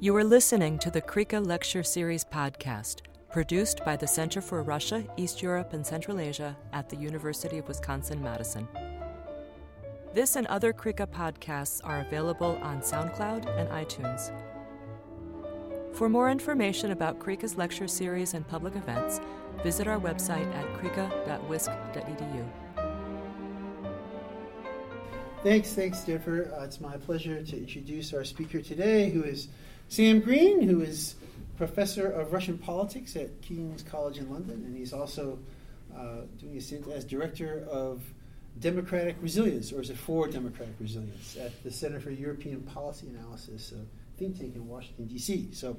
You 0.00 0.14
are 0.14 0.22
listening 0.22 0.78
to 0.78 0.92
the 0.92 1.02
CREECA 1.02 1.44
Lecture 1.44 1.82
Series 1.82 2.24
podcast, 2.24 3.00
produced 3.32 3.84
by 3.84 3.96
the 3.96 4.06
Center 4.06 4.40
for 4.40 4.62
Russia, 4.62 5.04
East 5.16 5.42
Europe, 5.42 5.72
and 5.72 5.84
Central 5.84 6.20
Asia 6.20 6.56
at 6.72 6.88
the 6.88 6.94
University 6.94 7.58
of 7.58 7.66
Wisconsin 7.66 8.22
Madison. 8.22 8.68
This 10.14 10.36
and 10.36 10.46
other 10.46 10.72
CREECA 10.72 11.08
podcasts 11.08 11.80
are 11.82 11.98
available 12.02 12.60
on 12.62 12.80
SoundCloud 12.80 13.48
and 13.58 13.68
iTunes. 13.70 14.30
For 15.96 16.08
more 16.08 16.30
information 16.30 16.92
about 16.92 17.18
CREECA's 17.18 17.56
lecture 17.56 17.88
series 17.88 18.34
and 18.34 18.46
public 18.46 18.76
events, 18.76 19.20
visit 19.64 19.88
our 19.88 19.98
website 19.98 20.46
at 20.54 20.64
creeca.wisc.edu. 20.74 22.48
Thanks, 25.42 25.72
thanks, 25.72 26.04
Jennifer. 26.04 26.54
Uh, 26.56 26.62
it's 26.62 26.80
my 26.80 26.96
pleasure 26.98 27.42
to 27.42 27.56
introduce 27.56 28.12
our 28.12 28.24
speaker 28.24 28.60
today, 28.60 29.10
who 29.10 29.24
is 29.24 29.48
Sam 29.88 30.20
Greene, 30.20 30.62
who 30.62 30.82
is 30.82 31.14
professor 31.56 32.10
of 32.10 32.32
Russian 32.32 32.58
politics 32.58 33.16
at 33.16 33.40
King's 33.42 33.82
College 33.82 34.18
in 34.18 34.30
London, 34.30 34.62
and 34.64 34.76
he's 34.76 34.92
also 34.92 35.38
uh, 35.96 36.22
doing 36.38 36.56
a 36.56 36.60
stint 36.60 36.86
as 36.88 37.04
director 37.04 37.66
of 37.70 38.02
democratic 38.60 39.16
resilience, 39.20 39.72
or 39.72 39.80
is 39.80 39.90
it 39.90 39.96
for 39.96 40.28
democratic 40.28 40.74
resilience, 40.78 41.36
at 41.36 41.62
the 41.62 41.70
Center 41.70 42.00
for 42.00 42.10
European 42.10 42.60
Policy 42.62 43.08
Analysis, 43.08 43.72
a 43.72 44.18
think 44.18 44.38
tank 44.38 44.54
in 44.56 44.66
Washington 44.66 45.06
D.C. 45.06 45.48
So, 45.52 45.76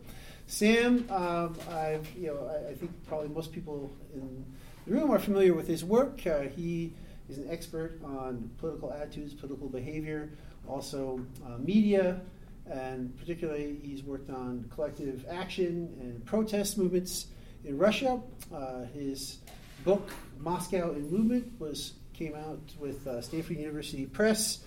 Sam, 0.48 1.06
um, 1.10 1.56
I've 1.70 2.10
you 2.16 2.28
know 2.28 2.48
I, 2.48 2.72
I, 2.72 2.74
think 2.74 2.92
probably 3.08 3.30
most 3.30 3.52
people 3.52 3.92
in 4.14 4.46
the 4.88 4.94
room 4.94 5.12
are 5.12 5.20
familiar 5.20 5.54
with 5.54 5.68
his 5.68 5.84
work. 5.84 6.26
Uh, 6.26 6.42
he 6.42 6.94
is 7.30 7.38
an 7.38 7.48
expert 7.50 8.00
on 8.04 8.50
political 8.58 8.92
attitudes, 8.92 9.34
political 9.34 9.68
behavior, 9.68 10.30
also 10.68 11.20
uh, 11.46 11.58
media, 11.58 12.22
and 12.70 13.18
particularly 13.18 13.80
he's 13.84 14.04
worked 14.04 14.30
on 14.30 14.66
collective 14.74 15.26
action 15.30 15.96
and 16.00 16.26
protest 16.26 16.78
movements 16.78 17.28
in 17.64 17.78
Russia. 17.78 18.22
Uh, 18.54 18.84
his 18.94 19.38
book 19.84 20.10
Moscow 20.40 20.92
in 20.92 21.10
Movement 21.10 21.60
was 21.60 21.94
came 22.14 22.36
out 22.36 22.60
with 22.80 23.08
uh, 23.08 23.22
Stanford 23.22 23.58
University 23.58 24.06
Press. 24.06 24.60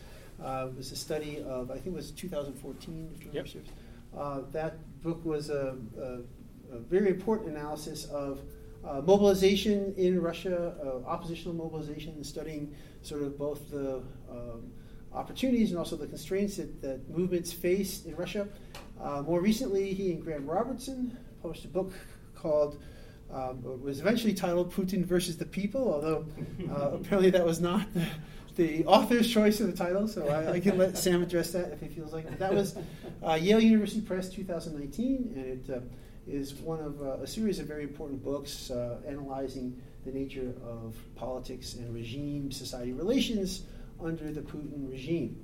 Uh, 0.43 0.69
it 0.71 0.77
was 0.77 0.91
a 0.91 0.97
study 0.97 1.43
of 1.43 1.71
I 1.71 1.75
think 1.75 1.89
it 1.89 1.95
was 1.95 2.11
2014. 2.13 3.21
Yep. 3.33 3.47
Uh, 4.17 4.41
that 4.53 4.79
book 5.03 5.25
was 5.25 5.51
a, 5.51 5.77
a, 5.99 6.77
a 6.77 6.79
very 6.79 7.09
important 7.09 7.51
analysis 7.51 8.05
of 8.07 8.41
uh, 8.85 9.01
mobilization 9.05 9.95
in 9.97 10.21
Russia, 10.21 10.75
uh, 10.85 11.09
oppositional 11.09 11.55
mobilization, 11.55 12.23
studying 12.25 12.75
sort 13.03 13.23
of 13.23 13.39
both 13.39 13.71
the 13.71 14.03
um, 14.31 14.73
opportunities 15.15 15.71
and 15.71 15.79
also 15.79 15.97
the 15.97 16.07
constraints 16.07 16.57
that, 16.57 16.81
that 16.83 17.09
movements 17.11 17.53
face 17.53 18.05
in 18.05 18.17
Russia. 18.17 18.49
Uh, 19.01 19.23
more 19.23 19.41
recently, 19.41 19.93
he 19.93 20.13
and 20.13 20.23
Graeme 20.23 20.47
Robertson 20.47 21.17
published 21.41 21.65
a 21.65 21.69
book 21.69 21.93
called, 22.35 22.79
um, 23.33 23.83
was 23.83 24.01
eventually 24.01 24.35
titled 24.35 24.73
Putin 24.73 25.05
versus 25.05 25.37
the 25.37 25.45
People, 25.45 25.93
although 25.93 26.27
uh, 26.71 26.91
apparently 26.95 27.31
that 27.31 27.45
was 27.45 27.61
not 27.61 27.87
the, 27.95 28.07
the, 28.57 28.85
author's 28.85 29.29
choice 29.29 29.61
of 29.61 29.67
the 29.67 29.77
title, 29.77 30.07
so 30.07 30.29
I, 30.29 30.53
I, 30.53 30.61
can 30.61 30.79
let 30.79 30.97
Sam 30.97 31.23
address 31.23 31.53
that 31.53 31.73
if 31.73 31.81
he 31.81 31.89
feels 31.89 32.13
like 32.13 32.27
it. 32.27 32.39
That 32.39 32.55
was 32.55 32.77
uh, 33.27 33.35
Yale 33.35 33.61
University 33.61 34.01
Press 34.01 34.29
2019, 34.29 35.33
and 35.35 35.47
it 35.47 35.75
uh, 35.75 35.81
is 36.27 36.55
one 36.55 36.81
of 36.81 37.03
uh, 37.03 37.23
a 37.23 37.27
series 37.27 37.59
of 37.59 37.67
very 37.67 37.83
important 37.83 38.23
books 38.23 38.71
uh, 38.71 38.99
analyzing 39.07 39.81
the 40.05 40.13
nature 40.13 40.53
of 40.65 40.97
politics 41.17 41.75
and 41.75 41.93
regime 41.95 42.51
society 42.51 42.93
relations 42.93 43.63
under 44.05 44.33
the 44.33 44.41
Putin 44.41 44.91
regime. 44.91 45.43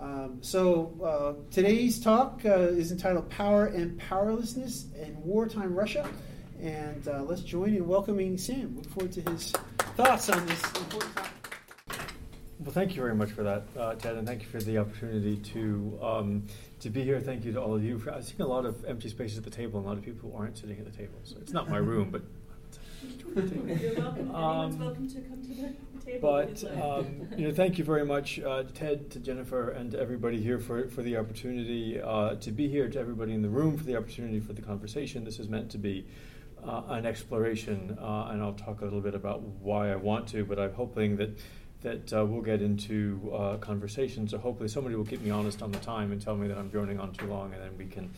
Um, 0.00 0.38
so 0.40 0.94
uh, 1.04 1.50
today's 1.50 2.00
talk 2.00 2.40
uh, 2.44 2.50
is 2.50 2.90
entitled 2.90 3.28
Power 3.28 3.66
and 3.66 3.98
Powerlessness 3.98 4.86
in 5.00 5.20
Wartime 5.22 5.74
Russia. 5.74 6.08
And 6.60 7.06
uh, 7.06 7.22
let's 7.22 7.42
join 7.42 7.74
in 7.74 7.86
welcoming 7.86 8.38
Sam. 8.38 8.76
Look 8.76 8.88
forward 8.90 9.12
to 9.12 9.30
his 9.30 9.52
thoughts 9.96 10.28
on 10.30 10.44
this 10.46 10.62
important 10.76 11.16
topic. 11.16 11.32
Well, 12.60 12.72
thank 12.72 12.94
you 12.94 13.00
very 13.00 13.14
much 13.14 13.30
for 13.30 13.42
that, 13.42 13.64
uh, 13.78 13.94
Ted, 13.94 14.16
and 14.16 14.26
thank 14.26 14.42
you 14.42 14.48
for 14.48 14.60
the 14.60 14.76
opportunity 14.76 15.38
to 15.38 15.98
um, 16.02 16.46
to 16.80 16.90
be 16.90 17.02
here. 17.02 17.18
Thank 17.18 17.46
you 17.46 17.52
to 17.52 17.60
all 17.60 17.74
of 17.74 17.82
you. 17.82 17.98
For, 17.98 18.12
I 18.12 18.20
see 18.20 18.34
a 18.38 18.44
lot 18.44 18.66
of 18.66 18.84
empty 18.84 19.08
spaces 19.08 19.38
at 19.38 19.44
the 19.44 19.50
table, 19.50 19.78
and 19.78 19.86
a 19.86 19.88
lot 19.88 19.96
of 19.96 20.04
people 20.04 20.30
who 20.30 20.36
aren't 20.36 20.58
sitting 20.58 20.78
at 20.78 20.84
the 20.84 20.90
table. 20.90 21.18
So 21.24 21.38
it's 21.40 21.54
not 21.54 21.70
my 21.70 21.78
room, 21.78 22.10
but 22.10 22.22
You're 23.02 23.94
welcome. 23.94 24.34
Um, 24.34 24.78
welcome 24.78 25.08
to 25.08 25.20
come 25.20 25.42
to 25.42 25.48
the 25.48 26.04
table. 26.04 26.20
But 26.20 26.64
um, 26.82 27.28
you 27.36 27.48
know, 27.48 27.54
thank 27.54 27.78
you 27.78 27.84
very 27.84 28.04
much, 28.04 28.40
uh, 28.40 28.64
Ted, 28.74 29.10
to 29.12 29.20
Jennifer, 29.20 29.70
and 29.70 29.92
to 29.92 30.00
everybody 30.00 30.40
here 30.40 30.58
for, 30.58 30.88
for 30.88 31.02
the 31.02 31.16
opportunity 31.16 32.00
uh, 32.00 32.34
to 32.36 32.50
be 32.50 32.68
here. 32.68 32.88
To 32.88 32.98
everybody 32.98 33.32
in 33.32 33.42
the 33.42 33.48
room 33.48 33.78
for 33.78 33.84
the 33.84 33.96
opportunity 33.96 34.40
for 34.40 34.52
the 34.52 34.62
conversation. 34.62 35.24
This 35.24 35.38
is 35.38 35.48
meant 35.48 35.70
to 35.70 35.78
be 35.78 36.06
uh, 36.66 36.82
an 36.88 37.06
exploration, 37.06 37.96
uh, 38.00 38.28
and 38.30 38.42
I'll 38.42 38.52
talk 38.52 38.82
a 38.82 38.84
little 38.84 39.00
bit 39.00 39.14
about 39.14 39.40
why 39.40 39.92
I 39.92 39.96
want 39.96 40.28
to. 40.28 40.44
But 40.44 40.58
I'm 40.58 40.74
hoping 40.74 41.16
that 41.16 41.38
that 41.82 42.12
uh, 42.12 42.26
we'll 42.26 42.42
get 42.42 42.60
into 42.60 43.32
uh, 43.34 43.56
conversations. 43.56 44.32
So 44.32 44.38
hopefully 44.38 44.68
somebody 44.68 44.94
will 44.96 45.06
keep 45.06 45.22
me 45.22 45.30
honest 45.30 45.62
on 45.62 45.72
the 45.72 45.78
time 45.78 46.12
and 46.12 46.20
tell 46.20 46.36
me 46.36 46.48
that 46.48 46.58
I'm 46.58 46.68
droning 46.68 47.00
on 47.00 47.12
too 47.12 47.26
long, 47.26 47.54
and 47.54 47.62
then 47.62 47.78
we 47.78 47.86
can. 47.86 48.10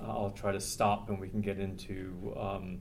Uh, 0.00 0.10
I'll 0.10 0.30
try 0.30 0.52
to 0.52 0.60
stop 0.60 1.08
and 1.08 1.18
we 1.18 1.28
can 1.28 1.40
get 1.40 1.58
into 1.58 2.32
um, 2.38 2.78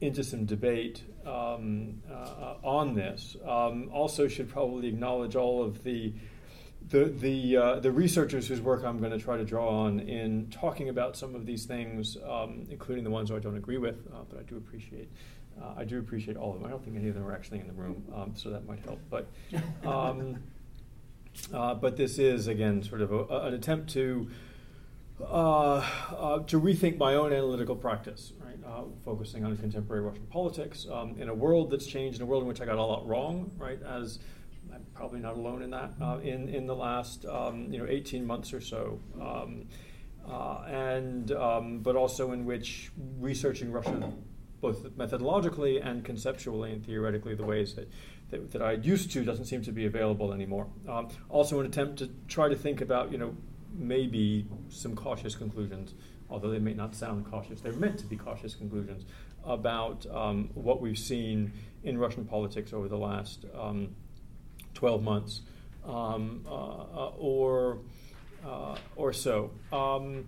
into 0.00 0.22
some 0.22 0.44
debate 0.44 1.02
um, 1.24 2.02
uh, 2.10 2.54
on 2.62 2.94
this. 2.94 3.36
Um, 3.46 3.90
also, 3.92 4.28
should 4.28 4.48
probably 4.48 4.88
acknowledge 4.88 5.36
all 5.36 5.62
of 5.62 5.84
the 5.84 6.12
the 6.88 7.04
the, 7.04 7.56
uh, 7.56 7.80
the 7.80 7.90
researchers 7.90 8.46
whose 8.46 8.60
work 8.60 8.84
I'm 8.84 8.98
going 8.98 9.10
to 9.10 9.18
try 9.18 9.36
to 9.36 9.44
draw 9.44 9.68
on 9.86 10.00
in 10.00 10.48
talking 10.50 10.88
about 10.88 11.16
some 11.16 11.34
of 11.34 11.44
these 11.44 11.64
things, 11.64 12.16
um, 12.28 12.66
including 12.70 13.02
the 13.02 13.10
ones 13.10 13.30
I 13.30 13.38
don't 13.38 13.56
agree 13.56 13.78
with, 13.78 14.06
uh, 14.14 14.22
but 14.28 14.38
I 14.38 14.42
do 14.42 14.56
appreciate. 14.56 15.10
Uh, 15.60 15.72
I 15.78 15.84
do 15.84 15.98
appreciate 15.98 16.36
all 16.36 16.52
of 16.52 16.60
them. 16.60 16.66
I 16.66 16.70
don't 16.70 16.84
think 16.84 16.96
any 16.96 17.08
of 17.08 17.14
them 17.14 17.26
are 17.26 17.32
actually 17.32 17.60
in 17.60 17.66
the 17.66 17.72
room, 17.72 18.04
um, 18.14 18.34
so 18.36 18.50
that 18.50 18.66
might 18.66 18.80
help. 18.80 19.00
But 19.10 19.26
um, 19.84 20.38
uh, 21.52 21.74
but 21.74 21.96
this 21.96 22.18
is 22.18 22.46
again 22.46 22.82
sort 22.82 23.00
of 23.00 23.10
a, 23.10 23.24
an 23.46 23.54
attempt 23.54 23.90
to 23.94 24.28
uh, 25.20 25.76
uh, 26.18 26.38
to 26.40 26.60
rethink 26.60 26.98
my 26.98 27.14
own 27.14 27.32
analytical 27.32 27.74
practice? 27.74 28.32
Uh, 28.64 28.82
focusing 29.04 29.44
on 29.44 29.56
contemporary 29.56 30.02
Russian 30.02 30.26
politics 30.26 30.86
um, 30.90 31.14
in 31.18 31.28
a 31.28 31.34
world 31.34 31.70
that's 31.70 31.86
changed, 31.86 32.18
in 32.18 32.22
a 32.22 32.26
world 32.26 32.42
in 32.42 32.48
which 32.48 32.60
I 32.60 32.64
got 32.64 32.78
a 32.78 32.82
lot 32.82 33.06
wrong, 33.06 33.50
right? 33.58 33.80
As 33.82 34.18
I'm 34.72 34.84
probably 34.94 35.20
not 35.20 35.34
alone 35.34 35.62
in 35.62 35.70
that. 35.70 35.92
Uh, 36.00 36.18
in 36.18 36.48
in 36.48 36.66
the 36.66 36.74
last 36.74 37.24
um, 37.26 37.72
you 37.72 37.78
know 37.78 37.86
18 37.88 38.26
months 38.26 38.52
or 38.52 38.60
so. 38.60 39.00
Um, 39.20 39.66
uh, 40.28 40.64
and 40.66 41.32
um, 41.32 41.78
but 41.80 41.96
also 41.96 42.32
in 42.32 42.44
which 42.44 42.90
researching 43.18 43.70
Russia 43.70 44.12
both 44.60 44.82
methodologically 44.96 45.84
and 45.84 46.04
conceptually 46.04 46.72
and 46.72 46.84
theoretically 46.84 47.34
the 47.34 47.44
ways 47.44 47.74
that, 47.74 47.88
that, 48.30 48.50
that 48.50 48.62
I 48.62 48.72
used 48.72 49.10
to 49.12 49.24
doesn't 49.24 49.44
seem 49.44 49.62
to 49.62 49.72
be 49.72 49.86
available 49.86 50.32
anymore. 50.32 50.66
Um, 50.88 51.08
also, 51.28 51.60
an 51.60 51.66
attempt 51.66 51.98
to 51.98 52.10
try 52.28 52.48
to 52.48 52.56
think 52.56 52.80
about, 52.80 53.12
you 53.12 53.18
know, 53.18 53.36
maybe 53.72 54.46
some 54.68 54.96
cautious 54.96 55.34
conclusions, 55.34 55.94
although 56.30 56.50
they 56.50 56.58
may 56.58 56.74
not 56.74 56.94
sound 56.94 57.30
cautious. 57.30 57.60
They're 57.60 57.72
meant 57.72 57.98
to 57.98 58.06
be 58.06 58.16
cautious 58.16 58.54
conclusions 58.54 59.04
about 59.44 60.06
um, 60.06 60.50
what 60.54 60.80
we've 60.80 60.98
seen 60.98 61.52
in 61.84 61.98
Russian 61.98 62.24
politics 62.24 62.72
over 62.72 62.88
the 62.88 62.98
last 62.98 63.44
um, 63.58 63.94
12 64.74 65.02
months 65.02 65.42
um, 65.84 66.44
uh, 66.46 67.10
or, 67.18 67.78
uh, 68.44 68.76
or 68.96 69.12
so. 69.12 69.50
Um, 69.72 70.26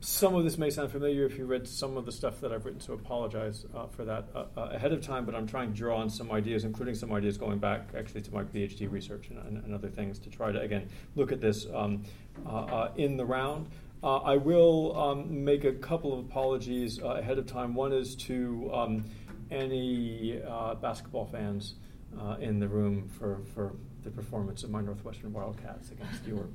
some 0.00 0.36
of 0.36 0.44
this 0.44 0.56
may 0.56 0.70
sound 0.70 0.92
familiar 0.92 1.24
if 1.24 1.36
you 1.36 1.46
read 1.46 1.66
some 1.66 1.96
of 1.96 2.06
the 2.06 2.12
stuff 2.12 2.40
that 2.40 2.52
I've 2.52 2.64
written, 2.64 2.80
so 2.80 2.92
apologize 2.92 3.66
uh, 3.74 3.86
for 3.86 4.04
that 4.04 4.28
uh, 4.34 4.44
uh, 4.56 4.60
ahead 4.72 4.92
of 4.92 5.00
time, 5.00 5.24
but 5.24 5.34
I'm 5.34 5.48
trying 5.48 5.72
to 5.72 5.76
draw 5.76 5.98
on 5.98 6.10
some 6.10 6.30
ideas, 6.30 6.64
including 6.64 6.94
some 6.94 7.12
ideas 7.12 7.36
going 7.36 7.58
back 7.58 7.88
actually 7.96 8.20
to 8.22 8.32
my 8.32 8.44
PhD 8.44 8.90
research 8.90 9.30
and, 9.30 9.38
and, 9.38 9.64
and 9.64 9.74
other 9.74 9.88
things 9.88 10.20
to 10.20 10.30
try 10.30 10.52
to, 10.52 10.60
again, 10.60 10.88
look 11.16 11.32
at 11.32 11.40
this 11.40 11.66
um, 11.74 12.04
uh, 12.46 12.90
in 12.96 13.16
the 13.16 13.24
round. 13.24 13.68
Uh, 14.06 14.18
I 14.18 14.36
will 14.36 14.96
um, 14.96 15.42
make 15.44 15.64
a 15.64 15.72
couple 15.72 16.12
of 16.12 16.20
apologies 16.20 17.00
ahead 17.00 17.38
of 17.38 17.46
time. 17.46 17.74
One 17.74 17.92
is 17.92 18.14
to 18.26 18.70
um, 18.72 19.04
any 19.50 20.40
basketball 20.80 21.26
fans 21.26 21.74
in 22.38 22.60
the 22.60 22.68
room 22.68 23.08
for, 23.08 23.40
for 23.52 23.74
the 24.04 24.10
performance 24.12 24.62
of 24.62 24.70
my 24.70 24.80
Northwestern 24.80 25.32
Wildcats 25.32 25.90
against 25.90 26.24
your 26.24 26.46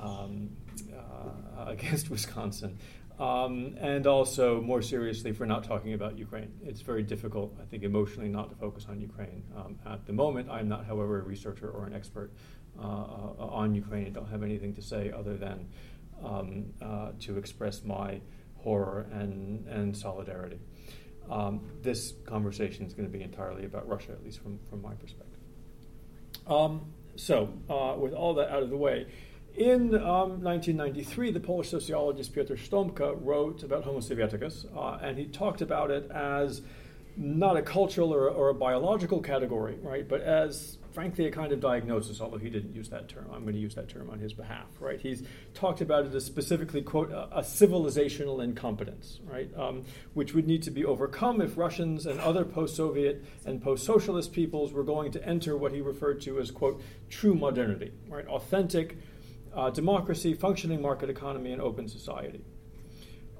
um, 0.00 0.50
uh, 0.92 1.66
against 1.68 2.10
Wisconsin. 2.10 2.76
Um, 3.20 3.76
and 3.78 4.08
also, 4.08 4.60
more 4.60 4.82
seriously, 4.82 5.30
for 5.30 5.46
not 5.46 5.62
talking 5.62 5.92
about 5.92 6.18
Ukraine. 6.18 6.52
It's 6.64 6.80
very 6.80 7.04
difficult, 7.04 7.56
I 7.62 7.64
think, 7.66 7.84
emotionally 7.84 8.28
not 8.28 8.50
to 8.50 8.56
focus 8.56 8.86
on 8.88 9.00
Ukraine. 9.00 9.44
Um, 9.56 9.78
at 9.86 10.04
the 10.06 10.12
moment, 10.12 10.50
I'm 10.50 10.68
not, 10.68 10.84
however, 10.86 11.20
a 11.20 11.22
researcher 11.22 11.70
or 11.70 11.86
an 11.86 11.94
expert 11.94 12.32
uh, 12.76 12.82
uh, 12.82 13.34
on 13.38 13.72
Ukraine. 13.72 14.06
I 14.06 14.10
don't 14.10 14.28
have 14.28 14.42
anything 14.42 14.74
to 14.74 14.82
say 14.82 15.12
other 15.12 15.36
than 15.36 15.68
um, 16.24 16.66
uh, 16.82 17.10
to 17.20 17.38
express 17.38 17.84
my 17.84 18.20
horror 18.56 19.06
and, 19.12 19.66
and 19.68 19.96
solidarity. 19.96 20.58
Um, 21.30 21.60
this 21.82 22.14
conversation 22.26 22.86
is 22.86 22.94
going 22.94 23.10
to 23.10 23.12
be 23.12 23.22
entirely 23.22 23.64
about 23.64 23.88
Russia, 23.88 24.12
at 24.12 24.24
least 24.24 24.42
from, 24.42 24.58
from 24.68 24.82
my 24.82 24.94
perspective. 24.94 25.40
Um, 26.46 26.92
so, 27.16 27.52
uh, 27.70 27.94
with 27.98 28.12
all 28.12 28.34
that 28.34 28.50
out 28.50 28.62
of 28.62 28.70
the 28.70 28.76
way, 28.76 29.06
In 29.56 29.94
um, 29.94 30.42
1993, 30.42 31.30
the 31.30 31.38
Polish 31.38 31.68
sociologist 31.70 32.34
Piotr 32.34 32.54
Sztompka 32.54 33.16
wrote 33.20 33.62
about 33.62 33.84
Homo 33.84 34.00
sovieticus, 34.00 34.66
uh, 34.76 34.98
and 35.00 35.16
he 35.16 35.26
talked 35.26 35.62
about 35.62 35.92
it 35.92 36.10
as 36.10 36.62
not 37.16 37.56
a 37.56 37.62
cultural 37.62 38.12
or, 38.12 38.28
or, 38.28 38.48
a 38.48 38.54
biological 38.54 39.20
category, 39.20 39.78
right, 39.80 40.08
but 40.08 40.20
as 40.22 40.78
frankly 40.94 41.26
a 41.26 41.30
kind 41.30 41.52
of 41.52 41.60
diagnosis, 41.60 42.20
although 42.20 42.38
he 42.38 42.48
didn't 42.48 42.72
use 42.72 42.88
that 42.88 43.08
term. 43.08 43.26
I'm 43.32 43.42
going 43.42 43.54
to 43.54 43.60
use 43.60 43.74
that 43.74 43.88
term 43.88 44.08
on 44.08 44.20
his 44.20 44.32
behalf, 44.32 44.68
right? 44.78 45.00
He's 45.00 45.24
talked 45.52 45.80
about 45.80 46.06
it 46.06 46.14
as 46.14 46.24
specifically, 46.24 46.82
quote, 46.82 47.10
a, 47.10 47.40
civilizational 47.40 48.42
incompetence, 48.42 49.18
right, 49.24 49.50
um, 49.56 49.84
which 50.14 50.34
would 50.34 50.46
need 50.46 50.62
to 50.62 50.70
be 50.70 50.84
overcome 50.84 51.40
if 51.40 51.58
Russians 51.58 52.06
and 52.06 52.20
other 52.20 52.44
post 52.44 52.76
Soviet 52.76 53.24
and 53.44 53.60
post 53.60 53.84
socialist 53.84 54.32
peoples 54.32 54.72
were 54.72 54.84
going 54.84 55.10
to 55.12 55.28
enter 55.28 55.56
what 55.56 55.72
he 55.72 55.80
referred 55.80 56.20
to 56.22 56.38
as, 56.38 56.52
quote, 56.52 56.80
true 57.10 57.34
modernity, 57.34 57.90
right, 58.08 58.26
authentic 58.28 58.96
uh, 59.52 59.70
democracy, 59.70 60.32
functioning 60.32 60.80
market 60.80 61.10
economy, 61.10 61.52
and 61.52 61.60
open 61.60 61.88
society. 61.88 62.40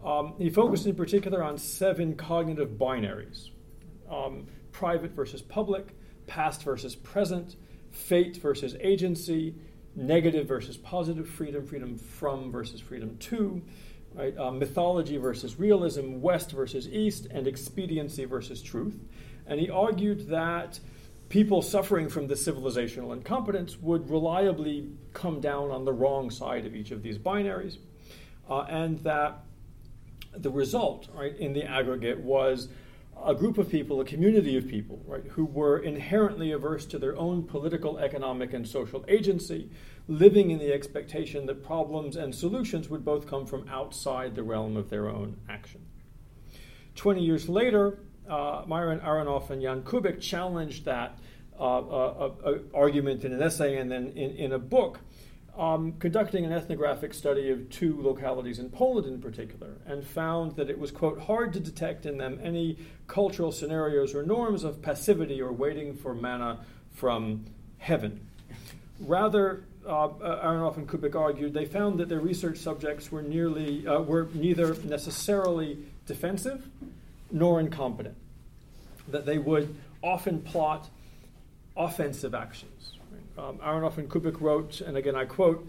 Um, 0.04 0.34
he 0.38 0.50
focused 0.50 0.86
in 0.86 0.96
particular 0.96 1.42
on 1.42 1.56
seven 1.56 2.16
cognitive 2.16 2.70
binaries 2.70 3.50
um, 4.10 4.46
private 4.72 5.12
versus 5.12 5.40
public, 5.40 5.96
past 6.26 6.62
versus 6.62 6.94
present, 6.94 7.56
fate 7.90 8.36
versus 8.36 8.76
agency, 8.80 9.54
negative 9.96 10.48
versus 10.48 10.76
positive 10.76 11.28
freedom, 11.28 11.64
freedom 11.66 11.96
from 11.96 12.50
versus 12.50 12.80
freedom 12.80 13.16
to, 13.18 13.62
right? 14.14 14.36
Uh, 14.36 14.50
mythology 14.50 15.16
versus 15.16 15.58
realism, 15.58 16.20
west 16.20 16.50
versus 16.52 16.88
east, 16.88 17.26
and 17.30 17.46
expediency 17.46 18.24
versus 18.24 18.62
truth. 18.62 18.98
And 19.46 19.60
he 19.60 19.70
argued 19.70 20.28
that 20.28 20.80
people 21.28 21.62
suffering 21.62 22.08
from 22.08 22.26
this 22.26 22.46
civilizational 22.46 23.12
incompetence 23.12 23.78
would 23.78 24.08
reliably 24.10 24.90
come 25.12 25.40
down 25.40 25.70
on 25.70 25.84
the 25.84 25.92
wrong 25.92 26.30
side 26.30 26.66
of 26.66 26.74
each 26.74 26.90
of 26.90 27.02
these 27.02 27.18
binaries, 27.18 27.78
uh, 28.48 28.60
and 28.62 28.98
that 29.00 29.44
the 30.36 30.50
result, 30.50 31.08
right, 31.14 31.36
in 31.38 31.52
the 31.52 31.64
aggregate 31.64 32.18
was 32.18 32.68
a 33.22 33.34
group 33.34 33.58
of 33.58 33.70
people, 33.70 34.00
a 34.00 34.04
community 34.04 34.56
of 34.56 34.68
people, 34.68 35.02
right, 35.06 35.24
who 35.30 35.44
were 35.44 35.78
inherently 35.78 36.52
averse 36.52 36.86
to 36.86 36.98
their 36.98 37.16
own 37.16 37.42
political, 37.42 37.98
economic, 37.98 38.52
and 38.52 38.66
social 38.66 39.04
agency, 39.08 39.70
living 40.08 40.50
in 40.50 40.58
the 40.58 40.72
expectation 40.72 41.46
that 41.46 41.64
problems 41.64 42.16
and 42.16 42.34
solutions 42.34 42.88
would 42.88 43.04
both 43.04 43.26
come 43.26 43.46
from 43.46 43.66
outside 43.68 44.34
the 44.34 44.42
realm 44.42 44.76
of 44.76 44.90
their 44.90 45.08
own 45.08 45.36
action. 45.48 45.80
Twenty 46.94 47.24
years 47.24 47.48
later, 47.48 47.98
uh, 48.28 48.62
Myron 48.66 49.00
Aronoff 49.00 49.50
and 49.50 49.62
Jan 49.62 49.82
Kubik 49.82 50.20
challenged 50.20 50.84
that 50.84 51.18
uh, 51.58 51.62
uh, 51.62 52.32
uh, 52.44 52.58
argument 52.74 53.24
in 53.24 53.32
an 53.32 53.42
essay 53.42 53.78
and 53.78 53.90
then 53.90 54.08
in, 54.08 54.30
in 54.36 54.52
a 54.52 54.58
book, 54.58 55.00
um, 55.56 55.92
conducting 55.98 56.44
an 56.44 56.52
ethnographic 56.52 57.14
study 57.14 57.50
of 57.50 57.70
two 57.70 58.00
localities 58.00 58.58
in 58.58 58.70
Poland 58.70 59.06
in 59.06 59.20
particular, 59.20 59.74
and 59.86 60.04
found 60.04 60.56
that 60.56 60.68
it 60.68 60.78
was, 60.78 60.90
quote, 60.90 61.20
hard 61.22 61.52
to 61.52 61.60
detect 61.60 62.06
in 62.06 62.18
them 62.18 62.40
any 62.42 62.78
cultural 63.06 63.52
scenarios 63.52 64.14
or 64.14 64.22
norms 64.22 64.64
of 64.64 64.82
passivity 64.82 65.40
or 65.40 65.52
waiting 65.52 65.94
for 65.94 66.14
manna 66.14 66.58
from 66.92 67.44
heaven. 67.78 68.26
Rather, 69.00 69.64
uh, 69.86 70.08
Aronoff 70.08 70.76
and 70.76 70.88
Kubik 70.88 71.14
argued 71.14 71.52
they 71.52 71.66
found 71.66 71.98
that 72.00 72.08
their 72.08 72.20
research 72.20 72.58
subjects 72.58 73.12
were 73.12 73.22
nearly 73.22 73.86
uh, 73.86 74.00
were 74.00 74.28
neither 74.32 74.74
necessarily 74.84 75.78
defensive 76.06 76.66
nor 77.30 77.60
incompetent. 77.60 78.16
That 79.08 79.26
they 79.26 79.38
would 79.38 79.74
often 80.02 80.40
plot 80.40 80.88
offensive 81.76 82.34
actions. 82.34 82.73
Um, 83.36 83.58
Aronoff 83.58 83.98
and 83.98 84.08
Kubik 84.08 84.40
wrote, 84.40 84.80
and 84.80 84.96
again 84.96 85.16
I 85.16 85.24
quote, 85.24 85.68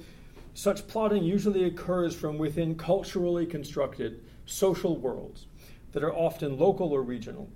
such 0.53 0.88
plotting 0.88 1.23
usually 1.23 1.65
occurs 1.65 2.15
from 2.15 2.38
within 2.38 2.75
culturally 2.75 3.45
constructed 3.45 4.23
social 4.45 4.97
worlds 4.97 5.47
that 5.91 6.03
are 6.03 6.13
often 6.13 6.59
local 6.59 6.91
or 6.91 7.01
regional. 7.01 7.50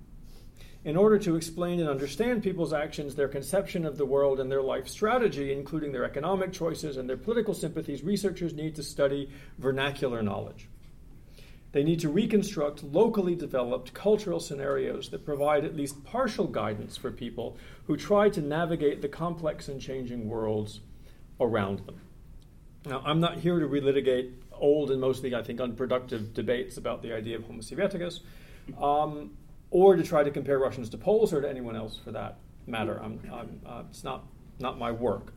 In 0.82 0.96
order 0.96 1.18
to 1.18 1.36
explain 1.36 1.78
and 1.78 1.90
understand 1.90 2.42
people's 2.42 2.72
actions, 2.72 3.14
their 3.14 3.28
conception 3.28 3.84
of 3.84 3.98
the 3.98 4.06
world, 4.06 4.40
and 4.40 4.50
their 4.50 4.62
life 4.62 4.88
strategy, 4.88 5.52
including 5.52 5.92
their 5.92 6.04
economic 6.04 6.54
choices 6.54 6.96
and 6.96 7.06
their 7.06 7.18
political 7.18 7.52
sympathies, 7.52 8.02
researchers 8.02 8.54
need 8.54 8.74
to 8.76 8.82
study 8.82 9.30
vernacular 9.58 10.22
knowledge. 10.22 10.69
They 11.72 11.84
need 11.84 12.00
to 12.00 12.08
reconstruct 12.08 12.82
locally 12.82 13.36
developed 13.36 13.94
cultural 13.94 14.40
scenarios 14.40 15.10
that 15.10 15.24
provide 15.24 15.64
at 15.64 15.76
least 15.76 16.04
partial 16.04 16.46
guidance 16.46 16.96
for 16.96 17.12
people 17.12 17.56
who 17.86 17.96
try 17.96 18.28
to 18.30 18.40
navigate 18.40 19.02
the 19.02 19.08
complex 19.08 19.68
and 19.68 19.80
changing 19.80 20.28
worlds 20.28 20.80
around 21.40 21.80
them. 21.80 22.00
Now, 22.86 23.02
I'm 23.04 23.20
not 23.20 23.38
here 23.38 23.60
to 23.60 23.66
relitigate 23.66 24.32
old 24.52 24.90
and 24.90 25.00
mostly, 25.00 25.34
I 25.34 25.42
think, 25.42 25.60
unproductive 25.60 26.34
debates 26.34 26.76
about 26.76 27.02
the 27.02 27.14
idea 27.14 27.36
of 27.36 27.44
Homo 27.44 27.60
sovieticus, 27.60 28.20
um, 28.80 29.30
or 29.70 29.94
to 29.94 30.02
try 30.02 30.24
to 30.24 30.30
compare 30.30 30.58
Russians 30.58 30.90
to 30.90 30.98
Poles 30.98 31.32
or 31.32 31.40
to 31.40 31.48
anyone 31.48 31.76
else 31.76 31.98
for 32.02 32.10
that 32.12 32.38
matter. 32.66 33.00
I'm, 33.02 33.20
I'm, 33.32 33.60
uh, 33.64 33.82
it's 33.88 34.02
not, 34.02 34.26
not 34.58 34.78
my 34.78 34.90
work. 34.90 35.32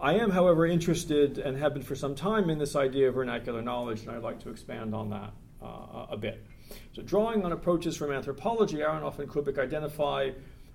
I 0.00 0.14
am, 0.14 0.30
however, 0.30 0.66
interested 0.66 1.38
and 1.38 1.56
have 1.56 1.74
been 1.74 1.82
for 1.82 1.94
some 1.94 2.14
time 2.14 2.50
in 2.50 2.58
this 2.58 2.76
idea 2.76 3.08
of 3.08 3.14
vernacular 3.14 3.62
knowledge, 3.62 4.02
and 4.02 4.10
I'd 4.10 4.22
like 4.22 4.40
to 4.40 4.50
expand 4.50 4.94
on 4.94 5.10
that 5.10 5.32
uh, 5.66 6.06
a 6.10 6.16
bit. 6.16 6.44
So, 6.92 7.02
drawing 7.02 7.44
on 7.44 7.52
approaches 7.52 7.96
from 7.96 8.12
anthropology, 8.12 8.78
Aronoff 8.78 9.18
and 9.18 9.28
Kubik 9.28 9.58
identify 9.58 10.30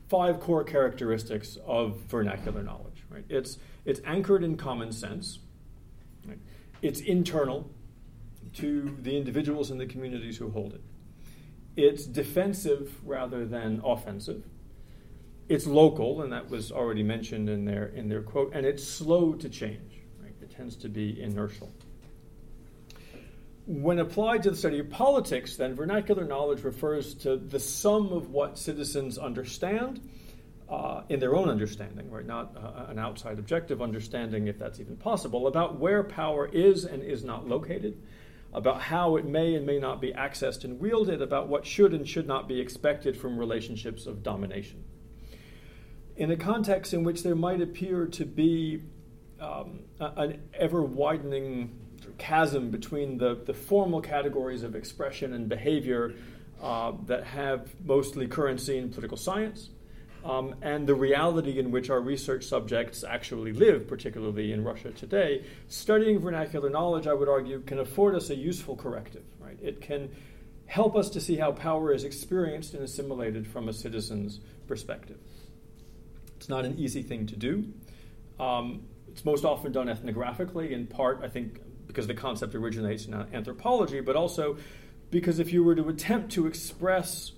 five 0.08 0.40
core 0.40 0.64
characteristics 0.64 1.58
of 1.66 1.98
vernacular 2.08 2.64
knowledge. 2.64 3.04
Right? 3.10 3.26
It's, 3.30 3.58
it's 3.86 4.02
anchored 4.06 4.44
in 4.44 4.58
common 4.58 4.92
sense, 4.92 5.40
right? 6.28 6.40
it's 6.82 7.00
internal 7.02 7.70
to 8.54 8.98
the 9.02 9.16
individuals 9.16 9.72
and 9.72 9.80
the 9.80 9.86
communities 9.86 10.38
who 10.38 10.50
hold 10.50 10.74
it, 10.74 10.82
it's 11.78 12.06
defensive 12.06 13.00
rather 13.04 13.46
than 13.46 13.82
offensive. 13.84 14.44
It's 15.48 15.66
local, 15.66 16.22
and 16.22 16.32
that 16.32 16.50
was 16.50 16.72
already 16.72 17.04
mentioned 17.04 17.50
in 17.50 17.66
their, 17.66 17.88
in 17.88 18.10
their 18.10 18.22
quote, 18.22 18.52
and 18.54 18.66
it's 18.66 18.86
slow 18.86 19.34
to 19.34 19.50
change. 19.50 20.02
Right? 20.22 20.34
It 20.42 20.52
tends 20.56 20.76
to 20.78 20.90
be 20.90 21.22
inertial. 21.22 21.72
When 23.72 24.00
applied 24.00 24.44
to 24.44 24.52
the 24.52 24.58
study 24.58 24.80
of 24.80 24.90
politics, 24.90 25.56
then, 25.56 25.76
vernacular 25.76 26.26
knowledge 26.26 26.64
refers 26.64 27.14
to 27.20 27.38
the 27.38 27.58
sum 27.58 28.12
of 28.12 28.30
what 28.30 28.58
citizens 28.58 29.18
understand 29.18 30.02
uh, 30.68 31.04
in 31.08 31.22
their 31.22 31.38
own 31.38 31.48
understanding, 31.48 32.12
right? 32.12 32.26
Not 32.26 32.58
uh, 32.58 32.88
an 32.92 33.00
outside 33.00 33.40
objective 33.40 33.82
understanding, 33.82 34.48
if 34.48 34.60
that's 34.60 34.82
even 34.82 34.98
possible, 34.98 35.48
about 35.48 35.80
where 35.80 36.04
power 36.04 36.50
is 36.52 36.84
and 36.84 37.02
is 37.02 37.24
not 37.24 37.48
located, 37.48 37.98
about 38.54 38.82
how 38.82 39.16
it 39.16 39.24
may 39.24 39.56
and 39.56 39.66
may 39.66 39.80
not 39.80 40.02
be 40.02 40.12
accessed 40.12 40.66
and 40.66 40.78
wielded, 40.78 41.22
about 41.22 41.48
what 41.48 41.66
should 41.66 41.94
and 41.94 42.06
should 42.06 42.28
not 42.28 42.50
be 42.50 42.60
expected 42.60 43.16
from 43.16 43.38
relationships 43.38 44.06
of 44.06 44.22
domination. 44.22 44.84
In 46.18 46.30
a 46.30 46.36
context 46.36 46.94
in 46.94 47.06
which 47.06 47.24
there 47.24 47.36
might 47.36 47.62
appear 47.62 48.06
to 48.08 48.26
be 48.26 48.84
um, 49.40 49.86
an 49.98 50.42
ever 50.54 50.82
widening 50.84 51.81
chasm 52.22 52.70
between 52.70 53.18
the, 53.18 53.36
the 53.46 53.54
formal 53.54 54.00
categories 54.00 54.62
of 54.62 54.76
expression 54.76 55.34
and 55.34 55.50
behavior 55.50 56.14
uh, 56.62 56.92
that 57.08 57.24
have 57.24 57.74
mostly 57.84 58.28
currency 58.28 58.78
in 58.78 58.90
political 58.90 59.18
science 59.18 59.70
um, 60.24 60.56
and 60.62 60.86
the 60.86 60.94
reality 60.94 61.58
in 61.58 61.72
which 61.72 61.90
our 61.90 62.00
research 62.00 62.46
subjects 62.46 63.04
actually 63.04 63.54
live, 63.54 63.88
particularly 63.88 64.52
in 64.52 64.64
Russia 64.64 64.92
today, 64.92 65.44
studying 65.68 66.20
vernacular 66.20 66.70
knowledge, 66.70 67.08
I 67.08 67.14
would 67.14 67.28
argue, 67.28 67.60
can 67.62 67.80
afford 67.80 68.14
us 68.14 68.30
a 68.30 68.36
useful 68.36 68.76
corrective. 68.76 69.24
Right? 69.40 69.58
It 69.60 69.82
can 69.82 70.12
help 70.68 70.96
us 70.96 71.10
to 71.12 71.20
see 71.20 71.38
how 71.38 71.52
power 71.52 71.92
is 71.92 72.04
experienced 72.04 72.76
and 72.76 72.84
assimilated 72.84 73.48
from 73.48 73.68
a 73.68 73.74
citizen's 73.74 74.40
perspective. 74.68 75.18
It's 76.38 76.50
not 76.50 76.66
an 76.66 76.78
easy 76.78 77.02
thing 77.02 77.26
to 77.28 77.36
do. 77.36 77.74
Um, 78.40 78.84
it's 79.08 79.26
most 79.26 79.44
often 79.44 79.72
done 79.72 79.88
ethnographically, 79.88 80.72
in 80.72 80.86
part, 80.86 81.22
I 81.24 81.30
think, 81.30 81.60
because 81.92 82.08
the 82.08 82.14
concept 82.14 82.56
originates 82.56 83.06
in 83.06 83.14
anthropology, 83.14 84.02
but 84.02 84.16
also 84.16 84.58
because 85.10 85.40
if 85.40 85.52
you 85.52 85.64
were 85.64 85.76
to 85.76 85.90
attempt 85.90 86.32
to 86.32 86.48
express 86.48 87.34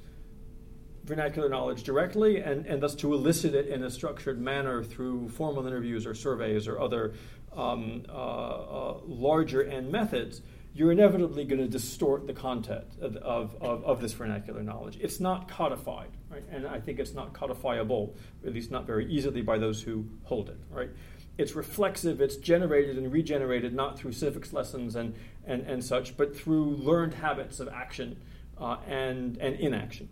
vernacular 1.03 1.49
knowledge 1.49 1.83
directly 1.83 2.37
and, 2.37 2.65
and 2.65 2.81
thus 2.81 2.95
to 2.95 3.13
elicit 3.13 3.53
it 3.53 3.67
in 3.67 3.83
a 3.83 3.89
structured 3.89 4.39
manner 4.39 4.83
through 4.83 5.27
formal 5.29 5.67
interviews 5.67 6.05
or 6.05 6.13
surveys 6.13 6.67
or 6.67 6.79
other 6.79 7.13
um, 7.55 8.03
uh, 8.09 8.11
uh, 8.11 8.97
larger 9.05 9.63
end 9.63 9.91
methods, 9.91 10.41
you're 10.73 10.91
inevitably 10.91 11.45
going 11.45 11.61
to 11.61 11.67
distort 11.67 12.25
the 12.25 12.33
content 12.33 12.85
of, 12.99 13.15
of, 13.17 13.55
of, 13.61 14.01
this 14.01 14.13
vernacular 14.13 14.63
knowledge. 14.63 14.97
It's 14.99 15.19
not 15.19 15.47
codified, 15.47 16.09
right? 16.31 16.43
And 16.49 16.65
I 16.65 16.79
think 16.79 16.99
it's 16.99 17.13
not 17.13 17.33
codifiable, 17.33 18.15
at 18.45 18.53
least 18.53 18.71
not 18.71 18.87
very 18.87 19.05
easily 19.11 19.43
by 19.43 19.59
those 19.59 19.83
who 19.83 20.05
hold 20.23 20.49
it, 20.49 20.57
right? 20.71 20.89
It's 21.37 21.55
reflexive, 21.55 22.21
it's 22.21 22.35
generated 22.35 22.97
and 22.97 23.11
regenerated 23.11 23.73
not 23.73 23.97
through 23.97 24.11
civics 24.11 24.53
lessons 24.53 24.95
and, 24.95 25.15
and, 25.45 25.61
and 25.63 25.83
such, 25.83 26.15
but 26.15 26.35
through 26.35 26.75
learned 26.75 27.15
habits 27.15 27.59
of 27.59 27.67
action 27.69 28.17
uh, 28.59 28.77
and, 28.87 29.37
and 29.37 29.55
inaction. 29.59 30.09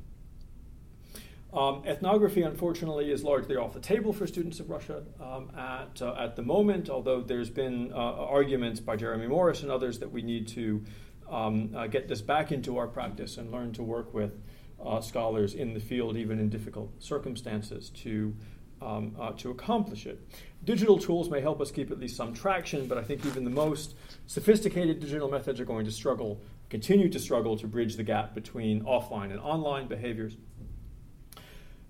Um, 1.53 1.83
ethnography, 1.85 2.43
unfortunately, 2.43 3.11
is 3.11 3.23
largely 3.23 3.57
off 3.57 3.73
the 3.73 3.81
table 3.81 4.13
for 4.13 4.25
students 4.25 4.61
of 4.61 4.69
Russia 4.69 5.03
um, 5.19 5.51
at, 5.57 6.01
uh, 6.01 6.15
at 6.17 6.37
the 6.37 6.41
moment, 6.41 6.89
although 6.89 7.21
there's 7.21 7.49
been 7.49 7.91
uh, 7.91 7.95
arguments 7.97 8.79
by 8.79 8.95
Jeremy 8.95 9.27
Morris 9.27 9.61
and 9.61 9.69
others 9.69 9.99
that 9.99 10.11
we 10.11 10.21
need 10.21 10.47
to 10.49 10.83
um, 11.29 11.71
uh, 11.75 11.87
get 11.87 12.07
this 12.07 12.21
back 12.21 12.53
into 12.53 12.77
our 12.77 12.87
practice 12.87 13.37
and 13.37 13.51
learn 13.51 13.73
to 13.73 13.83
work 13.83 14.13
with 14.13 14.41
uh, 14.83 15.01
scholars 15.01 15.53
in 15.53 15.73
the 15.73 15.79
field, 15.79 16.15
even 16.15 16.39
in 16.39 16.49
difficult 16.49 16.91
circumstances, 17.03 17.89
to, 17.89 18.33
um, 18.81 19.15
uh, 19.19 19.31
to 19.33 19.51
accomplish 19.51 20.05
it. 20.05 20.19
Digital 20.63 20.97
tools 20.97 21.29
may 21.29 21.41
help 21.41 21.61
us 21.61 21.71
keep 21.71 21.91
at 21.91 21.99
least 21.99 22.15
some 22.15 22.33
traction, 22.33 22.87
but 22.87 22.97
I 22.97 23.03
think 23.03 23.25
even 23.25 23.43
the 23.43 23.49
most 23.49 23.95
sophisticated 24.27 24.99
digital 24.99 25.29
methods 25.29 25.59
are 25.59 25.65
going 25.65 25.85
to 25.85 25.91
struggle, 25.91 26.41
continue 26.69 27.09
to 27.09 27.19
struggle 27.19 27.57
to 27.57 27.67
bridge 27.67 27.95
the 27.95 28.03
gap 28.03 28.33
between 28.33 28.83
offline 28.83 29.31
and 29.31 29.39
online 29.39 29.87
behaviors. 29.87 30.35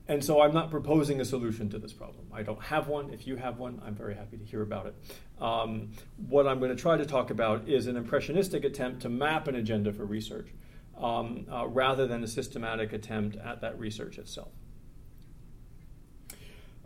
And 0.08 0.24
so 0.24 0.42
I'm 0.42 0.54
not 0.54 0.72
proposing 0.72 1.22
a 1.22 1.26
solution 1.26 1.70
to 1.70 1.80
this 1.80 1.94
problem. 1.94 2.26
I 2.34 2.44
don't 2.44 2.62
have 2.62 2.88
one. 2.88 3.12
If 3.12 3.28
you 3.28 3.38
have 3.38 3.60
one, 3.60 3.82
I'm 3.86 3.96
very 3.96 4.16
happy 4.16 4.38
to 4.38 4.44
hear 4.44 4.62
about 4.62 4.88
it. 4.88 4.96
Um, 5.42 5.92
what 6.28 6.48
I'm 6.48 6.60
going 6.60 6.76
to 6.76 6.82
try 6.82 6.98
to 6.98 7.06
talk 7.06 7.30
about 7.30 7.68
is 7.68 7.88
an 7.88 7.96
impressionistic 7.96 8.66
attempt 8.66 9.04
to 9.04 9.10
map 9.10 9.48
an 9.48 9.56
agenda 9.56 9.94
for 9.94 10.06
research 10.06 10.50
um, 10.98 11.46
uh, 11.52 11.68
rather 11.68 12.08
than 12.08 12.24
a 12.24 12.28
systematic 12.28 12.94
attempt 12.94 13.38
at 13.38 13.62
that 13.62 13.80
research 13.80 14.18
itself. 14.18 14.52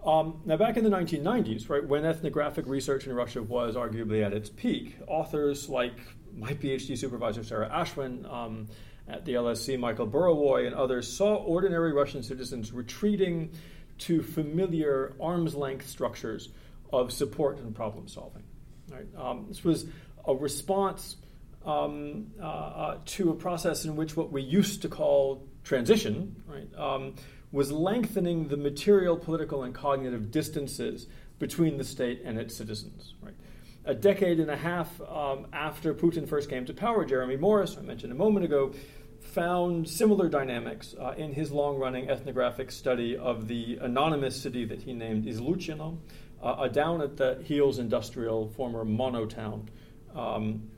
Um, 0.06 0.42
now, 0.46 0.56
back 0.56 0.78
in 0.78 0.84
the 0.84 0.90
1990s, 0.90 1.68
right, 1.68 1.84
when 1.84 2.06
ethnographic 2.06 2.68
research 2.68 3.08
in 3.08 3.14
Russia 3.14 3.42
was 3.42 3.76
arguably 3.76 4.24
at 4.24 4.34
its 4.34 4.50
peak, 4.50 4.98
authors 5.08 5.68
like 5.68 5.98
my 6.38 6.54
PhD 6.54 6.96
supervisor, 6.98 7.44
Sarah 7.44 7.70
Ashwin, 7.70 8.32
um, 8.32 8.68
at 9.08 9.26
the 9.26 9.34
LSE, 9.34 9.80
Michael 9.80 10.08
Burawoy, 10.08 10.68
and 10.68 10.76
others 10.76 11.12
saw 11.12 11.36
ordinary 11.36 11.92
Russian 11.92 12.22
citizens 12.22 12.72
retreating 12.72 13.52
to 14.00 14.22
familiar 14.22 15.14
arm's 15.20 15.56
length 15.56 15.88
structures 15.88 16.50
of 16.92 17.12
support 17.12 17.60
and 17.60 17.76
problem 17.76 18.08
solving. 18.08 18.44
Right? 18.92 19.08
Um, 19.18 19.46
this 19.48 19.64
was 19.64 19.86
a 20.28 20.36
response 20.36 21.18
um, 21.66 22.28
uh, 22.40 22.46
uh, 22.46 22.98
to 23.06 23.32
a 23.32 23.34
process 23.34 23.86
in 23.86 23.96
which 23.96 24.16
what 24.16 24.32
we 24.32 24.42
used 24.42 24.84
to 24.84 24.90
call 24.90 25.48
transition 25.64 26.36
right, 26.48 26.68
um, 26.78 27.16
was 27.56 27.72
lengthening 27.72 28.50
the 28.50 28.58
material, 28.58 29.16
political, 29.16 29.64
and 29.64 29.74
cognitive 29.74 30.30
distances 30.30 31.08
between 31.40 31.78
the 31.78 31.86
state 31.86 32.22
and 32.26 32.38
its 32.38 32.54
citizens. 32.54 33.14
Right? 33.22 33.34
A 33.86 33.94
decade 33.94 34.42
and 34.42 34.52
a 34.52 34.58
half 34.58 35.00
um, 35.02 35.48
after 35.54 35.94
Putin 35.94 36.28
first 36.28 36.50
came 36.50 36.66
to 36.66 36.74
power, 36.74 37.06
Jeremy 37.06 37.38
Morris, 37.38 37.78
I 37.80 37.82
mentioned 37.82 38.12
a 38.12 38.16
moment 38.16 38.44
ago, 38.44 38.74
found 39.22 39.88
similar 39.88 40.28
dynamics 40.28 40.96
uh, 41.00 41.14
in 41.16 41.32
his 41.32 41.50
long 41.50 41.78
running 41.78 42.10
ethnographic 42.10 42.72
study 42.72 43.16
of 43.16 43.48
the 43.48 43.78
anonymous 43.82 44.40
city 44.40 44.66
that 44.66 44.82
he 44.82 44.92
named 44.92 45.24
Izluchino, 45.26 45.98
uh, 46.44 46.68
down 46.68 47.02
at 47.02 47.16
the 47.16 47.42
Heels 47.46 47.80
industrial 47.80 48.50
former 48.50 48.84
monotown 48.84 49.70
um, 50.14 50.70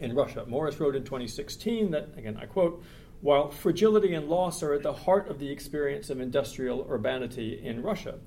in 0.00 0.12
Russia. 0.16 0.44
Morris 0.48 0.80
wrote 0.80 0.96
in 0.96 1.04
2016 1.04 1.92
that, 1.92 2.08
again, 2.16 2.36
I 2.36 2.46
quote, 2.46 2.82
while 3.20 3.50
fragility 3.50 4.14
and 4.14 4.28
loss 4.28 4.62
are 4.62 4.72
at 4.72 4.82
the 4.82 4.92
heart 4.92 5.28
of 5.28 5.38
the 5.38 5.50
experience 5.50 6.08
of 6.08 6.20
industrial 6.20 6.86
urbanity 6.88 7.60
in 7.62 7.82
Russia, 7.82 8.18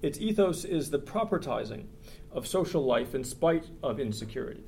its 0.00 0.20
ethos 0.20 0.64
is 0.64 0.90
the 0.90 0.98
propertizing 0.98 1.84
of 2.32 2.46
social 2.46 2.84
life 2.84 3.14
in 3.14 3.24
spite 3.24 3.66
of 3.82 4.00
insecurity. 4.00 4.64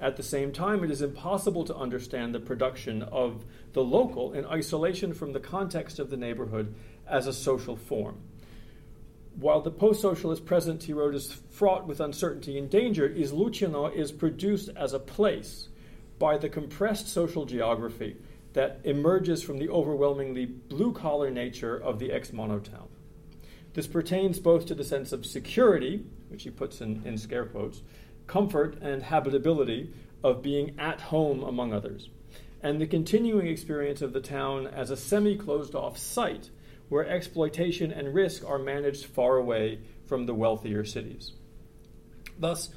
At 0.00 0.16
the 0.16 0.22
same 0.22 0.52
time, 0.52 0.84
it 0.84 0.90
is 0.90 1.02
impossible 1.02 1.64
to 1.64 1.76
understand 1.76 2.34
the 2.34 2.40
production 2.40 3.02
of 3.02 3.44
the 3.72 3.84
local 3.84 4.32
in 4.32 4.44
isolation 4.46 5.14
from 5.14 5.32
the 5.32 5.40
context 5.40 5.98
of 5.98 6.10
the 6.10 6.16
neighborhood 6.16 6.74
as 7.06 7.26
a 7.26 7.32
social 7.32 7.76
form. 7.76 8.20
While 9.38 9.60
the 9.60 9.70
post 9.70 10.00
socialist 10.00 10.46
present, 10.46 10.82
he 10.84 10.94
wrote, 10.94 11.14
is 11.14 11.40
fraught 11.50 11.86
with 11.86 12.00
uncertainty 12.00 12.58
and 12.58 12.70
danger, 12.70 13.08
Izluchino 13.08 13.94
is 13.94 14.12
produced 14.12 14.70
as 14.76 14.92
a 14.92 14.98
place 14.98 15.68
by 16.18 16.38
the 16.38 16.48
compressed 16.48 17.08
social 17.08 17.44
geography 17.44 18.16
that 18.56 18.80
emerges 18.84 19.42
from 19.42 19.58
the 19.58 19.68
overwhelmingly 19.68 20.46
blue 20.46 20.90
collar 20.90 21.30
nature 21.30 21.76
of 21.76 21.98
the 21.98 22.10
ex 22.10 22.30
monotown. 22.30 22.88
This 23.74 23.86
pertains 23.86 24.38
both 24.38 24.64
to 24.66 24.74
the 24.74 24.82
sense 24.82 25.12
of 25.12 25.26
security, 25.26 26.06
which 26.30 26.44
he 26.44 26.50
puts 26.50 26.80
in, 26.80 27.02
in 27.04 27.18
scare 27.18 27.44
quotes, 27.44 27.82
comfort 28.26 28.78
and 28.80 29.02
habitability 29.02 29.92
of 30.24 30.40
being 30.40 30.74
at 30.78 31.02
home 31.02 31.42
among 31.42 31.74
others, 31.74 32.08
and 32.62 32.80
the 32.80 32.86
continuing 32.86 33.46
experience 33.46 34.00
of 34.00 34.14
the 34.14 34.22
town 34.22 34.66
as 34.66 34.88
a 34.88 34.96
semi 34.96 35.36
closed 35.36 35.74
off 35.74 35.98
site 35.98 36.48
where 36.88 37.06
exploitation 37.06 37.92
and 37.92 38.14
risk 38.14 38.42
are 38.48 38.58
managed 38.58 39.04
far 39.04 39.36
away 39.36 39.80
from 40.06 40.24
the 40.24 40.34
wealthier 40.34 40.82
cities. 40.82 41.34
Thus, 42.38 42.70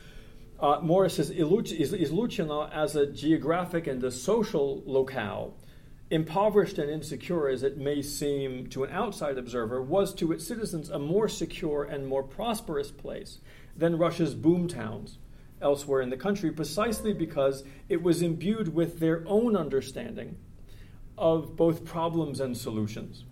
uh, 0.60 0.82
Morris 0.82 1.20
is, 1.20 1.32
Izluchino 1.32 2.70
as 2.70 2.98
a 2.98 3.08
geographic 3.08 3.88
and 3.88 4.04
a 4.04 4.12
social 4.12 4.84
locale, 4.86 5.56
impoverished 6.12 6.80
and 6.80 6.90
insecure 6.90 7.48
as 7.48 7.62
it 7.64 7.78
may 7.78 8.02
seem 8.02 8.68
to 8.68 8.84
an 8.84 8.92
outside 8.92 9.38
observer, 9.38 9.82
was 9.82 10.14
to 10.16 10.32
its 10.32 10.46
citizens 10.46 10.90
a 10.90 11.00
more 11.00 11.28
secure 11.28 11.84
and 11.84 12.08
more 12.08 12.24
prosperous 12.24 12.92
place 12.92 13.40
than 13.76 13.98
Russia's 13.98 14.34
boom 14.34 14.68
towns 14.68 15.20
elsewhere 15.62 16.02
in 16.02 16.10
the 16.10 16.18
country 16.18 16.52
precisely 16.52 17.14
because 17.14 17.64
it 17.90 18.02
was 18.02 18.22
imbued 18.22 18.74
with 18.74 19.00
their 19.00 19.24
own 19.28 19.56
understanding 19.56 20.38
of 21.18 21.56
both 21.56 21.84
problems 21.84 22.40
and 22.40 22.58
solutions, 22.58 23.26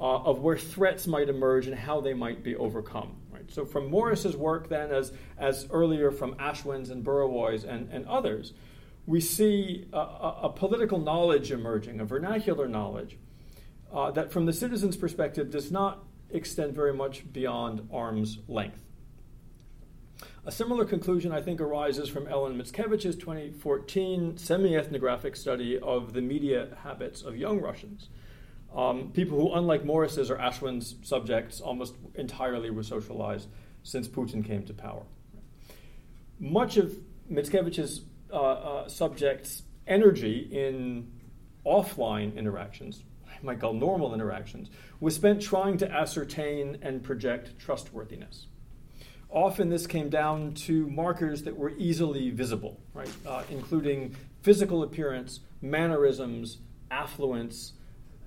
uh, 0.00 0.22
of 0.22 0.40
where 0.40 0.56
threats 0.56 1.06
might 1.06 1.28
emerge 1.28 1.66
and 1.66 1.76
how 1.76 2.00
they 2.00 2.14
might 2.14 2.42
be 2.42 2.56
overcome. 2.56 3.14
Right? 3.30 3.50
So, 3.50 3.66
from 3.66 3.90
Morris's 3.90 4.36
work, 4.36 4.68
then, 4.68 4.90
as, 4.90 5.12
as 5.36 5.68
earlier 5.70 6.10
from 6.10 6.34
Ashwin's 6.36 6.88
and 6.88 7.04
Burawoy's 7.04 7.64
and, 7.64 7.90
and 7.92 8.06
others, 8.06 8.54
we 9.06 9.20
see 9.20 9.86
a, 9.92 9.98
a, 9.98 10.38
a, 10.44 10.48
political 10.50 10.98
knowledge 10.98 11.52
emerging, 11.52 12.00
a 12.00 12.04
vernacular 12.04 12.66
knowledge, 12.66 13.16
uh, 13.92 14.10
that 14.10 14.32
from 14.32 14.46
the 14.46 14.52
citizen's 14.52 14.96
perspective 14.96 15.50
does 15.50 15.70
not 15.70 16.04
extend 16.30 16.74
very 16.74 16.92
much 16.92 17.32
beyond 17.32 17.88
arm's 17.92 18.38
length. 18.48 18.80
A 20.44 20.52
similar 20.52 20.84
conclusion, 20.84 21.32
I 21.32 21.40
think, 21.40 21.60
arises 21.60 22.08
from 22.08 22.26
Ellen 22.26 22.56
Mickiewicz's 22.56 23.16
2014 23.16 24.38
semi 24.38 24.76
ethnographic 24.76 25.36
study 25.36 25.78
of 25.78 26.12
the 26.12 26.20
media 26.20 26.76
habits 26.82 27.22
of 27.22 27.36
young 27.36 27.60
Russians. 27.60 28.08
Um, 28.74 29.10
people 29.12 29.38
who, 29.38 29.54
unlike 29.54 29.84
Morris's 29.84 30.30
or 30.30 30.36
Ashwin's 30.36 30.96
subjects, 31.02 31.60
almost 31.60 31.94
entirely 32.14 32.70
were 32.70 32.82
socialized 32.82 33.48
since 33.82 34.08
Putin 34.08 34.44
came 34.44 34.64
to 34.64 34.74
power. 34.74 35.02
Much 36.38 36.76
of 36.76 36.96
Mickiewicz's 37.30 38.02
uh, 38.32 38.36
uh, 38.36 38.88
subjects' 38.88 39.62
energy 39.86 40.48
in 40.50 41.12
offline 41.64 42.36
interactions, 42.36 43.02
I 43.26 43.34
might 43.42 43.60
call 43.60 43.72
normal 43.72 44.14
interactions, 44.14 44.70
was 45.00 45.14
spent 45.14 45.42
trying 45.42 45.78
to 45.78 45.90
ascertain 45.90 46.78
and 46.82 47.02
project 47.02 47.58
trustworthiness. 47.58 48.46
Often 49.28 49.70
this 49.70 49.86
came 49.86 50.08
down 50.08 50.54
to 50.54 50.88
markers 50.88 51.42
that 51.42 51.56
were 51.56 51.70
easily 51.70 52.30
visible, 52.30 52.80
right, 52.94 53.10
uh, 53.26 53.42
including 53.50 54.14
physical 54.42 54.82
appearance, 54.82 55.40
mannerisms, 55.60 56.58
affluence, 56.90 57.72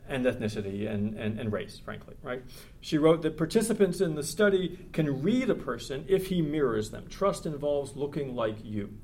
and 0.10 0.26
ethnicity 0.26 0.92
and, 0.92 1.14
and, 1.16 1.40
and 1.40 1.54
race, 1.54 1.80
frankly, 1.80 2.16
right? 2.24 2.44
She 2.82 2.98
wrote 2.98 3.22
that 3.22 3.38
participants 3.38 4.02
in 4.02 4.16
the 4.16 4.24
study 4.24 4.90
can 4.92 5.22
read 5.22 5.50
a 5.50 5.56
person 5.56 6.04
if 6.08 6.28
he 6.28 6.42
mirrors 6.42 6.90
them. 6.90 7.08
Trust 7.08 7.46
involves 7.46 7.96
looking 7.96 8.36
like 8.36 8.58
you. 8.64 8.98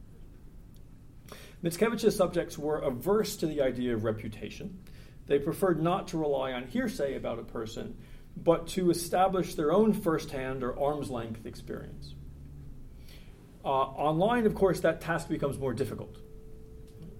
Mickiewicz's 1.66 2.16
subjects 2.16 2.60
were 2.60 2.78
averse 2.78 3.38
to 3.38 3.48
the 3.48 3.60
idea 3.64 3.96
of 3.96 4.04
reputation. 4.04 4.84
They 5.26 5.40
preferred 5.40 5.82
not 5.82 6.10
to 6.10 6.18
rely 6.20 6.54
on 6.54 6.68
hearsay 6.68 7.16
about 7.16 7.40
a 7.40 7.44
person, 7.44 7.98
but 8.38 8.68
to 8.68 8.92
establish 8.92 9.56
their 9.56 9.74
own 9.74 9.92
firsthand 9.94 10.64
or 10.64 10.80
arm's 10.80 11.10
length 11.10 11.48
experience. 11.48 12.14
Uh, 13.64 13.70
online, 13.70 14.46
of 14.46 14.54
course, 14.54 14.82
that 14.82 15.02
task 15.02 15.28
becomes 15.28 15.58
more 15.58 15.74
difficult, 15.74 16.18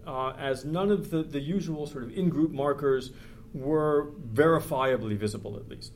uh, 0.06 0.34
as 0.38 0.64
none 0.64 0.92
of 0.92 1.10
the, 1.10 1.24
the 1.24 1.40
usual 1.40 1.88
sort 1.88 2.04
of 2.04 2.12
in 2.12 2.30
group 2.30 2.52
markers 2.52 3.12
were 3.52 4.12
verifiably 4.32 5.18
visible, 5.18 5.58
at 5.58 5.68
least. 5.68 5.94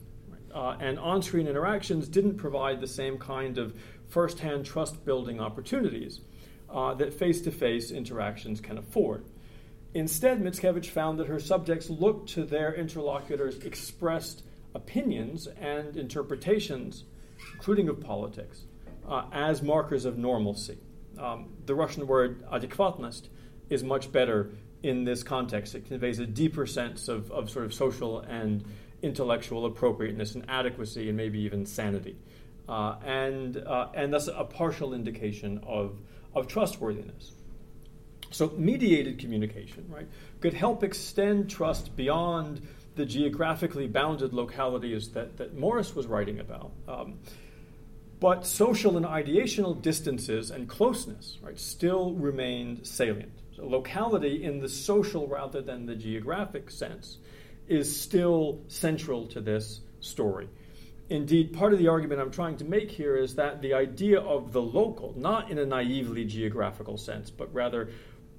Uh, 0.51 0.75
and 0.79 0.98
on 0.98 1.22
screen 1.22 1.46
interactions 1.46 2.08
didn't 2.08 2.38
provide 2.38 2.82
the 2.82 2.88
same 2.88 3.20
kind 3.20 3.60
of 3.60 3.79
first 4.08 4.39
hand 4.39 4.65
trust 4.65 5.06
building 5.06 5.39
opportunities 5.39 6.22
uh, 6.71 6.93
that 6.95 7.13
face 7.13 7.41
to 7.41 7.51
face 7.51 7.91
interactions 7.91 8.61
can 8.61 8.77
afford. 8.77 9.25
Instead, 9.93 10.41
Mickiewicz 10.41 10.85
found 10.85 11.19
that 11.19 11.27
her 11.27 11.39
subjects 11.39 11.89
looked 11.89 12.29
to 12.29 12.43
their 12.43 12.73
interlocutors' 12.73 13.57
expressed 13.59 14.43
opinions 14.75 15.47
and 15.47 15.97
interpretations, 15.97 17.05
including 17.53 17.89
of 17.89 17.99
politics, 17.99 18.65
uh, 19.07 19.23
as 19.31 19.63
markers 19.63 20.05
of 20.05 20.17
normalcy. 20.17 20.77
Um, 21.17 21.49
the 21.65 21.73
Russian 21.73 22.05
word 22.05 22.45
adekvatnost 22.49 23.29
is 23.69 23.83
much 23.83 24.11
better 24.11 24.51
in 24.83 25.03
this 25.03 25.23
context. 25.23 25.75
It 25.75 25.88
conveys 25.88 26.19
a 26.19 26.25
deeper 26.25 26.65
sense 26.65 27.07
of, 27.07 27.31
of 27.31 27.49
sort 27.49 27.65
of 27.65 27.73
social 27.73 28.19
and 28.19 28.63
intellectual 29.01 29.65
appropriateness 29.65 30.35
and 30.35 30.45
adequacy 30.49 31.07
and 31.07 31.17
maybe 31.17 31.39
even 31.39 31.65
sanity. 31.65 32.15
Uh, 32.67 32.95
and, 33.03 33.57
uh, 33.57 33.88
and 33.95 34.13
thus 34.13 34.27
a 34.27 34.43
partial 34.43 34.93
indication 34.93 35.59
of, 35.65 35.99
of 36.33 36.48
trustworthiness. 36.48 37.31
So, 38.31 38.53
mediated 38.55 39.19
communication, 39.19 39.86
right, 39.89 40.07
could 40.39 40.53
help 40.53 40.83
extend 40.83 41.50
trust 41.50 41.95
beyond 41.95 42.62
the 42.95 43.05
geographically 43.05 43.88
bounded 43.88 44.33
localities 44.33 45.09
that, 45.12 45.38
that 45.38 45.57
Morris 45.57 45.95
was 45.95 46.05
writing 46.05 46.39
about. 46.39 46.71
Um, 46.88 47.19
but 48.19 48.45
social 48.45 48.98
and 48.98 49.05
ideational 49.05 49.81
distances 49.81 50.51
and 50.51 50.67
closeness, 50.67 51.38
right, 51.41 51.57
still 51.57 52.13
remained 52.13 52.86
salient. 52.86 53.31
So, 53.55 53.65
locality 53.65 54.43
in 54.43 54.59
the 54.59 54.69
social 54.69 55.27
rather 55.27 55.62
than 55.62 55.86
the 55.86 55.95
geographic 55.95 56.69
sense 56.69 57.17
is 57.67 58.00
still 58.00 58.59
central 58.67 59.27
to 59.27 59.41
this 59.41 59.81
story. 60.01 60.50
Indeed, 61.09 61.53
part 61.53 61.73
of 61.73 61.79
the 61.79 61.87
argument 61.87 62.21
I'm 62.21 62.29
trying 62.29 62.57
to 62.57 62.65
make 62.65 62.91
here 62.91 63.17
is 63.17 63.35
that 63.35 63.61
the 63.61 63.73
idea 63.73 64.19
of 64.19 64.51
the 64.51 64.61
local, 64.61 65.13
not 65.17 65.49
in 65.49 65.57
a 65.57 65.65
naively 65.65 66.23
geographical 66.23 66.97
sense, 66.97 67.31
but 67.31 67.51
rather 67.51 67.89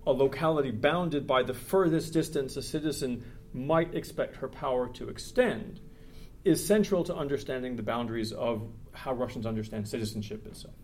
a 0.06 0.12
locality 0.12 0.70
bounded 0.70 1.26
by 1.26 1.42
the 1.42 1.52
furthest 1.52 2.12
distance 2.12 2.56
a 2.56 2.62
citizen 2.62 3.24
might 3.52 3.94
expect 3.94 4.36
her 4.36 4.48
power 4.48 4.88
to 4.88 5.08
extend, 5.08 5.80
is 6.44 6.64
central 6.64 7.02
to 7.04 7.14
understanding 7.14 7.74
the 7.74 7.82
boundaries 7.82 8.30
of 8.32 8.62
how 8.92 9.14
Russians 9.14 9.46
understand 9.46 9.88
citizenship 9.88 10.46
itself. 10.46 10.74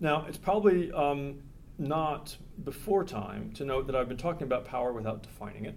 Now, 0.00 0.24
it's 0.26 0.38
probably 0.38 0.90
um, 0.90 1.42
not 1.78 2.34
before 2.64 3.04
time 3.04 3.52
to 3.52 3.64
note 3.64 3.86
that 3.86 3.94
I've 3.94 4.08
been 4.08 4.16
talking 4.16 4.44
about 4.44 4.64
power 4.64 4.92
without 4.92 5.22
defining 5.22 5.66
it. 5.66 5.76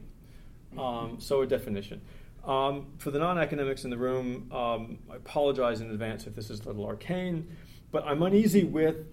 Um, 0.77 1.17
so, 1.19 1.41
a 1.41 1.48
definition. 1.48 2.01
Um, 2.46 2.88
for 3.00 3.10
the 3.10 3.20
non 3.20 3.40
academics 3.40 3.84
in 3.86 3.90
the 3.90 3.98
room, 3.98 4.52
um, 4.52 5.00
I 5.12 5.16
apologize 5.16 5.82
in 5.82 5.90
advance 5.90 6.28
if 6.28 6.36
this 6.36 6.50
is 6.50 6.62
a 6.62 6.68
little 6.68 6.86
arcane, 6.86 7.56
but 7.92 8.06
I'm 8.06 8.22
uneasy 8.22 8.64
with 8.64 9.08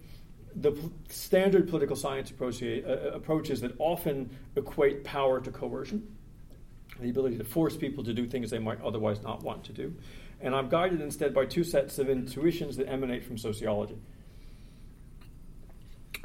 the 0.55 0.71
p- 0.71 0.91
standard 1.09 1.67
political 1.67 1.95
science 1.95 2.31
uh, 2.39 2.45
uh, 2.45 3.11
approaches 3.13 3.61
that 3.61 3.73
often 3.79 4.29
equate 4.55 5.03
power 5.03 5.41
to 5.41 5.51
coercion, 5.51 6.15
the 6.99 7.09
ability 7.09 7.37
to 7.39 7.43
force 7.43 7.75
people 7.75 8.03
to 8.03 8.13
do 8.13 8.27
things 8.27 8.51
they 8.51 8.59
might 8.59 8.79
otherwise 8.81 9.23
not 9.23 9.41
want 9.41 9.63
to 9.63 9.73
do. 9.73 9.95
And 10.39 10.53
I'm 10.53 10.69
guided 10.69 11.01
instead 11.01 11.33
by 11.33 11.45
two 11.45 11.63
sets 11.63 11.97
of 11.97 12.09
intuitions 12.09 12.77
that 12.77 12.87
emanate 12.87 13.25
from 13.25 13.39
sociology. 13.39 13.97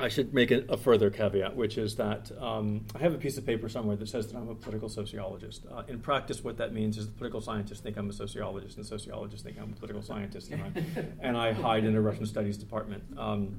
I 0.01 0.07
should 0.07 0.33
make 0.33 0.53
a, 0.53 0.77
further 0.77 1.11
caveat, 1.11 1.57
which 1.57 1.77
is 1.77 1.97
that 1.97 2.31
um, 2.41 2.85
I 2.95 2.99
have 2.99 3.15
a 3.15 3.19
piece 3.19 3.37
of 3.37 3.45
paper 3.45 3.69
somewhere 3.69 3.97
that 3.97 4.09
says 4.09 4.29
that 4.29 4.39
I'm 4.39 4.49
a 4.49 4.55
political 4.55 4.89
sociologist. 4.89 5.67
Uh, 5.69 5.83
in 5.89 5.99
practice, 5.99 6.45
what 6.45 6.57
that 6.59 6.73
means 6.73 6.99
is 6.99 7.07
that 7.07 7.17
political 7.17 7.41
scientists 7.41 7.81
think 7.81 7.97
I'm 7.97 8.09
a 8.09 8.13
sociologist, 8.13 8.77
and 8.77 8.87
sociologists 8.87 9.45
think 9.45 9.59
I'm 9.59 9.73
a 9.73 9.75
political 9.75 10.01
scientist, 10.01 10.53
and 10.53 10.63
I, 10.63 11.05
and 11.27 11.37
I 11.37 11.53
hide 11.53 11.85
in 11.85 11.97
a 11.97 12.01
Russian 12.01 12.27
studies 12.27 12.57
department 12.57 13.03
um, 13.19 13.59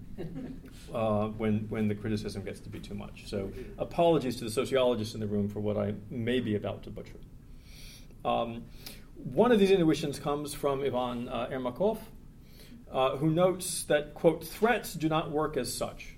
uh, 0.93 1.27
when, 1.27 1.65
when 1.67 1.89
the 1.89 1.96
criticism 1.96 2.46
gets 2.46 2.62
to 2.62 2.69
be 2.69 2.79
too 2.79 2.96
much. 2.96 3.27
So, 3.27 3.51
apologies 3.77 4.38
to 4.38 4.46
the 4.46 4.51
sociologists 4.51 5.15
in 5.15 5.19
the 5.19 5.27
room 5.27 5.50
for 5.50 5.60
what 5.60 5.75
I 5.75 5.93
may 6.10 6.39
be 6.39 6.55
about 6.55 6.84
to 6.84 6.89
butcher. 6.89 7.19
Um, 8.24 8.63
one 9.15 9.51
of 9.51 9.60
these 9.60 9.72
intuitions 9.72 10.19
comes 10.19 10.53
from 10.53 10.84
Ivan 10.84 11.27
uh, 11.27 11.50
Ermakoff, 11.51 11.98
uh, 12.89 13.17
who 13.17 13.29
notes 13.29 13.84
that, 13.84 14.13
quote, 14.13 14.46
threats 14.46 14.93
do 14.93 15.10
not 15.10 15.31
work 15.31 15.58
as 15.58 15.74
such 15.74 16.15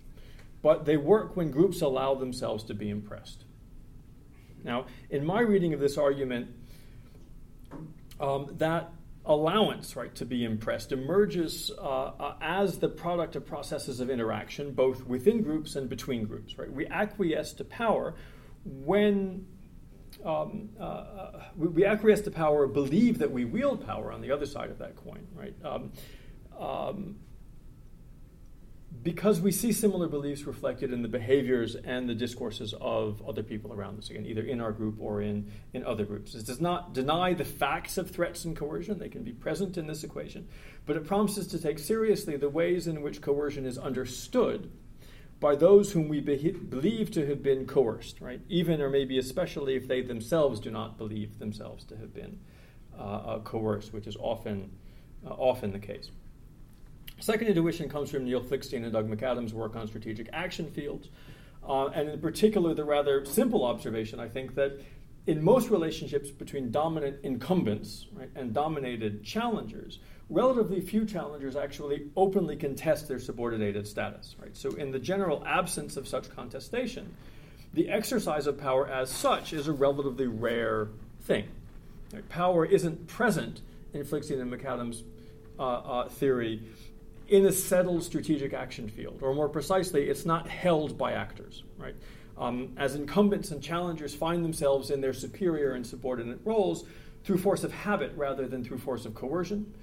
but 0.62 0.86
they 0.86 0.98
work 0.98 1.36
when 1.36 1.52
groups 1.52 1.82
allow 1.82 2.16
themselves 2.16 2.64
to 2.66 2.74
be 2.74 2.90
impressed. 2.90 3.46
Now, 4.64 4.86
in 5.10 5.26
my 5.26 5.42
reading 5.42 5.74
of 5.74 5.80
this 5.80 5.98
argument, 5.98 6.50
um, 8.20 8.54
that 8.58 8.92
allowance, 9.26 9.96
right, 9.96 10.14
to 10.16 10.26
be 10.26 10.44
impressed 10.44 10.92
emerges 10.92 11.72
uh, 11.78 11.82
uh, 11.82 12.36
as 12.42 12.80
the 12.80 12.90
product 12.90 13.36
of 13.36 13.46
processes 13.46 14.00
of 14.00 14.10
interaction, 14.10 14.74
both 14.74 15.06
within 15.06 15.42
groups 15.42 15.76
and 15.76 15.90
between 15.90 16.26
groups, 16.26 16.58
right? 16.58 16.72
We 16.72 16.88
acquiesce 16.88 17.54
to 17.54 17.64
power 17.64 18.16
when 18.66 19.48
um, 20.26 20.70
uh, 20.80 20.84
uh 20.84 21.44
we, 21.56 21.68
we, 21.68 21.86
acquiesce 21.86 22.22
to 22.22 22.32
power, 22.32 22.68
believe 22.68 23.18
that 23.20 23.32
we 23.32 23.46
wield 23.46 23.86
power 23.86 24.12
on 24.12 24.22
the 24.22 24.32
other 24.32 24.46
side 24.46 24.70
of 24.70 24.78
that 24.80 24.96
coin, 24.96 25.26
right? 25.34 25.56
Um, 25.64 25.92
um, 26.60 27.16
because 29.04 29.42
we 29.42 29.52
see 29.52 29.72
similar 29.72 30.08
beliefs 30.08 30.44
reflected 30.44 30.94
in 30.94 31.02
the 31.02 31.08
behaviors 31.08 31.76
and 31.76 32.08
the 32.08 32.14
discourses 32.14 32.74
of 32.80 33.22
other 33.28 33.42
people 33.42 33.74
around 33.74 33.98
us, 33.98 34.10
again, 34.10 34.26
either 34.26 34.44
in 34.44 34.62
our 34.62 34.72
group 34.72 34.98
or 35.00 35.22
in, 35.22 35.50
in 35.74 35.84
other 35.86 36.06
groups. 36.06 36.34
This 36.34 36.44
does 36.44 36.62
not 36.62 36.94
deny 36.94 37.34
the 37.34 37.46
facts 37.46 37.98
of 37.98 38.12
threats 38.12 38.46
and 38.46 38.56
coercion, 38.56 39.00
they 39.00 39.10
can 39.10 39.24
be 39.24 39.32
present 39.32 39.78
in 39.78 39.88
this 39.88 40.04
equation, 40.04 40.48
but 40.86 40.96
it 40.98 41.08
promises 41.08 41.48
to 41.48 41.60
take 41.60 41.80
seriously 41.80 42.38
the 42.38 42.50
ways 42.50 42.86
in 42.86 43.02
which 43.02 43.22
coercion 43.22 43.66
is 43.66 43.78
understood 43.78 44.70
by 45.40 45.56
those 45.56 45.92
whom 45.92 46.08
we 46.08 46.20
be- 46.20 46.52
believe 46.52 47.10
to 47.12 47.26
have 47.26 47.42
been 47.42 47.66
coerced, 47.66 48.22
right? 48.22 48.42
Even 48.48 48.80
or 48.80 48.90
maybe 48.90 49.18
especially 49.18 49.76
if 49.76 49.88
they 49.88 50.02
themselves 50.02 50.60
do 50.60 50.70
not 50.70 51.00
believe 51.00 51.40
themselves 51.40 51.84
to 51.86 51.98
have 51.98 52.14
been 52.14 52.40
uh, 52.98 53.02
uh, 53.02 53.40
coerced, 53.40 53.92
which 53.92 54.06
is 54.06 54.16
often, 54.18 54.70
uh, 55.26 55.30
often 55.30 55.72
the 55.72 55.80
case. 55.80 56.12
Second 57.22 57.48
intuition 57.50 57.88
comes 57.88 58.10
from 58.10 58.26
Neil 58.26 58.42
Fligstein 58.42 58.84
and 58.84 58.92
Doug 58.92 59.08
McAdams' 59.08 59.54
work 59.54 59.76
on 59.76 59.88
strategic 59.88 60.28
action 60.34 60.72
fields. 60.72 61.10
Uh, 61.68 61.88
and 61.90 62.10
in 62.10 62.20
particular, 62.20 62.74
the 62.74 62.84
rather 62.84 63.24
simple 63.26 63.64
observation, 63.64 64.20
I 64.20 64.28
think, 64.28 64.56
that 64.56 64.82
in 65.28 65.44
most 65.44 65.70
relationships 65.70 66.32
between 66.32 66.72
dominant 66.72 67.18
incumbents 67.22 68.08
right, 68.14 68.30
and 68.36 68.56
dominated 68.56 69.24
challengers, 69.24 70.00
relatively 70.32 70.82
few 70.82 71.06
challengers 71.06 71.56
actually 71.56 72.10
openly 72.16 72.56
contest 72.56 73.08
their 73.08 73.20
subordinated 73.20 73.88
status. 73.88 74.36
Right? 74.42 74.58
So, 74.58 74.72
in 74.72 74.90
the 74.90 74.98
general 74.98 75.44
absence 75.46 75.98
of 75.98 76.08
such 76.08 76.28
contestation, 76.36 77.16
the 77.76 77.88
exercise 77.90 78.48
of 78.48 78.58
power 78.58 78.88
as 78.88 79.12
such 79.12 79.54
is 79.54 79.68
a 79.68 79.74
relatively 79.74 80.26
rare 80.26 80.88
thing. 81.22 81.48
Right? 82.12 82.28
Power 82.30 82.66
isn't 82.66 83.06
present 83.06 83.62
in 83.94 84.06
Fligstein 84.06 84.42
and 84.42 84.52
McAdams' 84.52 85.04
uh, 85.60 85.64
uh, 85.64 86.10
theory 86.10 86.64
in 87.28 87.46
a 87.46 87.52
settled 87.52 88.04
strategic 88.04 88.54
action 88.54 88.90
field, 88.90 89.20
or 89.22 89.34
more 89.34 89.50
precisely, 89.50 90.10
it's 90.10 90.26
not 90.26 90.48
held 90.48 90.98
by 90.98 91.14
actors, 91.14 91.64
right? 91.78 91.96
Um, 92.38 92.74
as 92.78 92.96
incumbents 92.96 93.52
and 93.52 93.62
challengers 93.62 94.16
find 94.16 94.44
themselves 94.44 94.90
in 94.90 95.02
their 95.02 95.14
superior 95.14 95.74
and 95.74 95.86
subordinate 95.86 96.40
roles 96.44 96.86
through 97.24 97.38
force 97.38 97.64
of 97.64 97.72
habit 97.72 98.14
rather 98.16 98.48
than 98.48 98.64
through 98.64 98.80
force 98.80 99.06
of 99.06 99.14
coercion. 99.14 99.74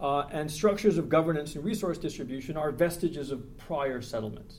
Uh, 0.00 0.26
and 0.32 0.50
structures 0.50 0.98
of 0.98 1.08
governance 1.08 1.54
and 1.54 1.64
resource 1.64 1.96
distribution 1.96 2.56
are 2.56 2.70
vestiges 2.72 3.30
of 3.30 3.56
prior 3.56 4.02
settlements. 4.02 4.58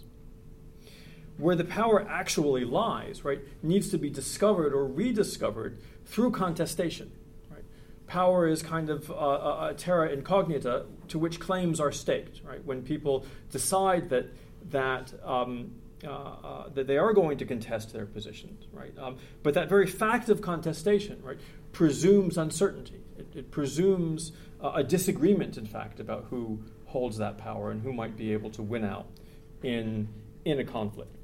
Where 1.37 1.55
the 1.55 1.65
power 1.65 2.07
actually 2.09 2.63
lies, 2.63 3.25
right, 3.25 3.39
needs 3.61 3.89
to 3.89 3.97
be 3.97 4.09
discovered 4.09 4.73
or 4.73 4.85
rediscovered 4.85 5.79
through 6.05 6.31
contestation 6.31 7.11
Right? 7.51 7.63
power 8.07 8.47
is 8.47 8.61
kind 8.61 8.89
of 8.89 9.09
a, 9.09 9.69
a, 9.69 9.73
terra 9.77 10.09
incognita 10.09 10.85
to 11.13 11.19
which 11.19 11.39
claims 11.39 11.79
are 11.79 11.91
staked. 11.91 12.41
Right 12.43 12.63
when 12.65 12.81
people 12.81 13.25
decide 13.51 14.09
that 14.09 14.25
that 14.71 15.13
um, 15.23 15.71
uh, 16.03 16.09
uh, 16.09 16.69
that 16.73 16.85
they 16.87 16.97
are 16.97 17.13
going 17.13 17.37
to 17.37 17.45
contest 17.45 17.93
their 17.93 18.05
positions, 18.05 18.65
right? 18.73 18.93
Um, 18.97 19.17
but 19.43 19.53
that 19.53 19.69
very 19.69 19.87
fact 19.87 20.29
of 20.29 20.41
contestation, 20.41 21.21
right, 21.23 21.39
presumes 21.71 22.37
uncertainty. 22.37 22.99
It, 23.17 23.27
it 23.35 23.51
presumes 23.51 24.31
uh, 24.59 24.81
a 24.81 24.83
disagreement, 24.83 25.57
in 25.57 25.65
fact, 25.65 25.99
about 25.99 26.25
who 26.29 26.59
holds 26.85 27.17
that 27.17 27.37
power 27.37 27.71
and 27.71 27.81
who 27.81 27.93
might 27.93 28.17
be 28.17 28.33
able 28.33 28.49
to 28.51 28.63
win 28.63 28.83
out 28.83 29.05
in 29.61 30.07
in 30.43 30.59
a 30.59 30.65
conflict. 30.65 31.15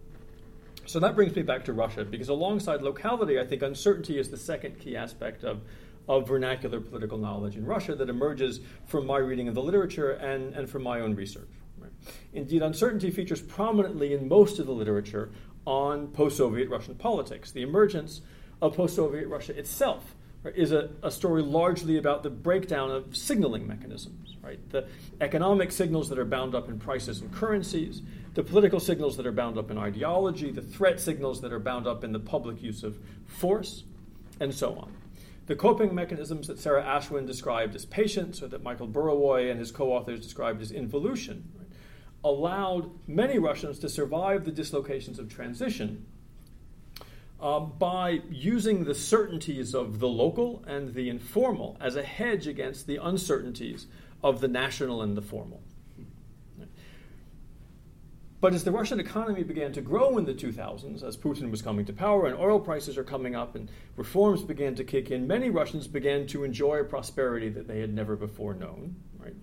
So 0.86 1.00
that 1.00 1.16
brings 1.16 1.36
me 1.36 1.42
back 1.42 1.66
to 1.66 1.74
Russia, 1.74 2.06
because 2.06 2.30
alongside 2.30 2.82
locality, 2.82 3.40
I 3.40 3.46
think 3.46 3.62
uncertainty 3.64 4.20
is 4.20 4.30
the 4.30 4.38
second 4.38 4.80
key 4.80 4.96
aspect 4.96 5.44
of 5.44 5.62
of 6.10 6.28
vernacular 6.28 6.82
political 6.82 7.20
knowledge 7.20 7.56
in 7.56 7.64
Russia 7.64 7.96
that 7.96 8.10
emerges 8.10 8.60
from 8.88 9.06
my 9.06 9.18
reading 9.18 9.48
of 9.48 9.54
the 9.54 9.62
literature 9.62 10.14
and, 10.14 10.56
and 10.56 10.68
from 10.68 10.82
my 10.82 11.00
own 11.02 11.14
research. 11.16 11.48
Right? 11.78 11.92
Indeed, 12.34 12.64
uncertainty 12.64 13.12
features 13.12 13.42
prominently 13.42 14.14
in 14.14 14.28
most 14.28 14.58
of 14.58 14.66
the 14.66 14.72
literature 14.72 15.30
on 15.66 16.08
post 16.08 16.36
Soviet 16.36 16.68
Russian 16.68 16.96
politics. 16.96 17.52
The 17.52 17.62
emergence 17.62 18.22
of 18.60 18.76
post 18.76 18.96
Soviet 18.96 19.28
Russia 19.28 19.56
itself 19.58 20.16
right, 20.44 20.56
is 20.56 20.72
a, 20.72 20.90
a, 21.04 21.12
story 21.12 21.44
largely 21.44 21.98
about 21.98 22.24
the 22.24 22.32
breakdown 22.32 22.90
of 22.90 23.16
signaling 23.16 23.68
mechanisms, 23.68 24.36
right? 24.42 24.60
The 24.72 24.88
economic 25.22 25.72
signals 25.72 26.10
that 26.10 26.18
are 26.18 26.26
bound 26.26 26.56
up 26.56 26.70
in 26.70 26.80
prices 26.80 27.22
and 27.22 27.32
currencies, 27.32 28.02
the 28.34 28.44
political 28.44 28.80
signals 28.80 29.16
that 29.18 29.28
are 29.28 29.32
bound 29.32 29.60
up 29.60 29.70
in 29.70 29.78
ideology, 29.78 30.50
the 30.50 30.62
threat 30.62 31.00
signals 31.00 31.40
that 31.42 31.54
are 31.54 31.60
bound 31.60 31.86
up 31.86 32.04
in 32.04 32.12
the 32.12 32.20
public 32.20 32.64
use 32.64 32.84
of 32.84 32.98
force, 33.28 33.84
and 34.40 34.52
so 34.52 34.74
on. 34.74 34.92
The 35.50 35.56
coping 35.56 35.96
mechanisms 35.96 36.46
that 36.46 36.60
Sarah 36.60 36.84
Ashwin 36.84 37.26
described 37.26 37.74
as 37.74 37.84
patience, 37.84 38.44
or 38.44 38.48
that 38.50 38.62
Michael 38.62 38.88
Burawoy 38.88 39.50
and 39.50 39.60
his 39.60 39.72
co 39.72 39.92
authors 39.92 40.20
described 40.20 40.62
as 40.62 40.70
involution, 40.70 41.52
right, 41.58 41.68
allowed 42.24 42.92
many 43.08 43.40
Russians 43.40 43.80
to 43.80 43.90
survive 43.90 44.46
the 44.46 44.52
dislocations 44.52 45.18
of 45.18 45.28
transition 45.28 46.06
um, 47.42 47.74
by 47.80 48.22
using 48.30 48.84
the 48.84 48.94
certainties 48.94 49.74
of 49.74 50.00
the 50.00 50.08
local 50.08 50.64
and 50.68 50.94
the 50.94 51.10
informal 51.10 51.78
as 51.82 51.96
a 51.96 52.04
hedge 52.04 52.46
against 52.46 52.86
the 52.86 52.98
uncertainties 52.98 53.88
of 54.22 54.42
the 54.42 54.48
national 54.48 55.02
and 55.02 55.18
the 55.18 55.22
formal. 55.24 55.64
But 58.42 58.54
as 58.54 58.64
the 58.64 58.72
Russian 58.72 59.02
economy 59.02 59.44
began 59.44 59.74
to 59.74 59.82
grow 59.82 60.18
in 60.18 60.26
the 60.26 60.34
2000s, 60.34 61.04
as 61.04 61.18
Putin 61.18 61.52
was 61.52 61.62
coming 61.62 61.86
to 61.86 61.94
power 61.94 62.26
and 62.26 62.38
oil 62.38 62.60
prices 62.60 62.98
are 62.98 63.04
coming 63.04 63.36
up 63.36 63.56
and 63.56 63.70
reforms 63.98 64.44
began 64.44 64.76
to 64.76 64.84
kick 64.86 65.12
in, 65.12 65.28
many 65.28 65.50
Russians 65.50 65.88
began 65.88 66.26
to 66.28 66.46
enjoy 66.46 66.80
a 66.80 66.86
prosperity 66.86 67.50
that 67.50 67.68
they 67.68 67.82
had 67.82 67.94
never 67.94 68.16
before 68.16 68.54
known. 68.54 68.96
Right? 69.18 69.36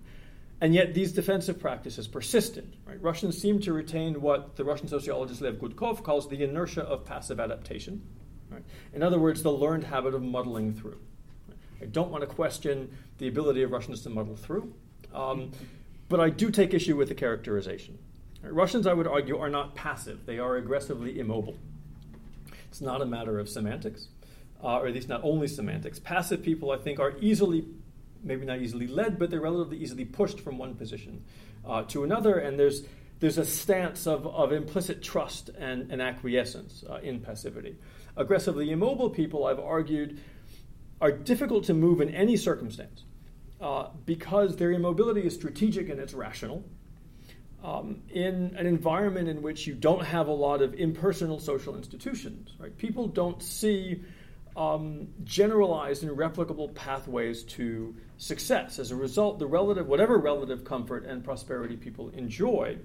And 0.62 0.74
yet 0.74 0.94
these 0.94 1.12
defensive 1.12 1.60
practices 1.60 2.08
persisted. 2.08 2.74
Right? 2.86 3.00
Russians 3.02 3.36
seem 3.36 3.60
to 3.60 3.74
retain 3.74 4.22
what 4.22 4.56
the 4.56 4.64
Russian 4.64 4.88
sociologist 4.88 5.42
Lev 5.42 5.56
Gudkov 5.56 6.02
calls 6.02 6.28
the 6.28 6.42
inertia 6.42 6.82
of 6.82 7.04
passive 7.04 7.38
adaptation. 7.38 8.02
Right? 8.48 8.64
In 8.94 9.02
other 9.02 9.18
words, 9.18 9.42
the 9.42 9.52
learned 9.52 9.84
habit 9.84 10.14
of 10.14 10.22
muddling 10.22 10.72
through. 10.72 10.98
I 11.82 11.84
don't 11.84 12.10
want 12.10 12.22
to 12.22 12.26
question 12.26 12.96
the 13.18 13.28
ability 13.28 13.62
of 13.62 13.70
Russians 13.70 14.00
to 14.02 14.10
muddle 14.10 14.36
through, 14.36 14.72
um, 15.12 15.52
but 16.08 16.20
I 16.20 16.30
do 16.30 16.50
take 16.50 16.72
issue 16.72 16.96
with 16.96 17.08
the 17.08 17.14
characterization. 17.14 17.98
Russians, 18.50 18.86
I 18.86 18.92
would 18.92 19.06
argue, 19.06 19.38
are 19.38 19.50
not 19.50 19.74
passive, 19.74 20.26
they 20.26 20.38
are 20.38 20.56
aggressively 20.56 21.18
immobile. 21.18 21.56
It's 22.68 22.80
not 22.80 23.00
a 23.00 23.06
matter 23.06 23.38
of 23.38 23.48
semantics, 23.48 24.08
uh, 24.62 24.78
or 24.78 24.86
at 24.86 24.94
least 24.94 25.08
not 25.08 25.22
only 25.24 25.48
semantics. 25.48 25.98
Passive 25.98 26.42
people, 26.42 26.70
I 26.70 26.78
think, 26.78 26.98
are 26.98 27.14
easily, 27.20 27.66
maybe 28.22 28.44
not 28.44 28.60
easily 28.60 28.86
led, 28.86 29.18
but 29.18 29.30
they're 29.30 29.40
relatively 29.40 29.78
easily 29.78 30.04
pushed 30.04 30.40
from 30.40 30.58
one 30.58 30.74
position 30.74 31.24
uh, 31.64 31.82
to 31.84 32.04
another, 32.04 32.38
and 32.38 32.58
there's 32.58 32.82
there's 33.18 33.38
a 33.38 33.46
stance 33.46 34.06
of, 34.06 34.26
of 34.26 34.52
implicit 34.52 35.02
trust 35.02 35.48
and, 35.48 35.90
and 35.90 36.02
acquiescence 36.02 36.84
uh, 36.88 36.96
in 36.96 37.18
passivity. 37.18 37.76
Aggressively 38.14 38.70
immobile 38.70 39.08
people, 39.08 39.46
I've 39.46 39.58
argued, 39.58 40.20
are 41.00 41.12
difficult 41.12 41.64
to 41.64 41.74
move 41.74 42.02
in 42.02 42.10
any 42.10 42.36
circumstance 42.36 43.04
uh, 43.60 43.88
because 44.04 44.56
their 44.56 44.70
immobility 44.70 45.22
is 45.22 45.34
strategic 45.34 45.88
and 45.88 45.98
it's 45.98 46.12
rational 46.12 46.62
um, 47.66 48.00
in 48.10 48.54
an 48.56 48.64
environment 48.64 49.28
in 49.28 49.42
which 49.42 49.66
you 49.66 49.74
don't 49.74 50.04
have 50.04 50.28
a 50.28 50.32
lot 50.32 50.62
of 50.62 50.74
impersonal 50.74 51.40
social 51.40 51.76
institutions, 51.76 52.54
right? 52.60 52.76
People 52.78 53.08
don't 53.08 53.42
see 53.42 54.04
um, 54.56 55.08
generalized 55.24 56.04
and 56.04 56.16
replicable 56.16 56.72
pathways 56.76 57.42
to 57.42 57.92
success. 58.18 58.78
As 58.78 58.92
a 58.92 58.96
result, 58.96 59.40
the 59.40 59.48
relative, 59.48 59.88
whatever 59.88 60.16
relative 60.16 60.64
comfort 60.64 61.06
and 61.06 61.24
prosperity 61.24 61.76
people 61.76 62.10
enjoy 62.10 62.78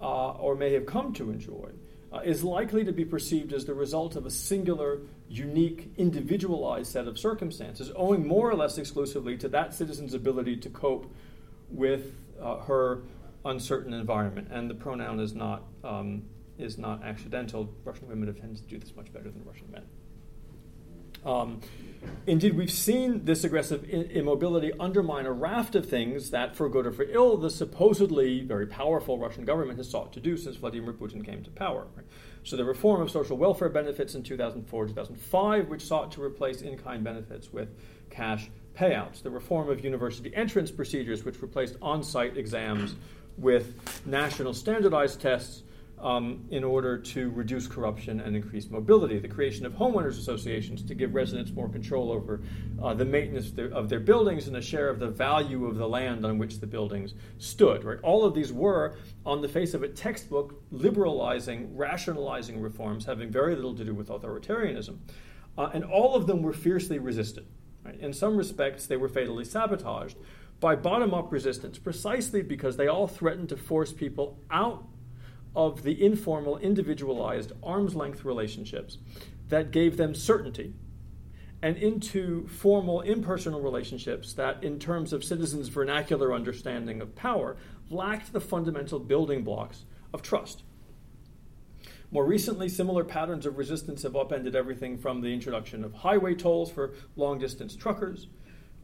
uh, 0.00 0.30
or 0.30 0.54
may 0.54 0.72
have 0.74 0.86
come 0.86 1.12
to 1.14 1.30
enjoy, 1.30 1.70
uh, 2.12 2.20
is 2.20 2.44
likely 2.44 2.84
to 2.84 2.92
be 2.92 3.04
perceived 3.04 3.52
as 3.52 3.64
the 3.64 3.74
result 3.74 4.14
of 4.14 4.26
a 4.26 4.30
singular, 4.30 5.00
unique, 5.28 5.90
individualized 5.96 6.92
set 6.92 7.08
of 7.08 7.18
circumstances, 7.18 7.90
owing 7.96 8.24
more 8.24 8.48
or 8.48 8.54
less 8.54 8.78
exclusively 8.78 9.36
to 9.36 9.48
that 9.48 9.74
citizen's 9.74 10.14
ability 10.14 10.56
to 10.56 10.70
cope 10.70 11.12
with 11.68 12.14
uh, 12.40 12.58
her 12.58 13.02
uncertain 13.44 13.92
environment, 13.92 14.48
and 14.50 14.70
the 14.70 14.74
pronoun 14.74 15.20
is 15.20 15.34
not 15.34 15.64
um, 15.84 16.22
is 16.58 16.78
not 16.78 17.02
accidental. 17.02 17.68
Russian 17.84 18.08
women 18.08 18.28
have 18.28 18.38
tended 18.38 18.58
to 18.58 18.68
do 18.68 18.78
this 18.78 18.94
much 18.94 19.12
better 19.12 19.30
than 19.30 19.44
Russian 19.44 19.70
men. 19.70 19.84
Um, 21.24 21.60
indeed, 22.26 22.54
we've 22.54 22.70
seen 22.70 23.24
this 23.24 23.44
aggressive 23.44 23.84
immobility 23.84 24.72
undermine 24.80 25.26
a 25.26 25.32
raft 25.32 25.76
of 25.76 25.88
things 25.88 26.30
that, 26.30 26.56
for 26.56 26.68
good 26.68 26.86
or 26.86 26.92
for 26.92 27.04
ill, 27.04 27.36
the 27.36 27.50
supposedly 27.50 28.40
very 28.40 28.66
powerful 28.66 29.18
Russian 29.18 29.44
government 29.44 29.78
has 29.78 29.88
sought 29.88 30.12
to 30.14 30.20
do 30.20 30.36
since 30.36 30.56
Vladimir 30.56 30.92
Putin 30.92 31.24
came 31.24 31.44
to 31.44 31.50
power. 31.50 31.86
Right? 31.96 32.06
So, 32.44 32.56
the 32.56 32.64
reform 32.64 33.00
of 33.00 33.10
social 33.10 33.36
welfare 33.36 33.68
benefits 33.68 34.14
in 34.14 34.22
2004 34.22 34.88
2005, 34.88 35.68
which 35.68 35.82
sought 35.82 36.10
to 36.12 36.22
replace 36.22 36.62
in 36.62 36.76
kind 36.76 37.04
benefits 37.04 37.52
with 37.52 37.68
cash 38.10 38.50
payouts, 38.76 39.22
the 39.22 39.30
reform 39.30 39.68
of 39.68 39.84
university 39.84 40.34
entrance 40.34 40.70
procedures, 40.70 41.24
which 41.24 41.40
replaced 41.40 41.76
on 41.80 42.02
site 42.02 42.36
exams 42.36 42.96
with 43.36 44.06
national 44.06 44.54
standardized 44.54 45.20
tests 45.20 45.62
um, 46.02 46.44
in 46.50 46.64
order 46.64 46.98
to 46.98 47.30
reduce 47.30 47.68
corruption 47.68 48.20
and 48.20 48.34
increase 48.34 48.68
mobility. 48.68 49.18
The 49.20 49.28
creation 49.28 49.64
of 49.64 49.72
homeowners 49.74 50.18
associations 50.18 50.82
to 50.82 50.94
give 50.94 51.14
residents 51.14 51.52
more 51.52 51.68
control 51.68 52.10
over 52.10 52.40
uh, 52.82 52.92
the 52.92 53.04
maintenance 53.04 53.50
of 53.50 53.56
their, 53.56 53.68
of 53.68 53.88
their, 53.88 54.00
buildings 54.00 54.48
and 54.48 54.56
a 54.56 54.62
share 54.62 54.88
of 54.88 54.98
the 54.98 55.06
value 55.06 55.66
of 55.66 55.76
the 55.76 55.88
land 55.88 56.26
on 56.26 56.38
which 56.38 56.58
the 56.58 56.66
buildings 56.66 57.14
stood. 57.38 57.84
Right? 57.84 57.98
All 58.02 58.24
of 58.24 58.34
these 58.34 58.52
were, 58.52 58.96
on 59.24 59.42
the 59.42 59.48
face 59.48 59.74
of 59.74 59.84
it, 59.84 59.94
textbook 59.94 60.60
liberalizing, 60.72 61.76
rationalizing 61.76 62.60
reforms 62.60 63.04
having 63.04 63.30
very 63.30 63.54
little 63.54 63.76
to 63.76 63.84
do 63.84 63.94
with 63.94 64.08
authoritarianism. 64.08 64.98
Uh, 65.56 65.70
and 65.72 65.84
all 65.84 66.16
of 66.16 66.26
them 66.26 66.42
were 66.42 66.52
fiercely 66.52 66.98
resisted. 66.98 67.46
Right? 67.84 67.98
In 68.00 68.12
some 68.12 68.36
respects, 68.36 68.86
they 68.86 68.96
were 68.96 69.08
fatally 69.08 69.44
sabotaged 69.44 70.16
by 70.62 70.76
bottom 70.76 71.12
up 71.12 71.32
resistance 71.32 71.76
precisely 71.76 72.40
because 72.40 72.76
they 72.76 72.86
all 72.86 73.08
threatened 73.08 73.48
to 73.48 73.56
force 73.56 73.92
people 73.92 74.38
out 74.48 74.84
of 75.56 75.82
the 75.82 76.04
informal, 76.04 76.56
individualized, 76.58 77.50
arm's 77.64 77.96
length 77.96 78.24
relationships 78.24 78.98
that 79.48 79.72
gave 79.72 79.96
them 79.96 80.14
certainty 80.14 80.72
and 81.62 81.76
into 81.76 82.46
formal, 82.46 83.00
impersonal 83.00 83.60
relationships 83.60 84.34
that, 84.34 84.62
in 84.62 84.78
terms 84.78 85.12
of 85.12 85.24
citizens' 85.24 85.66
vernacular 85.66 86.32
understanding 86.32 87.00
of 87.00 87.16
power, 87.16 87.56
lacked 87.90 88.32
the 88.32 88.40
fundamental 88.40 89.00
building 89.00 89.42
blocks 89.42 89.84
of 90.14 90.22
trust. 90.22 90.62
More 92.12 92.24
recently, 92.24 92.68
similar 92.68 93.02
patterns 93.02 93.46
of 93.46 93.58
resistance 93.58 94.04
have 94.04 94.14
upended 94.14 94.54
everything 94.54 94.96
from 94.96 95.22
the 95.22 95.34
introduction 95.34 95.82
of 95.82 95.92
highway 95.92 96.36
tolls 96.36 96.70
for 96.70 96.94
long 97.16 97.40
distance 97.40 97.74
truckers 97.74 98.28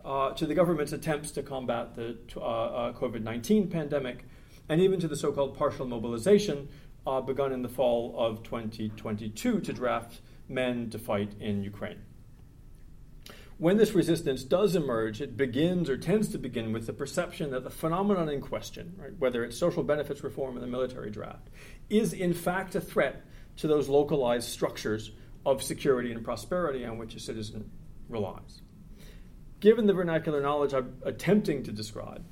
uh, 0.04 0.32
to 0.32 0.46
the 0.46 0.54
government's 0.54 0.92
attempts 0.92 1.30
to 1.32 1.42
combat 1.42 1.94
the 1.94 2.16
uh, 2.36 2.40
uh 2.40 2.92
COVID 2.92 3.22
19 3.22 3.68
pandemic, 3.68 4.24
and 4.68 4.80
even 4.80 5.00
to 5.00 5.08
the 5.08 5.16
so 5.16 5.32
called 5.32 5.56
partial 5.56 5.86
mobilization 5.86 6.68
uh, 7.06 7.20
begun 7.20 7.52
in 7.52 7.62
the 7.62 7.68
fall 7.68 8.14
of 8.18 8.42
2022 8.42 9.60
to 9.60 9.72
draft 9.72 10.20
men 10.48 10.90
to 10.90 10.98
fight 10.98 11.32
in 11.40 11.62
Ukraine. 11.62 12.02
When 13.56 13.76
this 13.76 13.92
resistance 13.92 14.44
does 14.44 14.76
emerge, 14.76 15.20
it 15.20 15.36
begins 15.36 15.90
or 15.90 15.96
tends 15.96 16.28
to 16.28 16.38
begin 16.38 16.72
with 16.72 16.86
the 16.86 16.92
perception 16.92 17.50
that 17.50 17.64
the 17.64 17.70
phenomenon 17.70 18.28
in 18.28 18.40
question, 18.40 18.94
right, 18.96 19.18
whether 19.18 19.42
it's 19.42 19.58
social 19.58 19.82
benefits 19.82 20.22
reform 20.22 20.56
or 20.56 20.60
the 20.60 20.68
military 20.68 21.10
draft, 21.10 21.48
is 21.90 22.12
in 22.12 22.34
fact 22.34 22.76
a 22.76 22.80
threat 22.80 23.24
to 23.56 23.66
those 23.66 23.88
localized 23.88 24.48
structures 24.48 25.10
of 25.44 25.60
security 25.62 26.12
and 26.12 26.24
prosperity 26.24 26.84
on 26.84 26.98
which 26.98 27.16
a 27.16 27.20
citizen 27.20 27.68
relies 28.08 28.60
given 29.60 29.86
the 29.86 29.92
vernacular 29.92 30.40
knowledge 30.40 30.72
I'm 30.72 30.96
attempting 31.04 31.62
to 31.64 31.72
describe, 31.72 32.24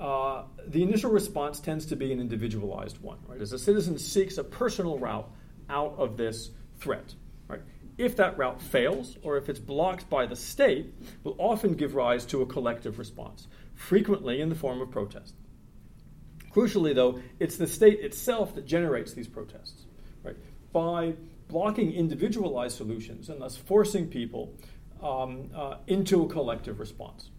uh, 0.00 0.44
the 0.66 0.82
initial 0.82 1.10
response 1.10 1.60
tends 1.60 1.86
to 1.86 1.96
be 1.96 2.12
an 2.12 2.20
individualized 2.20 3.00
one, 3.00 3.18
right? 3.26 3.40
As 3.40 3.52
a 3.52 3.58
citizen 3.58 3.98
seeks 3.98 4.38
a 4.38 4.44
personal 4.44 4.98
route 4.98 5.30
out 5.68 5.94
of 5.98 6.16
this 6.16 6.50
threat, 6.78 7.14
right? 7.48 7.60
If 7.96 8.16
that 8.16 8.36
route 8.36 8.60
fails, 8.60 9.16
or 9.22 9.36
if 9.36 9.48
it's 9.48 9.60
blocked 9.60 10.10
by 10.10 10.26
the 10.26 10.36
state, 10.36 10.92
will 11.22 11.36
often 11.38 11.74
give 11.74 11.94
rise 11.94 12.26
to 12.26 12.42
a 12.42 12.46
collective 12.46 12.98
response, 12.98 13.46
frequently 13.74 14.40
in 14.40 14.48
the 14.48 14.54
form 14.54 14.80
of 14.80 14.90
protest. 14.90 15.34
Crucially, 16.50 16.94
though, 16.94 17.20
it's 17.38 17.56
the 17.56 17.66
state 17.66 18.00
itself 18.00 18.54
that 18.54 18.66
generates 18.66 19.12
these 19.12 19.28
protests, 19.28 19.84
right? 20.22 20.36
By 20.72 21.14
blocking 21.48 21.92
individualized 21.92 22.76
solutions 22.76 23.28
and 23.28 23.40
thus 23.40 23.56
forcing 23.56 24.08
people 24.08 24.54
um, 25.02 25.50
uh, 25.54 25.76
into 25.86 26.24
a 26.24 26.28
collective 26.28 26.80
response. 26.80 27.30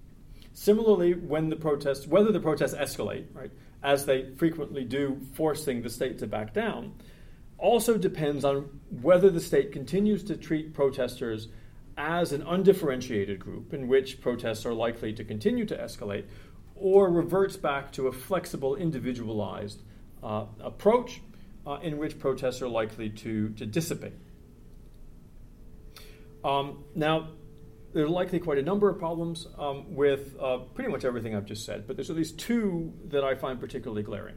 Similarly, 0.54 1.14
when 1.14 1.50
the 1.50 1.56
protests, 1.56 2.08
whether 2.08 2.32
the 2.32 2.40
protests 2.40 2.74
escalate, 2.74 3.26
right, 3.34 3.52
as 3.84 4.06
they 4.06 4.32
frequently 4.38 4.86
do, 4.86 5.20
forcing 5.34 5.82
the 5.82 5.90
state 5.90 6.18
to 6.20 6.28
back 6.28 6.54
down, 6.54 6.94
also 7.58 7.98
depends 7.98 8.46
on 8.46 8.80
whether 9.02 9.30
the 9.30 9.40
state 9.40 9.72
continues 9.72 10.24
to 10.24 10.38
treat 10.38 10.74
protesters 10.74 11.50
as 11.98 12.32
an 12.32 12.42
undifferentiated 12.42 13.40
group 13.40 13.74
in 13.74 13.88
which 13.88 14.22
protests 14.22 14.66
are 14.66 14.74
likely 14.74 15.14
to 15.14 15.24
continue 15.24 15.66
to 15.66 15.78
escalate, 15.78 16.26
or 16.76 17.10
reverts 17.10 17.56
back 17.56 17.92
to 17.94 18.08
a 18.08 18.12
flexible, 18.12 18.76
individualized 18.76 19.82
uh, 20.22 20.46
approach 20.60 21.22
uh, 21.66 21.80
in 21.82 21.98
which 21.98 22.20
protests 22.20 22.62
are 22.62 22.68
likely 22.68 23.10
to, 23.10 23.50
to 23.50 23.66
dissipate. 23.66 24.14
Um, 26.44 26.84
now, 26.94 27.30
there 27.96 28.04
are 28.04 28.10
likely 28.10 28.40
quite 28.40 28.58
a 28.58 28.62
number 28.62 28.90
of 28.90 29.00
problems 29.00 29.48
um, 29.58 29.96
with 29.96 30.36
uh, 30.38 30.58
pretty 30.74 30.92
much 30.92 31.06
everything 31.06 31.34
I've 31.34 31.46
just 31.46 31.66
said, 31.66 31.88
but 31.88 31.96
there's 31.96 32.10
at 32.10 32.18
least 32.18 32.38
two 32.38 32.94
that 33.06 33.24
I 33.24 33.36
find 33.36 33.58
particularly 33.58 34.04
glaring. 34.04 34.36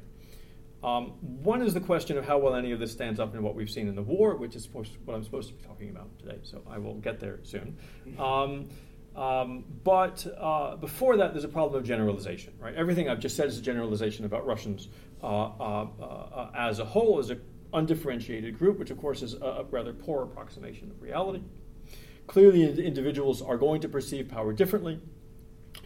Um, 0.85 1.15
one 1.21 1.61
is 1.61 1.75
the 1.75 1.81
question 1.81 2.17
of 2.17 2.25
how 2.25 2.39
well 2.39 2.55
any 2.55 2.71
of 2.71 2.79
this 2.79 2.93
stands 2.93 3.19
up 3.19 3.35
in 3.35 3.43
what 3.43 3.57
we've 3.57 3.69
seen 3.69 3.89
in 3.89 3.97
the 3.97 4.03
war, 4.03 4.37
which 4.37 4.55
is 4.55 4.69
what 4.69 4.87
I'm 5.13 5.25
supposed 5.25 5.49
to 5.49 5.55
be 5.55 5.65
talking 5.65 5.91
about 5.91 6.17
today, 6.21 6.39
so 6.45 6.63
I 6.71 6.79
will 6.79 6.95
get 6.95 7.19
there 7.19 7.41
soon. 7.43 7.77
Um, 8.17 8.69
um, 9.17 9.65
but 9.83 10.25
uh, 10.39 10.77
before 10.77 11.17
that, 11.17 11.33
there's 11.33 11.43
a 11.43 11.49
problem 11.49 11.81
of 11.81 11.85
generalization, 11.85 12.53
right? 12.61 12.77
Everything 12.77 13.09
I've 13.09 13.19
just 13.19 13.35
said 13.35 13.49
is 13.49 13.59
a 13.59 13.63
generalization 13.63 14.25
about 14.25 14.47
Russians 14.47 14.89
uh, 15.21 15.27
uh, 15.27 15.89
uh 16.01 16.51
as 16.57 16.79
a 16.79 16.85
whole, 16.85 17.19
as 17.19 17.31
an 17.31 17.41
undifferentiated 17.73 18.57
group, 18.57 18.79
which 18.79 18.93
of 18.93 18.99
course 18.99 19.23
is 19.23 19.35
a, 19.35 19.45
a 19.45 19.65
rather 19.65 19.93
poor 19.93 20.23
approximation 20.23 20.93
of 20.93 21.03
reality. 21.03 21.43
Clearly, 22.29 22.85
individuals 22.85 23.41
are 23.41 23.57
going 23.57 23.81
to 23.81 23.89
perceive 23.89 24.29
power 24.29 24.53
differently. 24.53 25.01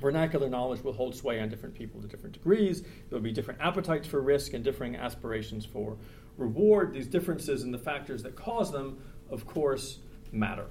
Vernacular 0.01 0.51
knowledge 0.51 0.83
will 0.83 0.93
hold 0.93 1.15
sway 1.15 1.41
on 1.41 1.49
different 1.49 1.75
people 1.75 2.03
to 2.03 2.09
different 2.09 2.35
degrees. 2.35 2.83
There 2.83 2.91
will 3.13 3.21
be 3.21 3.33
different 3.33 3.61
appetites 3.61 4.09
for 4.09 4.21
risk 4.21 4.53
and 4.53 4.65
differing 4.65 4.97
aspirations 4.97 5.65
for 5.65 5.97
reward. 6.37 6.93
These 6.95 7.07
differences 7.07 7.63
and 7.63 7.73
the 7.73 7.79
factors 7.79 8.25
that 8.25 8.35
cause 8.35 8.73
them, 8.73 9.01
of 9.31 9.47
course, 9.47 10.01
matter. 10.33 10.67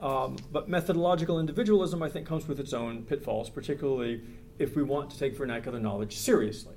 Um, 0.00 0.36
but 0.50 0.70
methodological 0.70 1.38
individualism, 1.38 2.02
I 2.02 2.08
think, 2.08 2.26
comes 2.26 2.48
with 2.48 2.58
its 2.58 2.72
own 2.72 3.04
pitfalls, 3.04 3.50
particularly 3.50 4.22
if 4.58 4.74
we 4.74 4.82
want 4.82 5.10
to 5.10 5.18
take 5.18 5.36
vernacular 5.36 5.78
knowledge 5.78 6.16
seriously. 6.16 6.74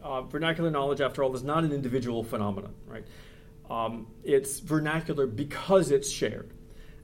Uh, 0.00 0.22
vernacular 0.22 0.70
knowledge, 0.70 1.00
after 1.00 1.24
all, 1.24 1.34
is 1.34 1.42
not 1.42 1.64
an 1.64 1.72
individual 1.72 2.22
phenomenon, 2.22 2.74
right? 2.86 3.04
Um, 3.68 4.06
it's 4.22 4.60
vernacular 4.60 5.26
because 5.26 5.90
it's 5.90 6.08
shared. 6.08 6.52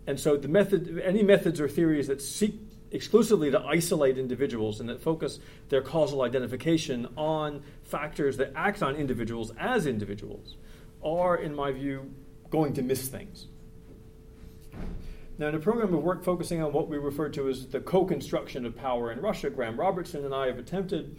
And 0.07 0.19
so 0.19 0.37
the 0.37 0.49
method, 0.49 1.01
any 1.05 1.23
methods 1.23 1.61
or 1.61 1.69
theories 1.69 2.09
that 2.09 2.21
seek 2.21 2.59
exclusively 2.91 3.51
to 3.51 3.61
isolate 3.61 4.19
individuals 4.19 4.81
and 4.81 4.89
that 4.89 5.01
focus 5.01 5.39
their 5.69 5.81
causal 5.81 6.23
identification 6.23 7.09
on 7.17 7.63
factors 7.83 8.37
that 8.37 8.53
act 8.55 8.83
on 8.83 8.97
individuals 8.97 9.53
as 9.59 9.87
individuals 9.87 10.57
are, 11.03 11.37
in 11.37 11.55
my 11.55 11.73
view, 11.73 12.11
going 12.51 12.75
to 12.75 12.83
miss 12.83 13.09
things. 13.09 13.47
Now, 15.39 15.49
in 15.49 15.55
a 15.55 15.59
program 15.59 15.95
of 15.95 16.03
work 16.03 16.23
focusing 16.23 16.63
on 16.63 16.73
what 16.73 16.89
we 16.89 16.99
refer 16.99 17.29
to 17.31 17.49
as 17.49 17.67
the 17.67 17.81
co 17.81 18.05
construction 18.05 18.67
of 18.67 18.77
power 18.77 19.11
in 19.11 19.21
Russia, 19.21 19.51
Graeme 19.51 19.81
Robertson 19.81 20.25
and 20.25 20.35
I 20.35 20.47
have 20.47 20.59
attempted 20.59 21.17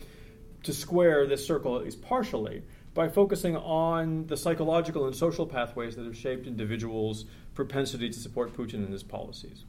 to 0.63 0.73
square 0.73 1.25
this 1.25 1.45
circle, 1.45 1.75
at 1.75 1.83
least 1.83 2.01
partially, 2.01 2.63
by 2.93 3.09
focusing 3.09 3.55
on 3.55 4.27
the 4.27 4.37
psychological 4.37 5.05
and 5.05 5.15
social 5.15 5.47
pathways 5.47 5.95
that 5.95 6.05
have 6.05 6.17
shaped 6.17 6.47
individuals' 6.47 7.25
propensity 7.55 8.09
to 8.09 8.19
support 8.19 8.53
Putin 8.55 8.75
and 8.75 8.91
his 8.91 9.03
policies. 9.03 9.65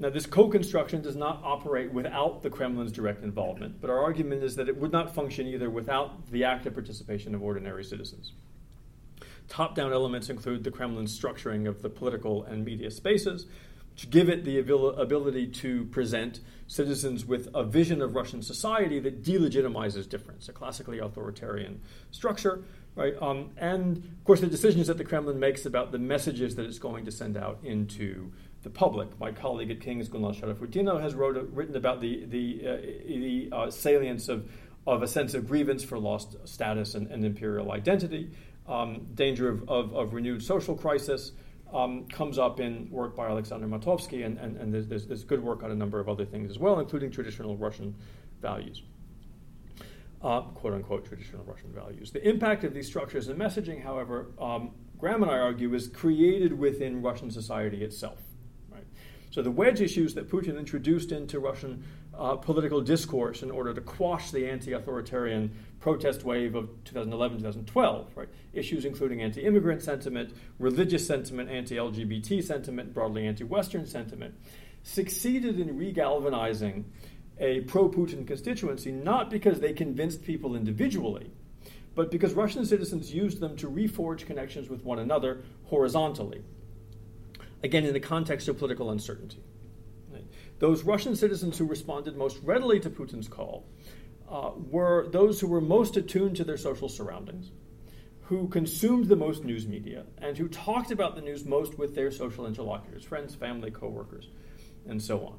Now, 0.00 0.10
this 0.10 0.26
co 0.26 0.48
construction 0.48 1.02
does 1.02 1.16
not 1.16 1.40
operate 1.42 1.92
without 1.92 2.42
the 2.42 2.50
Kremlin's 2.50 2.92
direct 2.92 3.24
involvement, 3.24 3.80
but 3.80 3.90
our 3.90 3.98
argument 3.98 4.44
is 4.44 4.54
that 4.54 4.68
it 4.68 4.76
would 4.76 4.92
not 4.92 5.12
function 5.12 5.48
either 5.48 5.68
without 5.68 6.30
the 6.30 6.44
active 6.44 6.74
participation 6.74 7.34
of 7.34 7.42
ordinary 7.42 7.82
citizens. 7.82 8.32
Top 9.48 9.74
down 9.74 9.92
elements 9.92 10.30
include 10.30 10.62
the 10.62 10.70
Kremlin's 10.70 11.18
structuring 11.18 11.66
of 11.66 11.82
the 11.82 11.88
political 11.88 12.44
and 12.44 12.64
media 12.64 12.90
spaces, 12.90 13.46
to 13.98 14.06
give 14.06 14.28
it 14.28 14.44
the 14.44 14.58
ability 14.58 15.48
to 15.48 15.84
present 15.86 16.40
citizens 16.68 17.26
with 17.26 17.48
a 17.52 17.64
vision 17.64 18.00
of 18.00 18.14
Russian 18.14 18.42
society 18.42 19.00
that 19.00 19.24
delegitimizes 19.24 20.08
difference, 20.08 20.48
a 20.48 20.52
classically 20.52 21.00
authoritarian 21.00 21.80
structure, 22.12 22.62
right? 22.94 23.14
Um, 23.20 23.50
and 23.56 23.96
of 23.96 24.24
course, 24.24 24.40
the 24.40 24.46
decisions 24.46 24.86
that 24.86 24.98
the 24.98 25.04
Kremlin 25.04 25.40
makes 25.40 25.66
about 25.66 25.90
the 25.90 25.98
messages 25.98 26.54
that 26.54 26.64
it's 26.64 26.78
going 26.78 27.06
to 27.06 27.10
send 27.10 27.36
out 27.36 27.58
into 27.64 28.30
the 28.62 28.70
public. 28.70 29.18
My 29.18 29.32
colleague 29.32 29.72
at 29.72 29.80
King's, 29.80 30.08
Gulnaz 30.08 30.40
Sharafutdinov, 30.40 31.00
has 31.00 31.14
wrote, 31.14 31.36
written 31.52 31.74
about 31.74 32.00
the, 32.00 32.24
the, 32.26 32.68
uh, 32.68 32.76
the 33.06 33.48
uh, 33.50 33.70
salience 33.70 34.28
of, 34.28 34.48
of 34.86 35.02
a 35.02 35.08
sense 35.08 35.34
of 35.34 35.48
grievance 35.48 35.82
for 35.82 35.98
lost 35.98 36.36
status 36.44 36.94
and, 36.94 37.08
and 37.08 37.24
imperial 37.24 37.72
identity, 37.72 38.30
um, 38.68 39.08
danger 39.14 39.48
of, 39.48 39.68
of, 39.68 39.92
of 39.92 40.14
renewed 40.14 40.42
social 40.42 40.76
crisis 40.76 41.32
um, 41.72 42.06
comes 42.06 42.38
up 42.38 42.60
in 42.60 42.88
work 42.90 43.14
by 43.14 43.28
Alexander 43.28 43.66
Matovski, 43.66 44.24
and, 44.24 44.38
and, 44.38 44.56
and 44.56 44.72
there's, 44.72 45.06
there's, 45.06 45.24
good 45.24 45.42
work 45.42 45.62
on 45.62 45.70
a 45.70 45.74
number 45.74 46.00
of 46.00 46.08
other 46.08 46.24
things 46.24 46.50
as 46.50 46.58
well, 46.58 46.80
including 46.80 47.10
traditional 47.10 47.56
Russian 47.56 47.94
values. 48.40 48.82
Uh, 50.22 50.40
quote 50.40 50.72
unquote 50.72 51.04
traditional 51.04 51.44
Russian 51.44 51.72
values. 51.72 52.10
The 52.10 52.26
impact 52.26 52.64
of 52.64 52.74
these 52.74 52.86
structures 52.86 53.28
and 53.28 53.38
messaging, 53.38 53.82
however, 53.82 54.32
um, 54.40 54.72
Graeme 54.98 55.22
and 55.22 55.30
I 55.30 55.38
argue, 55.38 55.74
is 55.74 55.86
created 55.88 56.58
within 56.58 57.02
Russian 57.02 57.30
society 57.30 57.84
itself. 57.84 58.18
Right? 58.68 58.86
So 59.30 59.42
the 59.42 59.50
wedge 59.50 59.80
issues 59.80 60.14
that 60.14 60.28
Putin 60.28 60.58
introduced 60.58 61.12
into 61.12 61.38
Russian 61.38 61.84
uh, 62.18 62.34
political 62.36 62.80
discourse 62.80 63.42
in 63.42 63.50
order 63.50 63.72
to 63.72 63.80
quash 63.80 64.30
the 64.30 64.48
anti 64.48 64.72
authoritarian 64.72 65.54
protest 65.80 66.24
wave 66.24 66.54
of 66.54 66.68
2011 66.84 67.38
2012, 67.38 68.10
right? 68.16 68.28
Issues 68.52 68.84
including 68.84 69.22
anti 69.22 69.42
immigrant 69.42 69.82
sentiment, 69.82 70.34
religious 70.58 71.06
sentiment, 71.06 71.48
anti 71.48 71.76
LGBT 71.76 72.42
sentiment, 72.42 72.92
broadly 72.92 73.26
anti 73.26 73.44
Western 73.44 73.86
sentiment, 73.86 74.34
succeeded 74.82 75.60
in 75.60 75.78
regalvanizing 75.78 76.84
a 77.38 77.60
pro 77.60 77.88
Putin 77.88 78.26
constituency 78.26 78.90
not 78.90 79.30
because 79.30 79.60
they 79.60 79.72
convinced 79.72 80.24
people 80.24 80.56
individually, 80.56 81.30
but 81.94 82.10
because 82.10 82.34
Russian 82.34 82.64
citizens 82.66 83.14
used 83.14 83.38
them 83.38 83.56
to 83.56 83.70
reforge 83.70 84.26
connections 84.26 84.68
with 84.68 84.84
one 84.84 84.98
another 84.98 85.42
horizontally. 85.66 86.42
Again, 87.62 87.84
in 87.84 87.92
the 87.92 88.00
context 88.00 88.48
of 88.48 88.58
political 88.58 88.90
uncertainty. 88.90 89.42
Those 90.58 90.82
Russian 90.82 91.14
citizens 91.14 91.58
who 91.58 91.64
responded 91.64 92.16
most 92.16 92.38
readily 92.42 92.80
to 92.80 92.90
Putin's 92.90 93.28
call 93.28 93.66
uh, 94.28 94.50
were 94.56 95.08
those 95.10 95.40
who 95.40 95.46
were 95.46 95.60
most 95.60 95.96
attuned 95.96 96.36
to 96.36 96.44
their 96.44 96.56
social 96.56 96.88
surroundings, 96.88 97.52
who 98.22 98.48
consumed 98.48 99.06
the 99.06 99.16
most 99.16 99.44
news 99.44 99.66
media, 99.66 100.04
and 100.18 100.36
who 100.36 100.48
talked 100.48 100.90
about 100.90 101.14
the 101.14 101.22
news 101.22 101.44
most 101.44 101.78
with 101.78 101.94
their 101.94 102.10
social 102.10 102.46
interlocutors, 102.46 103.04
friends, 103.04 103.34
family, 103.34 103.70
coworkers, 103.70 104.28
and 104.86 105.00
so 105.00 105.24
on. 105.24 105.38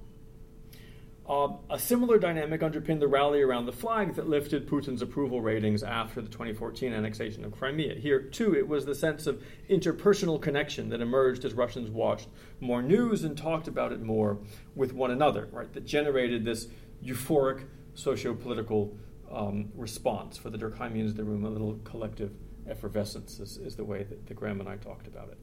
Uh, 1.30 1.50
a 1.70 1.78
similar 1.78 2.18
dynamic 2.18 2.64
underpinned 2.64 3.00
the 3.00 3.08
rally 3.08 3.40
around 3.40 3.68
the 3.68 3.72
flag 3.72 4.16
that 4.16 4.28
lifted 4.28 4.68
Putin's 4.68 5.04
approval 5.04 5.42
ratings 5.42 5.84
after 5.84 6.24
the 6.24 6.28
2014 6.28 6.92
annexation 6.92 7.46
of 7.46 7.52
Crimea. 7.52 7.94
Here, 7.94 8.20
too, 8.20 8.56
it 8.56 8.68
was 8.68 8.84
the 8.84 8.96
sense 8.96 9.28
of 9.28 9.44
interpersonal 9.70 10.42
connection 10.42 10.90
that 10.90 11.02
emerged 11.02 11.46
as 11.46 11.54
Russians 11.54 11.92
watched 11.92 12.30
more 12.60 12.82
news 12.82 13.24
and 13.24 13.38
talked 13.38 13.68
about 13.68 13.92
it 13.92 14.02
more 14.02 14.40
with 14.74 14.92
one 14.92 15.12
another, 15.12 15.48
right, 15.52 15.72
that 15.74 15.86
generated 15.86 16.44
this 16.44 16.68
euphoric 17.06 17.66
socio 17.94 18.34
political 18.34 18.98
um, 19.32 19.70
response. 19.76 20.36
For 20.36 20.50
the 20.50 20.58
Durkheimians, 20.58 21.16
the 21.16 21.24
room, 21.24 21.46
a 21.46 21.50
little 21.50 21.80
collective 21.84 22.32
effervescence 22.68 23.40
is, 23.40 23.58
is 23.58 23.76
the 23.76 23.86
way 23.86 24.02
that, 24.02 24.26
that 24.26 24.34
Graeme 24.34 24.62
and 24.62 24.68
I 24.68 24.78
talked 24.78 25.06
about 25.06 25.30
it. 25.30 25.38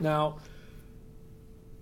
Now, 0.00 0.36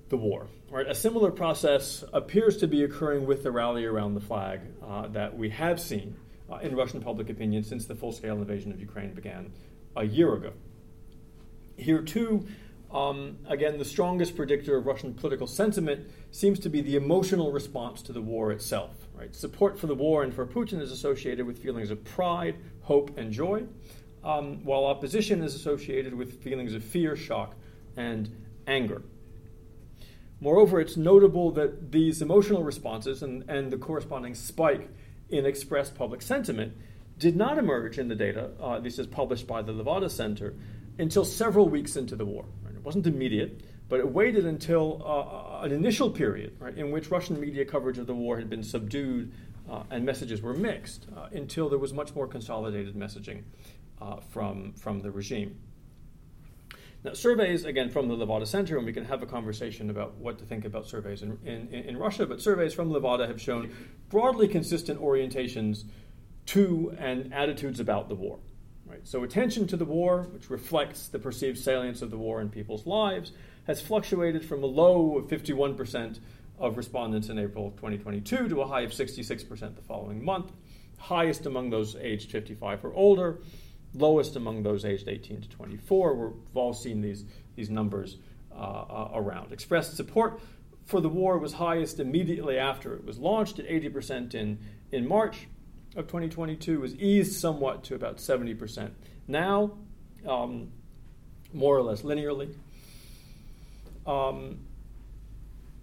the 0.08 0.16
war. 0.16 0.48
Right? 0.70 0.86
A 0.88 0.94
similar 0.94 1.30
process 1.30 2.04
appears 2.12 2.56
to 2.58 2.66
be 2.66 2.84
occurring 2.84 3.26
with 3.26 3.42
the 3.42 3.50
rally 3.50 3.84
around 3.84 4.14
the 4.14 4.20
flag 4.20 4.60
uh, 4.82 5.06
that 5.08 5.36
we 5.36 5.50
have 5.50 5.80
seen 5.80 6.16
uh, 6.50 6.56
in 6.56 6.76
Russian 6.76 7.00
public 7.00 7.30
opinion 7.30 7.62
since 7.62 7.86
the 7.86 7.94
full 7.94 8.12
scale 8.12 8.36
invasion 8.36 8.72
of 8.72 8.80
Ukraine 8.80 9.14
began 9.14 9.52
a 9.96 10.04
year 10.04 10.34
ago. 10.34 10.52
Here, 11.76 12.02
too, 12.02 12.46
um, 12.92 13.38
again, 13.48 13.78
the 13.78 13.84
strongest 13.84 14.36
predictor 14.36 14.76
of 14.76 14.86
Russian 14.86 15.14
political 15.14 15.46
sentiment 15.46 16.08
seems 16.30 16.60
to 16.60 16.68
be 16.68 16.80
the 16.80 16.96
emotional 16.96 17.50
response 17.50 18.02
to 18.02 18.12
the 18.12 18.22
war 18.22 18.52
itself. 18.52 18.90
Right? 19.14 19.34
Support 19.34 19.78
for 19.78 19.86
the 19.86 19.94
war 19.94 20.22
and 20.22 20.34
for 20.34 20.46
Putin 20.46 20.80
is 20.80 20.92
associated 20.92 21.46
with 21.46 21.62
feelings 21.62 21.90
of 21.90 22.04
pride, 22.04 22.56
hope, 22.82 23.16
and 23.16 23.32
joy, 23.32 23.64
um, 24.22 24.64
while 24.64 24.84
opposition 24.84 25.42
is 25.42 25.54
associated 25.54 26.14
with 26.14 26.42
feelings 26.42 26.74
of 26.74 26.84
fear, 26.84 27.16
shock, 27.16 27.54
and 27.96 28.30
anger. 28.66 29.02
Moreover, 30.40 30.80
it's 30.80 30.96
notable 30.96 31.50
that 31.52 31.92
these 31.92 32.20
emotional 32.20 32.62
responses 32.62 33.22
and, 33.22 33.44
and 33.48 33.72
the 33.72 33.78
corresponding 33.78 34.34
spike 34.34 34.88
in 35.30 35.46
expressed 35.46 35.94
public 35.94 36.22
sentiment 36.22 36.74
did 37.18 37.36
not 37.36 37.58
emerge 37.58 37.98
in 37.98 38.08
the 38.08 38.14
data, 38.14 38.50
uh, 38.60 38.80
this 38.80 38.98
is 38.98 39.06
published 39.06 39.46
by 39.46 39.62
the 39.62 39.72
Levada 39.72 40.10
Center, 40.10 40.54
until 40.98 41.24
several 41.24 41.68
weeks 41.68 41.96
into 41.96 42.16
the 42.16 42.24
war. 42.24 42.44
Right? 42.62 42.74
It 42.74 42.82
wasn't 42.82 43.06
immediate, 43.06 43.62
but 43.88 44.00
it 44.00 44.08
waited 44.08 44.46
until 44.46 45.02
uh, 45.04 45.64
an 45.64 45.72
initial 45.72 46.10
period 46.10 46.56
right, 46.58 46.76
in 46.76 46.90
which 46.90 47.10
Russian 47.10 47.38
media 47.40 47.64
coverage 47.64 47.98
of 47.98 48.06
the 48.06 48.14
war 48.14 48.36
had 48.36 48.50
been 48.50 48.62
subdued 48.62 49.32
uh, 49.70 49.82
and 49.90 50.04
messages 50.04 50.42
were 50.42 50.54
mixed 50.54 51.06
uh, 51.16 51.28
until 51.32 51.68
there 51.68 51.78
was 51.78 51.92
much 51.92 52.14
more 52.14 52.26
consolidated 52.26 52.94
messaging 52.94 53.42
uh, 54.00 54.16
from, 54.30 54.72
from 54.74 55.00
the 55.00 55.10
regime. 55.10 55.56
Now, 57.04 57.12
surveys, 57.12 57.66
again, 57.66 57.90
from 57.90 58.08
the 58.08 58.16
Levada 58.16 58.46
Center, 58.46 58.78
and 58.78 58.86
we 58.86 58.92
can 58.94 59.04
have 59.04 59.22
a 59.22 59.26
conversation 59.26 59.90
about 59.90 60.14
what 60.14 60.38
to 60.38 60.46
think 60.46 60.64
about 60.64 60.86
surveys 60.86 61.20
in, 61.20 61.38
in, 61.44 61.68
in 61.68 61.98
Russia, 61.98 62.24
but 62.24 62.40
surveys 62.40 62.72
from 62.72 62.90
Levada 62.90 63.28
have 63.28 63.38
shown 63.38 63.70
broadly 64.08 64.48
consistent 64.48 64.98
orientations 64.98 65.84
to 66.46 66.96
and 66.98 67.32
attitudes 67.34 67.78
about 67.78 68.08
the 68.08 68.14
war. 68.14 68.38
Right? 68.86 69.06
So, 69.06 69.22
attention 69.22 69.66
to 69.66 69.76
the 69.76 69.84
war, 69.84 70.28
which 70.32 70.48
reflects 70.48 71.08
the 71.08 71.18
perceived 71.18 71.58
salience 71.58 72.00
of 72.00 72.10
the 72.10 72.16
war 72.16 72.40
in 72.40 72.48
people's 72.48 72.86
lives, 72.86 73.32
has 73.66 73.82
fluctuated 73.82 74.42
from 74.42 74.62
a 74.62 74.66
low 74.66 75.18
of 75.18 75.26
51% 75.26 76.20
of 76.58 76.78
respondents 76.78 77.28
in 77.28 77.38
April 77.38 77.72
2022 77.72 78.48
to 78.48 78.62
a 78.62 78.66
high 78.66 78.82
of 78.82 78.92
66% 78.92 79.76
the 79.76 79.82
following 79.82 80.24
month, 80.24 80.52
highest 80.96 81.44
among 81.44 81.68
those 81.68 81.96
aged 81.96 82.30
55 82.30 82.82
or 82.82 82.94
older 82.94 83.40
lowest 83.94 84.36
among 84.36 84.62
those 84.62 84.84
aged 84.84 85.08
18 85.08 85.42
to 85.42 85.48
24. 85.48 86.14
We've 86.14 86.56
all 86.56 86.72
seen 86.72 87.00
these, 87.00 87.24
these 87.56 87.70
numbers 87.70 88.18
uh, 88.52 88.58
uh, 88.58 89.10
around. 89.14 89.52
Expressed 89.52 89.96
support 89.96 90.40
for 90.84 91.00
the 91.00 91.08
war 91.08 91.38
was 91.38 91.54
highest 91.54 91.98
immediately 91.98 92.58
after 92.58 92.94
it 92.94 93.04
was 93.04 93.18
launched 93.18 93.58
at 93.58 93.66
80% 93.66 94.34
in, 94.34 94.58
in 94.92 95.08
March 95.08 95.46
of 95.96 96.06
2022, 96.06 96.80
was 96.80 96.94
eased 96.96 97.40
somewhat 97.40 97.84
to 97.84 97.94
about 97.94 98.18
70% 98.18 98.90
now, 99.26 99.72
um, 100.26 100.72
more 101.52 101.76
or 101.76 101.82
less 101.82 102.02
linearly. 102.02 102.54
Um, 104.06 104.58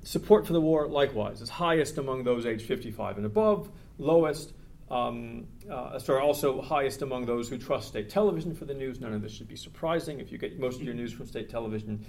support 0.04 0.46
for 0.46 0.54
the 0.54 0.62
war, 0.62 0.88
likewise, 0.88 1.42
is 1.42 1.50
highest 1.50 1.98
among 1.98 2.24
those 2.24 2.46
aged 2.46 2.66
55 2.66 3.18
and 3.18 3.26
above, 3.26 3.72
lowest, 3.98 4.54
um, 4.92 5.48
uh, 5.70 5.98
also 6.22 6.62
highest 6.62 7.02
among 7.02 7.26
those 7.26 7.48
who 7.48 7.58
trust 7.58 7.88
state 7.88 8.10
television 8.10 8.54
for 8.54 8.66
the 8.66 8.74
news. 8.74 9.00
None 9.00 9.14
of 9.14 9.22
this 9.22 9.32
should 9.32 9.48
be 9.48 9.56
surprising. 9.56 10.20
If 10.20 10.32
you 10.32 10.38
get 10.38 10.60
most 10.60 10.78
of 10.78 10.84
your 10.84 10.94
news 10.94 11.14
from 11.14 11.28
state 11.28 11.50
television, 11.50 12.06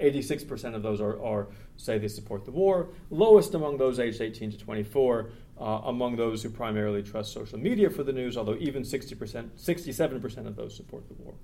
86% 0.00 0.74
of 0.74 0.82
those 0.82 1.00
are, 1.00 1.22
are, 1.24 1.48
say 1.76 1.96
they 1.96 2.08
support 2.08 2.44
the 2.44 2.50
war. 2.50 2.90
Lowest 3.10 3.54
among 3.54 3.78
those 3.78 3.98
aged 3.98 4.20
18 4.20 4.50
to 4.52 4.58
24, 4.58 5.30
uh, 5.58 5.64
among 5.64 6.16
those 6.16 6.42
who 6.42 6.50
primarily 6.50 7.02
trust 7.02 7.32
social 7.32 7.58
media 7.58 7.88
for 7.88 8.02
the 8.02 8.12
news, 8.12 8.36
although 8.36 8.56
even 8.56 8.82
60%, 8.82 9.48
67% 9.56 10.46
of 10.46 10.54
those 10.54 10.76
support 10.76 11.08
the 11.08 11.14
war. 11.14 11.34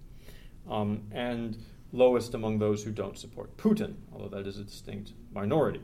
Um, 0.68 1.04
and 1.12 1.56
lowest 1.92 2.34
among 2.34 2.58
those 2.58 2.84
who 2.84 2.90
don't 2.90 3.16
support 3.16 3.56
Putin, 3.56 3.94
although 4.12 4.36
that 4.36 4.46
is 4.46 4.58
a 4.58 4.64
distinct 4.64 5.12
minority. 5.32 5.80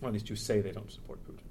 Or 0.00 0.08
at 0.08 0.14
least 0.14 0.30
you 0.30 0.36
say 0.36 0.60
they 0.60 0.72
don't 0.72 0.90
support 0.90 1.22
Putin. 1.24 1.45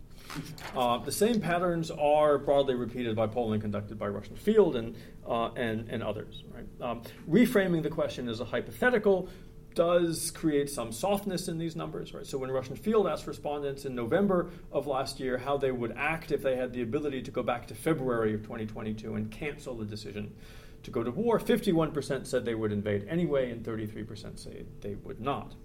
Uh, 0.76 0.98
the 0.98 1.12
same 1.12 1.40
patterns 1.40 1.92
are 1.92 2.38
broadly 2.38 2.76
repeated 2.76 3.16
by 3.16 3.28
polling 3.28 3.62
conducted 3.62 3.98
by 3.98 4.08
Russian 4.08 4.36
Field 4.36 4.76
and, 4.76 4.96
uh, 5.28 5.52
and, 5.56 5.90
and 5.90 6.04
others. 6.04 6.44
Right? 6.54 6.66
Um, 6.82 7.02
reframing 7.30 7.84
the 7.84 7.90
question 7.90 8.28
as 8.28 8.40
a 8.40 8.46
hypothetical 8.46 9.30
does 9.74 10.32
create 10.32 10.70
some 10.70 10.92
softness 10.92 11.48
in 11.48 11.58
these 11.58 11.76
numbers. 11.76 12.14
Right? 12.14 12.26
So 12.26 12.38
when 12.38 12.50
Russian 12.52 12.76
Field 12.76 13.08
asked 13.08 13.28
respondents 13.28 13.86
in 13.86 13.94
November 13.94 14.52
of 14.72 14.88
last 14.88 15.20
year 15.20 15.38
how 15.38 15.58
they 15.58 15.72
would 15.72 15.94
act 15.98 16.32
if 16.32 16.42
they 16.42 16.56
had 16.56 16.74
the 16.74 16.82
ability 16.82 17.22
to 17.24 17.32
go 17.32 17.44
back 17.44 17.68
to 17.68 17.76
February 17.76 18.34
of 18.34 18.42
2022 18.44 19.16
and 19.16 19.30
cancel 19.32 19.76
the 19.76 19.86
decision 19.86 20.34
to 20.84 20.92
go 20.92 21.04
to 21.04 21.12
war, 21.12 21.40
51% 21.40 22.28
said 22.28 22.46
they 22.46 22.56
would 22.56 22.72
invade 22.72 23.08
anyway, 23.10 23.52
and 23.52 23.66
33% 23.66 24.40
say 24.40 24.66
they 24.82 24.96
would 24.96 25.20
not. 25.20 25.56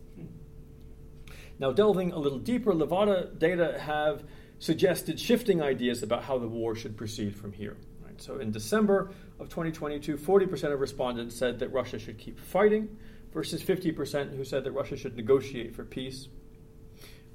Now, 1.59 1.73
delving 1.73 2.13
a 2.13 2.19
little 2.19 2.39
deeper, 2.39 2.73
Levada 2.73 3.39
data 3.39 3.79
have 3.79 4.25
suggested 4.61 5.19
shifting 5.19 5.61
ideas 5.61 6.03
about 6.05 6.23
how 6.23 6.39
the 6.39 6.47
war 6.47 6.77
should 6.77 6.97
proceed 6.97 7.35
from 7.35 7.51
here. 7.53 7.77
Right? 8.05 8.21
So, 8.23 8.39
in 8.39 8.53
December 8.53 9.11
of 9.41 9.49
2022, 9.49 10.17
40% 10.17 10.73
of 10.73 10.81
respondents 10.81 11.35
said 11.35 11.59
that 11.59 11.73
Russia 11.73 11.99
should 11.99 12.19
keep 12.19 12.39
fighting, 12.39 12.97
versus 13.33 13.63
50% 13.63 14.37
who 14.37 14.45
said 14.45 14.65
that 14.65 14.73
Russia 14.73 14.97
should 14.97 15.17
negotiate 15.17 15.75
for 15.75 15.85
peace, 15.85 16.29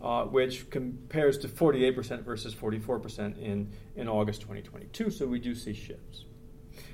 uh, 0.01 0.25
which 0.25 0.69
compares 0.69 1.37
to 1.39 1.47
48% 1.47 2.23
versus 2.23 2.53
44% 2.53 3.37
in, 3.41 3.71
in 3.95 4.07
August 4.07 4.41
2022. 4.41 5.09
So, 5.09 5.25
we 5.25 5.39
do 5.39 5.55
see 5.55 5.73
shifts. 5.73 6.25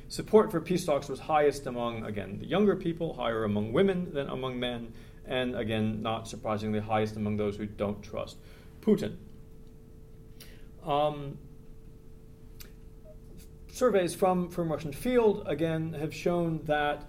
Support 0.08 0.52
for 0.52 0.62
peace 0.62 0.86
talks 0.86 1.10
was 1.10 1.20
highest 1.20 1.68
among, 1.68 2.06
again, 2.06 2.40
the 2.40 2.46
younger 2.46 2.76
people, 2.76 3.14
higher 3.14 3.44
among 3.44 3.74
women 3.74 4.14
than 4.14 4.30
among 4.30 4.60
men, 4.60 4.94
and 5.26 5.56
again, 5.56 6.02
not 6.02 6.28
surprisingly, 6.28 6.80
highest 6.80 7.16
among 7.18 7.38
those 7.38 7.58
who 7.58 7.66
don't 7.66 8.02
trust 8.02 8.38
Putin. 8.82 9.18
Um, 10.86 11.38
surveys 13.72 14.14
from, 14.16 14.50
from 14.50 14.72
Russian 14.72 14.94
Field, 14.94 15.44
again, 15.48 15.94
have 15.94 16.14
shown 16.14 16.62
that, 16.66 17.04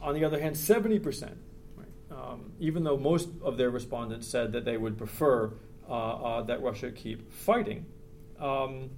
on 0.00 0.14
the 0.14 0.24
other 0.24 0.40
hand, 0.40 0.54
70%, 0.56 1.34
right, 1.76 1.86
um, 2.10 2.52
even 2.58 2.84
though 2.84 2.96
most 2.96 3.28
of 3.42 3.56
their 3.56 3.70
respondents 3.70 4.26
said 4.26 4.52
that 4.52 4.64
they 4.64 4.76
would 4.76 4.98
prefer 4.98 5.52
uh, 5.88 5.92
uh, 5.92 6.42
that 6.42 6.62
Russia 6.62 6.90
keep 6.90 7.32
fighting, 7.32 7.86
um, 8.38 8.90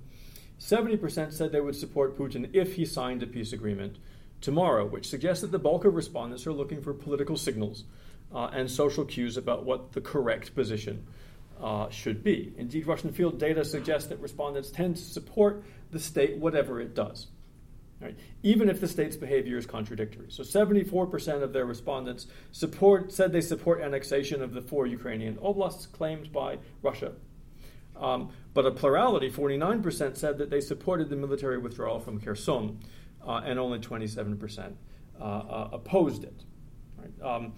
70% 0.58 1.32
said 1.32 1.50
they 1.50 1.60
would 1.60 1.76
support 1.76 2.16
Putin 2.16 2.48
if 2.52 2.74
he 2.74 2.84
signed 2.84 3.22
a 3.22 3.26
peace 3.26 3.52
agreement 3.52 3.96
tomorrow, 4.40 4.86
which 4.86 5.08
suggests 5.08 5.42
that 5.42 5.50
the 5.50 5.58
bulk 5.58 5.84
of 5.84 5.94
respondents 5.94 6.46
are 6.46 6.52
looking 6.52 6.80
for 6.80 6.92
political 6.94 7.36
signals 7.36 7.84
uh, 8.34 8.50
and 8.52 8.70
social 8.70 9.04
cues 9.04 9.36
about 9.36 9.64
what 9.64 9.92
the 9.92 10.00
correct 10.00 10.54
position 10.54 11.06
uh, 11.62 11.88
should 11.90 12.22
be. 12.22 12.52
Indeed, 12.58 12.86
Russian 12.86 13.12
field 13.12 13.38
data 13.38 13.64
suggests 13.64 14.08
that 14.08 14.20
respondents 14.20 14.70
tend 14.70 14.96
to 14.96 15.02
support 15.02 15.64
the 15.90 16.00
state 16.00 16.36
whatever 16.38 16.80
it 16.80 16.94
does, 16.94 17.28
right? 18.00 18.18
even 18.42 18.68
if 18.68 18.80
the 18.80 18.88
state's 18.88 19.16
behavior 19.16 19.56
is 19.56 19.64
contradictory. 19.64 20.26
So 20.28 20.42
74% 20.42 21.42
of 21.42 21.52
their 21.52 21.64
respondents 21.64 22.26
support, 22.50 23.12
said 23.12 23.32
they 23.32 23.40
support 23.40 23.80
annexation 23.80 24.42
of 24.42 24.52
the 24.52 24.60
four 24.60 24.86
Ukrainian 24.86 25.38
oblasts 25.38 25.86
claimed 25.86 26.32
by 26.32 26.58
Russia 26.82 27.12
um, 27.96 28.30
but 28.54 28.66
a 28.66 28.70
plurality, 28.70 29.30
49%, 29.30 30.16
said 30.16 30.38
that 30.38 30.50
they 30.50 30.60
supported 30.60 31.08
the 31.08 31.16
military 31.16 31.58
withdrawal 31.58 32.00
from 32.00 32.20
Kherson, 32.20 32.80
uh, 33.26 33.42
and 33.44 33.58
only 33.58 33.78
27% 33.78 34.72
uh, 35.20 35.24
uh, 35.24 35.68
opposed 35.72 36.24
it. 36.24 36.44
Right? 36.98 37.22
Um, 37.22 37.54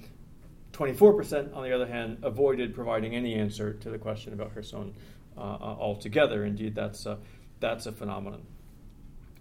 24%, 0.75 1.55
on 1.55 1.63
the 1.63 1.73
other 1.73 1.87
hand, 1.87 2.19
avoided 2.23 2.75
providing 2.75 3.15
any 3.15 3.35
answer 3.35 3.73
to 3.75 3.91
the 3.91 3.99
question 3.99 4.33
about 4.33 4.55
Kherson 4.55 4.93
uh, 5.37 5.41
uh, 5.41 5.77
altogether. 5.79 6.45
Indeed, 6.45 6.75
that's 6.75 7.07
a, 7.07 7.19
that's 7.61 7.87
a 7.87 7.93
phenomenon 7.93 8.43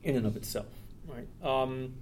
in 0.03 0.15
and 0.15 0.25
of 0.25 0.37
itself. 0.37 0.67
Right? 1.07 1.27
Um, 1.43 1.95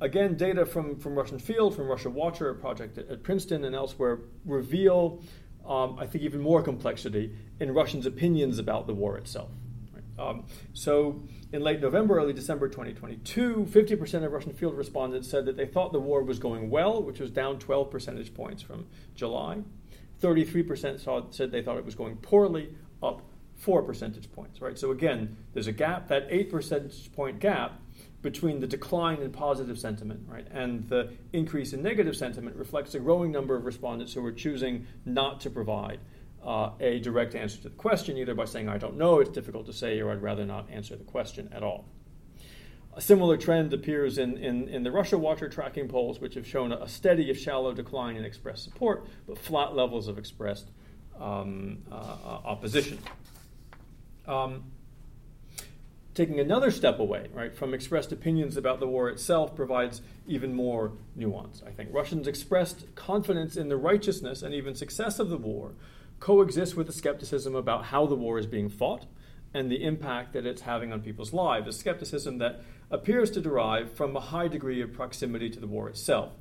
again, 0.00 0.36
data 0.36 0.64
from, 0.64 0.96
from 0.96 1.14
Russian 1.14 1.38
Field, 1.38 1.74
from 1.74 1.88
Russia 1.88 2.08
Watcher, 2.08 2.50
a 2.50 2.54
project 2.54 2.98
at, 2.98 3.08
at 3.10 3.22
Princeton 3.22 3.64
and 3.64 3.74
elsewhere, 3.74 4.20
reveal 4.44 5.20
um, 5.68 5.98
I 5.98 6.06
think, 6.06 6.24
even 6.24 6.40
more 6.40 6.62
complexity 6.62 7.34
in 7.60 7.74
Russians' 7.74 8.06
opinions 8.06 8.58
about 8.58 8.86
the 8.86 8.94
war 8.94 9.18
itself. 9.18 9.50
Um, 10.18 10.44
so, 10.72 11.22
in 11.52 11.62
late 11.62 11.80
November, 11.80 12.18
early 12.18 12.32
December 12.32 12.68
2022, 12.68 13.66
50% 13.70 14.24
of 14.24 14.32
Russian 14.32 14.52
field 14.52 14.76
respondents 14.76 15.28
said 15.28 15.46
that 15.46 15.56
they 15.56 15.66
thought 15.66 15.92
the 15.92 16.00
war 16.00 16.22
was 16.22 16.38
going 16.38 16.70
well, 16.70 17.02
which 17.02 17.20
was 17.20 17.30
down 17.30 17.58
12 17.58 17.90
percentage 17.90 18.34
points 18.34 18.62
from 18.62 18.86
July. 19.14 19.62
33% 20.20 21.00
saw, 21.00 21.22
said 21.30 21.52
they 21.52 21.62
thought 21.62 21.78
it 21.78 21.84
was 21.84 21.94
going 21.94 22.16
poorly, 22.16 22.74
up 23.02 23.22
4 23.56 23.82
percentage 23.82 24.30
points. 24.32 24.60
Right. 24.60 24.78
So 24.78 24.90
again, 24.90 25.36
there's 25.52 25.66
a 25.66 25.72
gap. 25.72 26.08
That 26.08 26.26
8 26.28 26.50
percentage 26.50 27.12
point 27.12 27.38
gap 27.38 27.80
between 28.22 28.60
the 28.60 28.66
decline 28.66 29.22
in 29.22 29.30
positive 29.30 29.78
sentiment 29.78 30.20
right, 30.26 30.46
and 30.50 30.88
the 30.88 31.12
increase 31.32 31.72
in 31.72 31.82
negative 31.82 32.16
sentiment 32.16 32.56
reflects 32.56 32.94
a 32.94 32.98
growing 32.98 33.30
number 33.30 33.54
of 33.54 33.64
respondents 33.64 34.12
who 34.12 34.24
are 34.24 34.32
choosing 34.32 34.86
not 35.04 35.40
to 35.40 35.50
provide 35.50 36.00
uh, 36.44 36.70
a 36.80 37.00
direct 37.00 37.34
answer 37.34 37.58
to 37.58 37.68
the 37.68 37.76
question, 37.76 38.16
either 38.16 38.34
by 38.34 38.44
saying, 38.44 38.68
I 38.68 38.78
don't 38.78 38.96
know, 38.96 39.20
it's 39.20 39.30
difficult 39.30 39.66
to 39.66 39.72
say, 39.72 40.00
or 40.00 40.10
I'd 40.12 40.22
rather 40.22 40.46
not 40.46 40.70
answer 40.70 40.96
the 40.96 41.04
question 41.04 41.48
at 41.52 41.62
all. 41.62 41.86
A 42.94 43.00
similar 43.00 43.36
trend 43.36 43.72
appears 43.72 44.18
in, 44.18 44.36
in, 44.38 44.66
in 44.68 44.82
the 44.82 44.90
Russia 44.90 45.16
Watcher 45.16 45.48
tracking 45.48 45.88
polls, 45.88 46.20
which 46.20 46.34
have 46.34 46.46
shown 46.46 46.72
a 46.72 46.88
steady, 46.88 47.30
if 47.30 47.38
shallow, 47.38 47.72
decline 47.72 48.16
in 48.16 48.24
expressed 48.24 48.64
support, 48.64 49.06
but 49.26 49.38
flat 49.38 49.74
levels 49.74 50.08
of 50.08 50.18
expressed 50.18 50.68
um, 51.20 51.78
uh, 51.92 51.94
opposition. 51.94 52.98
Um, 54.26 54.64
taking 56.14 56.40
another 56.40 56.72
step 56.72 56.98
away, 56.98 57.28
right, 57.32 57.56
from 57.56 57.72
expressed 57.72 58.10
opinions 58.10 58.56
about 58.56 58.80
the 58.80 58.88
war 58.88 59.08
itself 59.08 59.54
provides 59.54 60.02
even 60.26 60.52
more 60.52 60.92
nuance. 61.14 61.62
I 61.64 61.70
think 61.70 61.90
Russians 61.92 62.26
expressed 62.26 62.92
confidence 62.96 63.56
in 63.56 63.68
the 63.68 63.76
righteousness 63.76 64.42
and 64.42 64.52
even 64.52 64.74
success 64.74 65.20
of 65.20 65.28
the 65.28 65.38
war 65.38 65.74
coexist 66.20 66.76
with 66.76 66.86
the 66.86 66.92
skepticism 66.92 67.54
about 67.54 67.86
how 67.86 68.06
the 68.06 68.14
war 68.14 68.38
is 68.38 68.46
being 68.46 68.68
fought 68.68 69.06
and 69.54 69.70
the 69.70 69.82
impact 69.82 70.32
that 70.34 70.46
it's 70.46 70.62
having 70.62 70.92
on 70.92 71.00
people's 71.00 71.32
lives, 71.32 71.68
a 71.68 71.72
skepticism 71.72 72.38
that 72.38 72.62
appears 72.90 73.30
to 73.30 73.40
derive 73.40 73.92
from 73.92 74.14
a 74.16 74.20
high 74.20 74.48
degree 74.48 74.82
of 74.82 74.92
proximity 74.92 75.48
to 75.50 75.60
the 75.60 75.66
war 75.66 75.88
itself. 75.88 76.32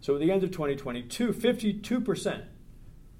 So 0.00 0.14
at 0.14 0.20
the 0.20 0.30
end 0.30 0.42
of 0.42 0.50
2022, 0.50 1.32
52% 1.32 2.44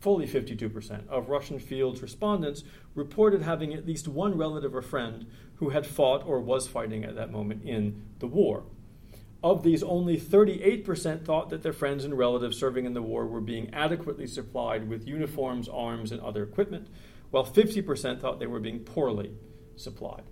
fully 0.01 0.27
52% 0.27 1.09
of 1.09 1.29
Russian 1.29 1.59
Field's 1.59 2.03
respondents 2.03 2.63
reported 2.95 3.43
having 3.43 3.75
at 3.75 3.87
least 3.87 4.07
one 4.07 4.37
relative 4.37 4.75
or 4.75 4.83
friend 4.83 5.27
who 5.57 5.71
had 5.71 5.87
fought 5.87 6.25
or 6.27 6.41
was 6.41 6.69
fighting 6.69 7.05
at 7.05 7.17
that 7.17 7.33
moment 7.33 7.65
in 7.65 8.05
the 8.19 8.27
war. 8.27 8.65
Of 9.47 9.63
these, 9.63 9.85
only 9.85 10.19
38% 10.19 11.25
thought 11.25 11.51
that 11.51 11.63
their 11.63 11.73
friends 11.73 12.05
and 12.05 12.19
relatives 12.19 12.59
serving 12.59 12.85
in 12.85 12.95
the 12.95 13.01
war 13.01 13.29
were 13.29 13.41
being 13.41 13.73
adequately 13.73 14.27
supplied 14.27 14.89
with 14.89 15.07
uniforms, 15.07 15.69
arms, 15.69 16.11
and 16.11 16.21
other 16.21 16.43
equipment, 16.43 16.89
while 17.31 17.47
50% 17.47 18.21
thought 18.21 18.41
they 18.41 18.49
were 18.49 18.59
being 18.59 18.81
poorly 18.81 19.31
supplied. 19.77 20.25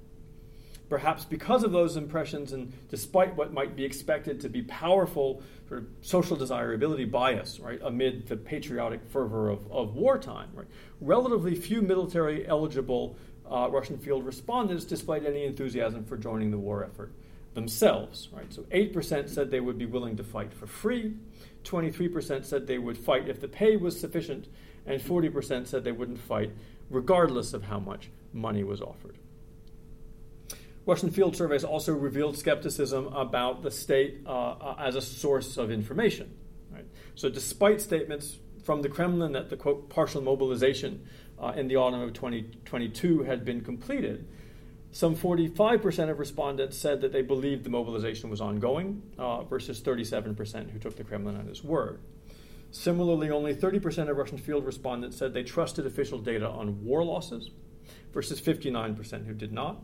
Perhaps 0.88 1.26
because 1.26 1.62
of 1.62 1.70
those 1.70 1.96
impressions, 1.96 2.52
and 2.52 2.72
despite 2.88 3.36
what 3.36 3.52
might 3.52 3.76
be 3.76 3.84
expected 3.84 4.40
to 4.40 4.48
be 4.48 4.62
powerful 4.62 5.44
sort 5.68 5.82
of 5.82 5.86
social 6.00 6.36
desirability 6.36 7.04
bias, 7.04 7.60
right, 7.60 7.78
amid 7.84 8.26
the 8.26 8.36
patriotic 8.36 9.00
fervor 9.06 9.48
of, 9.48 9.70
of 9.70 9.94
wartime, 9.94 10.48
right, 10.54 10.66
relatively 11.00 11.54
few 11.54 11.82
military 11.82 12.48
eligible 12.48 13.16
uh, 13.48 13.68
Russian 13.70 13.96
field 13.96 14.26
respondents 14.26 14.84
displayed 14.84 15.24
any 15.24 15.44
enthusiasm 15.44 16.04
for 16.04 16.16
joining 16.16 16.50
the 16.50 16.58
war 16.58 16.82
effort 16.82 17.12
themselves. 17.54 18.28
Right? 18.32 18.52
So 18.52 18.62
8% 18.62 19.28
said 19.28 19.50
they 19.50 19.60
would 19.60 19.78
be 19.78 19.86
willing 19.86 20.16
to 20.16 20.24
fight 20.24 20.52
for 20.52 20.66
free, 20.66 21.14
23% 21.64 22.44
said 22.44 22.66
they 22.66 22.78
would 22.78 22.98
fight 22.98 23.28
if 23.28 23.40
the 23.40 23.48
pay 23.48 23.76
was 23.76 23.98
sufficient, 23.98 24.48
and 24.86 25.00
40% 25.00 25.66
said 25.66 25.84
they 25.84 25.92
wouldn't 25.92 26.20
fight 26.20 26.52
regardless 26.90 27.54
of 27.54 27.64
how 27.64 27.78
much 27.78 28.10
money 28.32 28.62
was 28.62 28.80
offered. 28.80 29.16
Russian 30.86 31.10
field 31.10 31.34
surveys 31.34 31.64
also 31.64 31.94
revealed 31.94 32.36
skepticism 32.36 33.06
about 33.06 33.62
the 33.62 33.70
state 33.70 34.20
uh, 34.26 34.30
uh, 34.30 34.76
as 34.78 34.96
a 34.96 35.00
source 35.00 35.56
of 35.56 35.70
information. 35.70 36.34
Right? 36.70 36.84
So, 37.14 37.30
despite 37.30 37.80
statements 37.80 38.38
from 38.62 38.82
the 38.82 38.90
Kremlin 38.90 39.32
that 39.32 39.48
the 39.48 39.56
quote 39.56 39.88
partial 39.88 40.20
mobilization 40.20 41.06
uh, 41.40 41.52
in 41.56 41.68
the 41.68 41.76
autumn 41.76 42.02
of 42.02 42.12
2022 42.12 43.22
had 43.22 43.44
been 43.46 43.62
completed, 43.62 44.28
some 44.94 45.16
45% 45.16 46.08
of 46.08 46.20
respondents 46.20 46.78
said 46.78 47.00
that 47.00 47.10
they 47.10 47.20
believed 47.20 47.64
the 47.64 47.68
mobilization 47.68 48.30
was 48.30 48.40
ongoing, 48.40 49.02
uh, 49.18 49.42
versus 49.42 49.80
37% 49.80 50.70
who 50.70 50.78
took 50.78 50.94
the 50.94 51.02
Kremlin 51.02 51.36
at 51.36 51.46
his 51.46 51.64
word. 51.64 51.98
Similarly, 52.70 53.28
only 53.28 53.56
30% 53.56 54.08
of 54.08 54.16
Russian 54.16 54.38
field 54.38 54.64
respondents 54.64 55.16
said 55.16 55.34
they 55.34 55.42
trusted 55.42 55.84
official 55.84 56.20
data 56.20 56.48
on 56.48 56.84
war 56.84 57.02
losses, 57.02 57.50
versus 58.12 58.40
59% 58.40 59.26
who 59.26 59.34
did 59.34 59.52
not. 59.52 59.82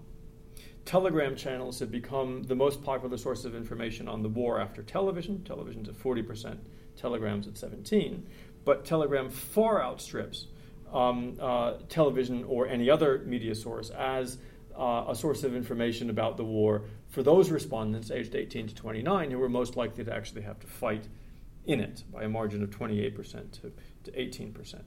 Telegram 0.85 1.35
channels 1.35 1.81
have 1.81 1.91
become 1.91 2.45
the 2.45 2.55
most 2.55 2.81
popular 2.81 3.17
source 3.17 3.45
of 3.45 3.57
information 3.57 4.07
on 4.07 4.23
the 4.23 4.29
war 4.29 4.61
after 4.61 4.81
television. 4.81 5.43
Television's 5.43 5.89
at 5.89 5.97
40%, 5.97 6.57
Telegram's 6.97 7.49
at 7.49 7.59
17. 7.59 8.29
But 8.65 8.85
Telegram 8.85 9.29
far 9.29 9.83
outstrips 9.83 10.47
um, 10.93 11.37
uh, 11.41 11.79
television 11.89 12.45
or 12.45 12.69
any 12.69 12.89
other 12.89 13.25
media 13.27 13.57
source 13.57 13.91
as 13.91 14.39
uh, 14.81 15.05
a 15.09 15.14
source 15.14 15.45
of 15.45 15.55
information 15.55 16.09
about 16.09 16.39
the 16.39 16.45
war 16.45 16.83
for 17.11 17.22
those 17.22 17.51
respondents 17.51 18.11
aged 18.11 18.35
18 18.35 18.68
to 18.68 18.74
29 18.74 19.31
who 19.31 19.39
were 19.39 19.49
most 19.49 19.76
likely 19.76 20.05
to 20.05 20.14
actually 20.14 20.43
have 20.43 20.59
to 20.61 20.66
fight 20.66 21.07
in 21.66 21.81
it 21.81 22.03
by 22.12 22.22
a 22.24 22.28
margin 22.28 22.62
of 22.62 22.70
28% 22.70 23.61
to, 23.61 23.72
to 24.05 24.11
18%. 24.12 24.83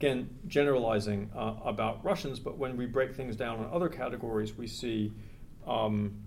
Again, 0.00 0.30
generalizing 0.46 1.30
uh, 1.34 1.54
about 1.64 2.04
Russians, 2.04 2.38
but 2.38 2.56
when 2.56 2.76
we 2.76 2.86
break 2.86 3.14
things 3.14 3.36
down 3.36 3.58
on 3.58 3.70
other 3.72 3.88
categories, 3.88 4.56
we 4.56 4.66
see 4.66 5.12
um, 5.66 6.22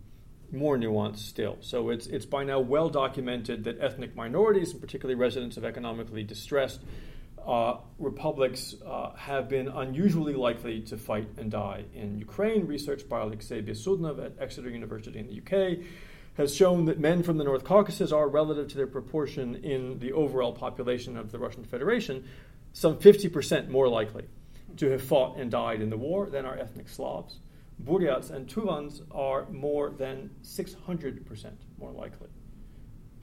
more 0.51 0.77
nuance 0.77 1.23
still. 1.23 1.57
So 1.61 1.89
it's, 1.89 2.07
it's 2.07 2.25
by 2.25 2.43
now 2.43 2.59
well 2.59 2.89
documented 2.89 3.63
that 3.63 3.79
ethnic 3.79 4.15
minorities, 4.15 4.71
and 4.71 4.81
particularly 4.81 5.19
residents 5.19 5.57
of 5.57 5.65
economically 5.65 6.23
distressed 6.23 6.81
uh, 7.45 7.77
republics 7.97 8.75
uh, 8.85 9.13
have 9.15 9.49
been 9.49 9.67
unusually 9.67 10.33
likely 10.33 10.81
to 10.81 10.97
fight 10.97 11.27
and 11.37 11.51
die 11.51 11.85
in 11.93 12.17
Ukraine. 12.17 12.67
Research 12.67 13.07
by 13.09 13.21
Alexey 13.21 13.61
Bessudnov 13.61 14.23
at 14.23 14.33
Exeter 14.39 14.69
University 14.69 15.19
in 15.19 15.27
the 15.27 15.41
UK 15.41 15.79
has 16.35 16.55
shown 16.55 16.85
that 16.85 16.99
men 16.99 17.23
from 17.23 17.37
the 17.37 17.43
North 17.43 17.63
Caucasus 17.63 18.11
are, 18.11 18.27
relative 18.27 18.67
to 18.69 18.77
their 18.77 18.87
proportion 18.87 19.55
in 19.55 19.99
the 19.99 20.13
overall 20.13 20.53
population 20.53 21.17
of 21.17 21.31
the 21.31 21.39
Russian 21.39 21.63
Federation, 21.63 22.23
some 22.73 22.97
50% 22.97 23.69
more 23.69 23.89
likely 23.89 24.25
to 24.77 24.89
have 24.89 25.01
fought 25.01 25.37
and 25.37 25.51
died 25.51 25.81
in 25.81 25.89
the 25.89 25.97
war 25.97 26.29
than 26.29 26.45
are 26.45 26.57
ethnic 26.57 26.87
Slavs. 26.87 27.39
Buryats 27.83 28.29
and 28.29 28.47
Tuvans 28.47 29.01
are 29.11 29.49
more 29.49 29.89
than 29.89 30.29
600% 30.43 31.51
more 31.77 31.91
likely 31.91 32.29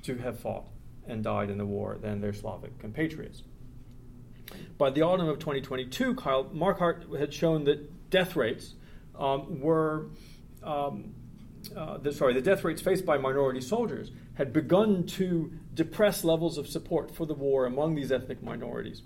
to 0.03 0.17
have 0.19 0.39
fought 0.41 0.65
and 1.07 1.25
died 1.25 1.49
in 1.49 1.57
the 1.59 1.65
war 1.65 1.99
than 2.01 2.21
their 2.21 2.33
Slavic 2.33 2.79
compatriots. 2.79 3.43
By 4.77 4.91
the 4.91 5.03
autumn 5.03 5.29
of 5.29 5.39
2022, 5.39 6.15
Kyle 6.15 6.45
Marquardt 6.45 7.19
had 7.19 7.33
shown 7.35 7.65
that 7.65 8.11
death 8.11 8.37
rates 8.37 8.75
um, 9.19 9.61
were, 9.61 10.07
um, 10.63 11.15
uh, 11.77 11.99
the, 11.99 12.13
sorry, 12.13 12.35
the 12.35 12.41
death 12.41 12.65
rates 12.65 12.81
faced 12.81 13.05
by 13.05 13.19
minority 13.19 13.61
soldiers 13.61 14.11
had 14.35 14.53
begun 14.53 15.05
to 15.05 15.53
depress 15.75 16.23
levels 16.23 16.59
of 16.59 16.69
support 16.69 17.11
for 17.11 17.27
the 17.27 17.35
war 17.35 17.67
among 17.67 17.97
these 17.97 18.13
ethnic 18.13 18.41
minorities, 18.41 19.03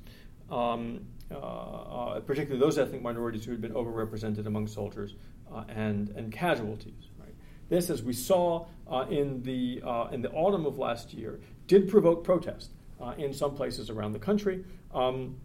um, 0.50 1.00
uh, 1.30 1.36
uh, 1.36 2.20
particularly 2.20 2.60
those 2.60 2.78
ethnic 2.78 3.00
minorities 3.00 3.46
who 3.46 3.50
had 3.50 3.62
been 3.62 3.72
overrepresented 3.72 4.44
among 4.44 4.66
soldiers 4.66 5.14
uh, 5.50 5.64
and, 5.70 6.10
and 6.10 6.30
casualties. 6.30 7.08
Right? 7.18 7.34
This, 7.70 7.88
as 7.88 8.02
we 8.02 8.12
saw 8.12 8.66
uh, 8.90 9.06
in, 9.08 9.42
the, 9.42 9.80
uh, 9.82 10.08
in 10.12 10.20
the 10.20 10.30
autumn 10.32 10.66
of 10.66 10.78
last 10.78 11.14
year, 11.14 11.40
did 11.66 11.88
provoke 11.88 12.24
protest 12.24 12.70
in 13.16 13.32
some 13.32 13.54
places 13.54 13.90
around 13.90 14.12
the 14.12 14.18
country 14.18 14.64
um, 14.94 15.36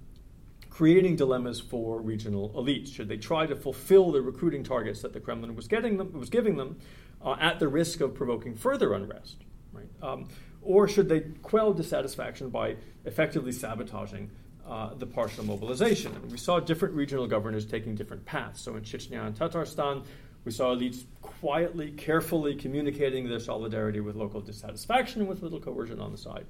creating 0.78 1.16
dilemmas 1.16 1.60
for 1.60 1.99
regional 1.99 2.49
elites. 2.51 2.93
Should 2.93 3.08
they 3.08 3.18
try 3.18 3.47
to 3.47 3.55
fulfill 3.55 4.12
the 4.12 4.22
recruiting 4.22 4.64
targets 4.64 5.01
that 5.01 5.12
the 5.12 5.20
Kremlin 5.20 5.55
was 5.55 5.68
getting 5.68 5.97
them, 5.97 6.14
was 6.14 6.30
giving 6.30 6.55
them, 6.55 6.78
uh, 7.20 7.36
at 7.39 7.60
the 7.60 7.68
risk 7.68 7.99
of 7.99 8.14
provoking 8.14 8.55
further 8.55 8.93
unrest, 8.93 9.38
right? 9.74 9.89
Um, 10.03 10.28
or 10.62 10.88
should 10.88 11.10
they 11.10 11.22
quell 11.41 11.74
dissatisfaction 11.74 12.49
by 12.49 12.76
effectively 13.05 13.51
sabotaging 13.51 14.30
uh, 14.68 14.93
the 14.93 15.08
partial 15.08 15.45
mobilization? 15.45 16.14
And 16.14 16.32
we 16.32 16.38
saw 16.38 16.60
different 16.60 16.93
regional 16.93 17.26
governors 17.26 17.66
taking 17.66 17.95
different 17.95 18.24
paths. 18.26 18.62
So 18.62 18.76
in 18.76 18.84
Chechnya 18.84 19.26
and 19.26 19.36
Tatarstan, 19.36 20.05
we 20.45 20.51
saw 20.51 20.76
elites 20.76 21.05
quietly, 21.24 21.91
carefully 21.91 22.55
communicating 22.55 23.28
their 23.28 23.39
solidarity 23.39 23.99
with 23.99 24.16
local 24.16 24.41
dissatisfaction 24.41 25.26
with 25.26 25.41
little 25.41 25.60
coercion 25.60 25.99
on 25.99 26.12
the 26.12 26.18
side 26.18 26.45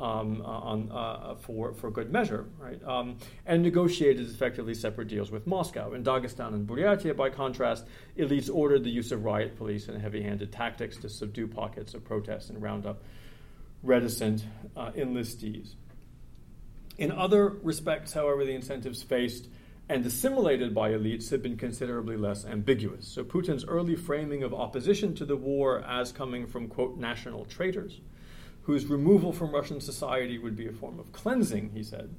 um, 0.00 0.40
uh, 0.40 0.48
on, 0.48 0.90
uh, 0.90 1.34
for, 1.36 1.74
for 1.74 1.90
good 1.90 2.10
measure, 2.10 2.46
right? 2.58 2.82
Um, 2.84 3.18
and 3.46 3.62
negotiated 3.62 4.28
effectively 4.28 4.74
separate 4.74 5.08
deals 5.08 5.30
with 5.30 5.46
Moscow. 5.46 5.92
In 5.92 6.02
Dagestan 6.02 6.54
and 6.54 6.66
Buryatia, 6.66 7.14
by 7.14 7.28
contrast, 7.28 7.84
elites 8.16 8.50
ordered 8.52 8.82
the 8.82 8.90
use 8.90 9.12
of 9.12 9.24
riot 9.24 9.56
police 9.56 9.88
and 9.88 10.00
heavy 10.00 10.22
handed 10.22 10.52
tactics 10.52 10.96
to 10.98 11.08
subdue 11.08 11.46
pockets 11.46 11.94
of 11.94 12.04
protest 12.04 12.48
and 12.50 12.62
round 12.62 12.86
up 12.86 13.02
reticent 13.82 14.44
uh, 14.76 14.90
enlistees. 14.92 15.74
In 16.96 17.12
other 17.12 17.48
respects, 17.62 18.12
however, 18.12 18.44
the 18.44 18.54
incentives 18.54 19.02
faced 19.02 19.48
and 19.88 20.06
assimilated 20.06 20.74
by 20.74 20.90
elites 20.90 21.30
have 21.30 21.42
been 21.42 21.56
considerably 21.56 22.16
less 22.16 22.44
ambiguous. 22.44 23.08
So 23.08 23.24
Putin's 23.24 23.64
early 23.64 23.96
framing 23.96 24.44
of 24.44 24.54
opposition 24.54 25.14
to 25.16 25.24
the 25.24 25.36
war 25.36 25.80
as 25.80 26.12
coming 26.12 26.46
from, 26.46 26.68
quote, 26.68 26.96
national 26.96 27.44
traitors 27.46 28.00
whose 28.62 28.86
removal 28.86 29.32
from 29.32 29.52
Russian 29.52 29.80
society 29.80 30.38
would 30.38 30.56
be 30.56 30.66
a 30.66 30.72
form 30.72 30.98
of 30.98 31.12
cleansing, 31.12 31.70
he 31.74 31.82
said. 31.82 32.14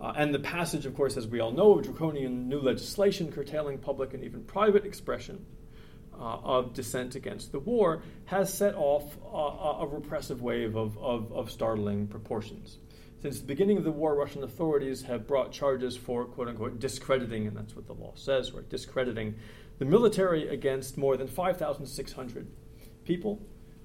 Uh, 0.00 0.14
and 0.16 0.32
the 0.34 0.38
passage, 0.38 0.86
of 0.86 0.94
course, 0.94 1.16
as 1.16 1.26
we 1.26 1.40
all 1.40 1.52
know, 1.52 1.78
of 1.78 1.84
draconian 1.84 2.48
new 2.48 2.60
legislation 2.60 3.30
curtailing 3.30 3.78
public 3.78 4.14
and 4.14 4.24
even 4.24 4.42
private 4.44 4.86
expression 4.86 5.44
uh, 6.14 6.38
of 6.42 6.72
dissent 6.72 7.14
against 7.14 7.52
the 7.52 7.58
war 7.58 8.02
has 8.26 8.52
set 8.52 8.74
off 8.74 9.16
uh, 9.24 9.82
a 9.82 9.86
repressive 9.86 10.42
wave 10.42 10.76
of, 10.76 10.96
of, 10.98 11.32
of, 11.32 11.50
startling 11.50 12.06
proportions. 12.06 12.78
Since 13.22 13.40
the 13.40 13.46
beginning 13.46 13.76
of 13.76 13.84
the 13.84 13.90
war, 13.90 14.14
Russian 14.14 14.42
authorities 14.42 15.02
have 15.02 15.26
brought 15.26 15.52
charges 15.52 15.96
for 15.96 16.24
quote 16.24 16.48
unquote 16.48 16.78
discrediting, 16.78 17.46
and 17.46 17.56
that's 17.56 17.76
what 17.76 17.86
the 17.86 17.92
law 17.92 18.12
says, 18.16 18.52
right? 18.52 18.68
Discrediting 18.68 19.34
the 19.78 19.84
military 19.84 20.48
against 20.48 20.96
more 20.96 21.16
than 21.16 21.26
5,600 21.26 22.46
people 23.04 23.40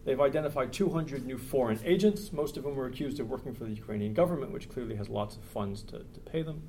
They've 0.06 0.22
identified 0.22 0.72
200 0.72 1.26
new 1.26 1.40
foreign 1.40 1.80
agents, 1.84 2.32
most 2.32 2.58
of 2.58 2.64
whom 2.64 2.80
are 2.80 2.86
accused 2.86 3.20
of 3.20 3.28
working 3.28 3.56
for 3.56 3.64
the 3.64 3.72
Ukrainian 3.72 4.14
government, 4.14 4.52
which 4.52 4.70
clearly 4.70 4.96
has 4.96 5.10
lots 5.10 5.36
of 5.36 5.44
funds 5.44 5.82
to, 5.84 5.98
to 5.98 6.20
pay 6.26 6.44
them. 6.44 6.62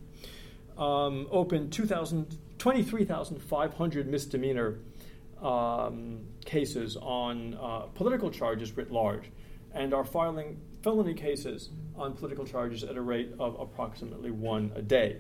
Um, 0.79 1.27
opened 1.31 1.71
23,500 1.73 4.09
misdemeanor 4.09 4.79
um, 5.43 6.21
cases 6.47 6.97
on 6.97 7.59
uh, 7.61 7.81
political 7.95 8.31
charges 8.31 8.75
writ 8.77 8.91
large, 8.91 9.31
and 9.75 9.93
are 9.93 10.05
filing 10.05 10.59
felony 10.83 11.13
cases 11.13 11.69
on 11.95 12.15
political 12.15 12.47
charges 12.47 12.85
at 12.85 12.97
a 12.97 13.03
rate 13.03 13.35
of 13.39 13.61
approximately 13.61 14.31
one 14.31 14.73
a 14.75 14.81
day. 14.81 15.19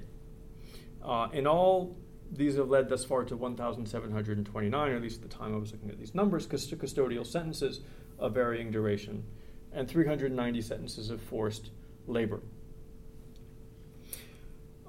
Uh, 1.04 1.28
in 1.34 1.46
all, 1.46 1.94
these 2.32 2.56
have 2.56 2.70
led 2.70 2.88
thus 2.88 3.04
far 3.04 3.24
to 3.24 3.36
1,729, 3.36 4.90
or 4.90 4.96
at 4.96 5.02
least 5.02 5.22
at 5.22 5.30
the 5.30 5.36
time 5.36 5.54
I 5.54 5.58
was 5.58 5.72
looking 5.72 5.90
at 5.90 5.98
these 5.98 6.14
numbers, 6.14 6.46
custodial 6.46 7.26
sentences 7.26 7.82
of 8.18 8.34
varying 8.34 8.70
duration, 8.70 9.24
and 9.72 9.88
390 9.88 10.60
sentences 10.62 11.10
of 11.10 11.20
forced 11.20 11.70
labor. 12.06 12.40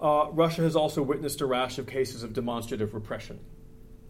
Uh, 0.02 0.28
Russia 0.32 0.62
has 0.62 0.76
also 0.76 1.02
witnessed 1.02 1.42
a 1.42 1.46
rash 1.46 1.80
of 1.80 1.88
cases 1.88 2.24
of 2.24 2.34
demonstrative 2.34 2.94
repression. 2.94 3.40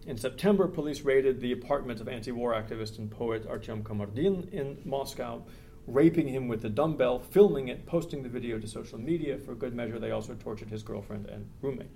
In 0.06 0.18
September, 0.18 0.68
police 0.68 1.02
raided 1.02 1.40
the 1.40 1.52
apartment 1.52 2.00
of 2.02 2.08
anti 2.08 2.32
war 2.32 2.54
activist 2.54 2.98
and 2.98 3.10
poet 3.10 3.48
Artyom 3.48 3.84
Kamardin 3.84 4.52
in 4.54 4.78
Moscow, 4.86 5.44
raping 5.86 6.28
him 6.28 6.48
with 6.48 6.64
a 6.66 6.70
dumbbell, 6.70 7.20
filming 7.20 7.70
it, 7.70 7.86
posting 7.86 8.24
the 8.24 8.30
video 8.30 8.60
to 8.60 8.68
social 8.68 9.00
media. 9.00 9.38
For 9.38 9.56
good 9.56 9.74
measure, 9.74 10.00
they 10.00 10.12
also 10.12 10.34
tortured 10.36 10.70
his 10.70 10.84
girlfriend 10.84 11.28
and 11.28 11.50
roommate. 11.62 11.90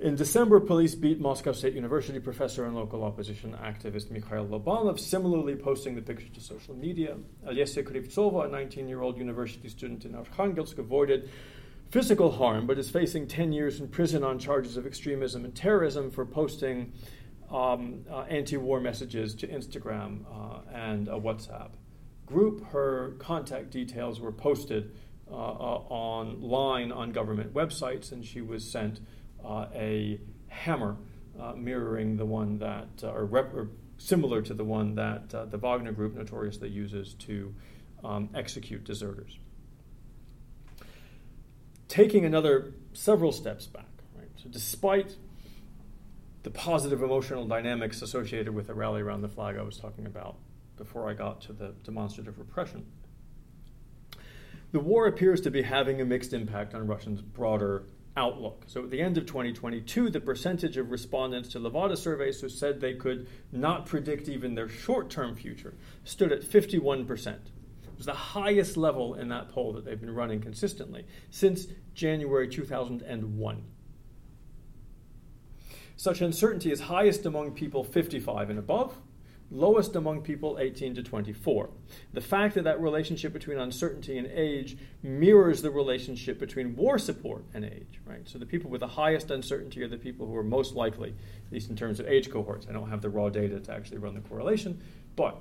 In 0.00 0.14
December, 0.16 0.60
police 0.60 0.94
beat 0.94 1.20
Moscow 1.20 1.52
State 1.52 1.74
University 1.74 2.18
professor 2.18 2.64
and 2.64 2.74
local 2.74 3.04
opposition 3.04 3.54
activist 3.62 4.10
Mikhail 4.10 4.46
Lobanov, 4.46 4.98
similarly 4.98 5.54
posting 5.54 5.94
the 5.94 6.00
picture 6.00 6.30
to 6.32 6.40
social 6.40 6.74
media. 6.74 7.18
Olesya 7.46 7.84
Krivtsova, 7.84 8.46
a 8.46 8.48
19 8.48 8.88
year 8.88 9.02
old 9.02 9.18
university 9.18 9.68
student 9.68 10.06
in 10.06 10.12
Arkhangelsk, 10.12 10.78
avoided 10.78 11.28
physical 11.90 12.30
harm 12.30 12.66
but 12.66 12.78
is 12.78 12.88
facing 12.88 13.26
10 13.26 13.52
years 13.52 13.78
in 13.78 13.88
prison 13.88 14.24
on 14.24 14.38
charges 14.38 14.78
of 14.78 14.86
extremism 14.86 15.44
and 15.44 15.54
terrorism 15.54 16.10
for 16.10 16.24
posting 16.24 16.94
um, 17.50 18.02
uh, 18.10 18.20
anti 18.22 18.56
war 18.56 18.80
messages 18.80 19.34
to 19.34 19.46
Instagram 19.48 20.24
uh, 20.32 20.60
and 20.72 21.08
a 21.08 21.20
WhatsApp 21.20 21.72
group. 22.24 22.64
Her 22.68 23.16
contact 23.18 23.68
details 23.68 24.18
were 24.18 24.32
posted 24.32 24.96
uh, 25.30 25.34
uh 25.34 25.82
online 25.90 26.90
on 26.90 27.12
government 27.12 27.52
websites, 27.52 28.12
and 28.12 28.24
she 28.24 28.40
was 28.40 28.64
sent 28.64 29.00
a 29.44 30.20
hammer, 30.48 30.96
uh, 31.38 31.52
mirroring 31.52 32.16
the 32.16 32.26
one 32.26 32.58
that, 32.58 32.88
uh, 33.02 33.12
or, 33.12 33.24
rep- 33.24 33.54
or, 33.54 33.68
similar 33.98 34.40
to 34.42 34.54
the 34.54 34.64
one 34.64 34.94
that 34.94 35.34
uh, 35.34 35.44
the 35.44 35.58
Wagner 35.58 35.92
Group 35.92 36.14
notoriously 36.14 36.68
uses 36.68 37.14
to 37.14 37.54
um, 38.02 38.30
execute 38.34 38.84
deserters. 38.84 39.38
Taking 41.88 42.24
another 42.24 42.72
several 42.92 43.32
steps 43.32 43.66
back, 43.66 43.88
right? 44.16 44.30
So, 44.36 44.48
despite 44.48 45.16
the 46.42 46.50
positive 46.50 47.02
emotional 47.02 47.46
dynamics 47.46 48.00
associated 48.00 48.54
with 48.54 48.68
the 48.68 48.74
rally 48.74 49.02
around 49.02 49.20
the 49.20 49.28
flag 49.28 49.56
I 49.56 49.62
was 49.62 49.76
talking 49.76 50.06
about 50.06 50.36
before 50.76 51.10
I 51.10 51.14
got 51.14 51.42
to 51.42 51.52
the 51.52 51.74
demonstrative 51.84 52.38
repression. 52.38 52.86
The 54.72 54.80
war 54.80 55.06
appears 55.06 55.40
to 55.42 55.50
be 55.50 55.62
having 55.62 56.00
a 56.00 56.04
mixed 56.04 56.32
impact 56.32 56.74
on 56.74 56.86
Russia's 56.86 57.20
broader 57.20 57.84
outlook. 58.16 58.64
So 58.66 58.82
at 58.82 58.90
the 58.90 59.00
end 59.00 59.18
of 59.18 59.26
2022, 59.26 60.10
the 60.10 60.20
percentage 60.20 60.76
of 60.76 60.90
respondents 60.90 61.48
to 61.50 61.60
Levada 61.60 61.96
surveys 61.96 62.40
who 62.40 62.48
said 62.48 62.80
they 62.80 62.94
could 62.94 63.28
not 63.52 63.86
predict 63.86 64.28
even 64.28 64.54
their 64.54 64.68
short 64.68 65.10
term 65.10 65.36
future 65.36 65.74
stood 66.04 66.32
at 66.32 66.42
51%. 66.42 67.28
It 67.28 67.40
was 67.96 68.06
the 68.06 68.12
highest 68.12 68.76
level 68.76 69.14
in 69.14 69.28
that 69.28 69.50
poll 69.50 69.72
that 69.74 69.84
they've 69.84 70.00
been 70.00 70.14
running 70.14 70.40
consistently 70.40 71.06
since 71.30 71.66
January 71.94 72.48
2001. 72.48 73.64
Such 75.96 76.22
uncertainty 76.22 76.72
is 76.72 76.80
highest 76.80 77.26
among 77.26 77.52
people 77.52 77.84
55 77.84 78.48
and 78.50 78.58
above, 78.58 78.98
lowest 79.50 79.96
among 79.96 80.22
people 80.22 80.58
18 80.60 80.94
to 80.94 81.02
24. 81.02 81.70
The 82.12 82.20
fact 82.20 82.54
that 82.54 82.64
that 82.64 82.80
relationship 82.80 83.32
between 83.32 83.58
uncertainty 83.58 84.16
and 84.16 84.26
age 84.28 84.76
mirrors 85.02 85.62
the 85.62 85.70
relationship 85.70 86.38
between 86.38 86.76
war 86.76 86.98
support 86.98 87.44
and 87.52 87.64
age, 87.64 88.00
right? 88.06 88.28
So 88.28 88.38
the 88.38 88.46
people 88.46 88.70
with 88.70 88.80
the 88.80 88.88
highest 88.88 89.30
uncertainty 89.30 89.82
are 89.82 89.88
the 89.88 89.98
people 89.98 90.26
who 90.26 90.36
are 90.36 90.44
most 90.44 90.74
likely, 90.74 91.10
at 91.10 91.52
least 91.52 91.70
in 91.70 91.76
terms 91.76 91.98
of 91.98 92.06
age 92.06 92.30
cohorts. 92.30 92.66
I 92.68 92.72
don't 92.72 92.90
have 92.90 93.02
the 93.02 93.10
raw 93.10 93.28
data 93.28 93.58
to 93.58 93.72
actually 93.72 93.98
run 93.98 94.14
the 94.14 94.20
correlation, 94.20 94.80
but 95.16 95.40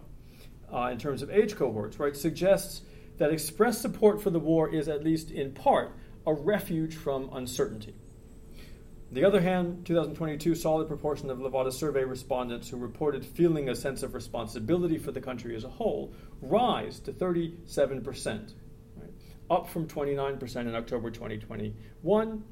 uh, 0.73 0.89
in 0.91 0.97
terms 0.97 1.21
of 1.21 1.29
age 1.29 1.55
cohorts, 1.55 1.99
right, 1.99 2.15
suggests 2.15 2.81
that 3.17 3.31
expressed 3.31 3.81
support 3.81 4.21
for 4.21 4.29
the 4.29 4.39
war 4.39 4.73
is 4.73 4.87
at 4.87 5.03
least 5.03 5.29
in 5.29 5.51
part 5.51 5.91
a 6.25 6.33
refuge 6.33 6.95
from 6.95 7.29
uncertainty. 7.33 7.93
On 9.09 9.15
the 9.15 9.25
other 9.25 9.41
hand, 9.41 9.87
2022 9.87 10.53
saw 10.53 10.77
the 10.77 10.85
proportion 10.85 11.31
of 11.31 11.39
Levada 11.39 11.73
survey 11.73 12.03
respondents 12.03 12.69
who 12.69 12.77
reported 12.77 13.25
feeling 13.25 13.67
a 13.67 13.75
sense 13.75 14.03
of 14.03 14.13
responsibility 14.13 14.99
for 14.99 15.11
the 15.11 15.19
country 15.19 15.55
as 15.55 15.63
a 15.63 15.69
whole 15.69 16.13
rise 16.43 16.99
to 16.99 17.11
37%, 17.11 18.53
right? 18.95 19.09
up 19.49 19.67
from 19.67 19.87
29% 19.87 20.55
in 20.57 20.75
October 20.75 21.09
2021, 21.09 22.43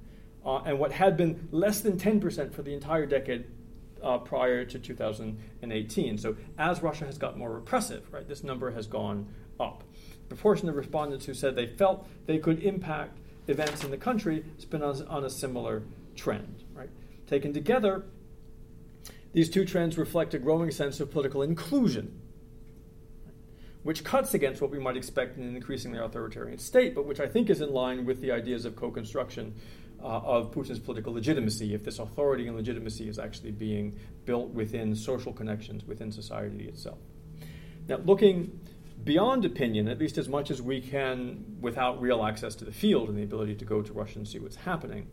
uh, 0.44 0.58
and 0.66 0.80
what 0.80 0.92
had 0.92 1.16
been 1.16 1.48
less 1.52 1.82
than 1.82 1.96
10% 2.00 2.52
for 2.52 2.64
the 2.64 2.74
entire 2.74 3.06
decade 3.06 3.46
uh, 4.02 4.18
prior 4.18 4.66
to 4.66 4.80
2018. 4.80 6.18
So 6.18 6.38
as 6.58 6.82
Russia 6.82 7.06
has 7.06 7.20
got 7.20 7.38
more 7.38 7.52
repressive, 7.52 8.12
right, 8.12 8.28
this 8.28 8.44
number 8.44 8.72
has 8.72 8.88
gone 8.88 9.28
up. 9.60 9.84
The 10.28 10.36
proportion 10.36 10.70
of 10.70 10.76
respondents 10.76 11.28
who 11.28 11.36
said 11.36 11.56
they 11.56 11.68
felt 11.68 12.08
they 12.26 12.40
could 12.40 12.64
impact 12.64 13.20
events 13.48 13.84
in 13.84 13.92
the 13.92 13.98
country 13.98 14.44
has 14.56 14.66
been 14.66 14.82
on, 14.82 15.08
on 15.08 15.24
a 15.24 15.30
similar 15.30 15.84
trend. 16.18 16.64
Right? 16.74 16.90
Taken 17.28 17.54
together, 17.54 18.04
these 19.34 19.50
two 19.50 19.66
trends 19.66 19.98
reflect 19.98 20.34
a 20.34 20.40
growing 20.40 20.72
sense 20.72 21.00
of 21.00 21.12
political 21.12 21.42
inclusion, 21.42 22.22
which 23.84 24.04
cuts 24.04 24.34
against 24.34 24.62
what 24.62 24.72
we 24.72 24.80
might 24.80 24.98
expect 24.98 25.38
in 25.38 25.44
an 25.44 25.56
increasingly 25.56 26.00
authoritarian 26.00 26.58
state, 26.58 26.96
but 26.96 27.06
which 27.06 27.20
I 27.20 27.28
think 27.28 27.50
is 27.50 27.62
in 27.62 27.72
line 27.72 28.06
with 28.06 28.22
the 28.22 28.32
ideas 28.32 28.66
of 28.66 28.76
co 28.76 28.92
construction 28.92 29.56
uh, 30.02 30.06
of 30.06 30.52
Putin's 30.52 30.80
political 30.80 31.14
legitimacy, 31.14 31.74
if 31.74 31.84
this 31.84 32.00
authority 32.00 32.48
and 32.48 32.56
legitimacy 32.56 33.08
is 33.10 33.20
actually 33.20 33.52
being 33.52 34.00
built 34.26 34.50
within 34.50 34.96
social 34.96 35.34
connections 35.34 35.86
within 35.86 36.12
society 36.12 36.68
itself. 36.68 37.00
Now, 37.88 37.98
looking 37.98 38.60
beyond 39.04 39.46
opinion, 39.46 39.88
at 39.88 40.00
least 40.00 40.18
as 40.18 40.28
much 40.28 40.52
as 40.52 40.62
we 40.62 40.82
can 40.82 41.58
without 41.62 42.02
real 42.02 42.24
access 42.26 42.56
to 42.56 42.66
the 42.66 42.72
field 42.72 43.10
and 43.10 43.18
the 43.18 43.24
ability 43.24 43.56
to 43.56 43.66
go 43.66 43.82
to 43.82 43.94
Russia 43.94 44.20
and 44.20 44.28
see 44.28 44.40
what's 44.40 44.58
happening, 44.58 45.08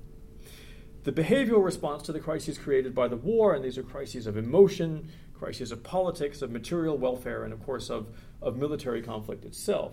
the 1.04 1.12
behavioral 1.12 1.62
response 1.62 2.02
to 2.04 2.12
the 2.12 2.20
crises 2.20 2.58
created 2.58 2.94
by 2.94 3.08
the 3.08 3.16
war, 3.16 3.54
and 3.54 3.62
these 3.62 3.76
are 3.76 3.82
crises 3.82 4.26
of 4.26 4.36
emotion, 4.36 5.10
crises 5.38 5.70
of 5.70 5.82
politics, 5.82 6.40
of 6.40 6.50
material 6.50 6.96
welfare, 6.96 7.44
and 7.44 7.52
of 7.52 7.62
course 7.64 7.90
of, 7.90 8.08
of 8.40 8.56
military 8.56 9.02
conflict 9.02 9.44
itself, 9.44 9.92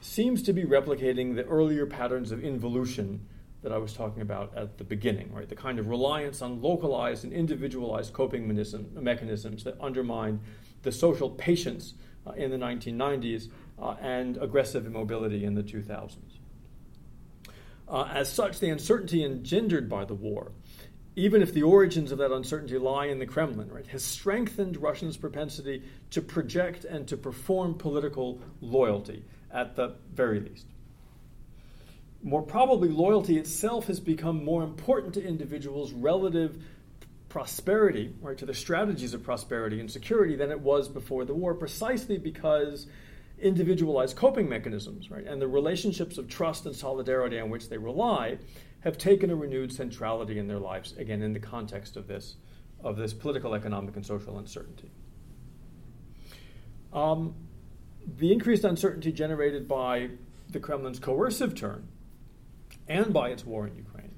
seems 0.00 0.42
to 0.42 0.54
be 0.54 0.64
replicating 0.64 1.34
the 1.34 1.44
earlier 1.44 1.84
patterns 1.84 2.32
of 2.32 2.42
involution 2.42 3.20
that 3.62 3.72
I 3.72 3.78
was 3.78 3.92
talking 3.92 4.22
about 4.22 4.56
at 4.56 4.78
the 4.78 4.84
beginning, 4.84 5.32
right? 5.32 5.48
The 5.48 5.56
kind 5.56 5.78
of 5.78 5.88
reliance 5.88 6.40
on 6.40 6.62
localized 6.62 7.24
and 7.24 7.32
individualized 7.32 8.12
coping 8.12 8.46
mechanisms 8.94 9.64
that 9.64 9.78
undermined 9.80 10.40
the 10.82 10.92
social 10.92 11.28
patience 11.30 11.94
uh, 12.26 12.32
in 12.32 12.50
the 12.50 12.56
1990s 12.56 13.48
uh, 13.78 13.96
and 14.00 14.36
aggressive 14.38 14.86
immobility 14.86 15.44
in 15.44 15.54
the 15.54 15.62
2000s. 15.62 16.35
Uh, 17.88 18.08
as 18.12 18.30
such, 18.30 18.58
the 18.58 18.70
uncertainty 18.70 19.24
engendered 19.24 19.88
by 19.88 20.04
the 20.04 20.14
war, 20.14 20.52
even 21.14 21.40
if 21.40 21.54
the 21.54 21.62
origins 21.62 22.12
of 22.12 22.18
that 22.18 22.32
uncertainty 22.32 22.76
lie 22.78 23.06
in 23.06 23.18
the 23.18 23.26
Kremlin, 23.26 23.70
right, 23.70 23.86
has 23.86 24.02
strengthened 24.02 24.76
Russians' 24.76 25.16
propensity 25.16 25.82
to 26.10 26.20
project 26.20 26.84
and 26.84 27.06
to 27.08 27.16
perform 27.16 27.74
political 27.74 28.40
loyalty, 28.60 29.24
at 29.52 29.76
the 29.76 29.94
very 30.12 30.40
least. 30.40 30.66
More 32.22 32.42
probably, 32.42 32.88
loyalty 32.88 33.38
itself 33.38 33.86
has 33.86 34.00
become 34.00 34.44
more 34.44 34.64
important 34.64 35.14
to 35.14 35.24
individuals' 35.24 35.92
relative 35.92 36.62
prosperity, 37.28 38.12
right, 38.20 38.36
to 38.38 38.46
the 38.46 38.54
strategies 38.54 39.14
of 39.14 39.22
prosperity 39.22 39.78
and 39.78 39.90
security 39.90 40.36
than 40.36 40.50
it 40.50 40.60
was 40.60 40.88
before 40.88 41.24
the 41.24 41.34
war, 41.34 41.54
precisely 41.54 42.18
because 42.18 42.86
individualized 43.38 44.16
coping 44.16 44.48
mechanisms, 44.48 45.10
right, 45.10 45.26
and 45.26 45.40
the 45.40 45.48
relationships 45.48 46.18
of 46.18 46.28
trust 46.28 46.66
and 46.66 46.74
solidarity 46.74 47.38
on 47.38 47.50
which 47.50 47.68
they 47.68 47.78
rely 47.78 48.38
have 48.80 48.96
taken 48.96 49.30
a 49.30 49.36
renewed 49.36 49.72
centrality 49.72 50.38
in 50.38 50.46
their 50.46 50.58
lives, 50.58 50.94
again, 50.96 51.22
in 51.22 51.32
the 51.32 51.40
context 51.40 51.96
of 51.96 52.06
this, 52.06 52.36
of 52.82 52.96
this 52.96 53.12
political, 53.12 53.54
economic, 53.54 53.96
and 53.96 54.06
social 54.06 54.38
uncertainty. 54.38 54.90
Um, 56.92 57.34
the 58.06 58.32
increased 58.32 58.64
uncertainty 58.64 59.12
generated 59.12 59.66
by 59.66 60.10
the 60.48 60.60
Kremlin's 60.60 61.00
coercive 61.00 61.54
turn 61.54 61.88
and 62.88 63.12
by 63.12 63.30
its 63.30 63.44
war 63.44 63.66
in 63.66 63.76
Ukraine, 63.76 64.14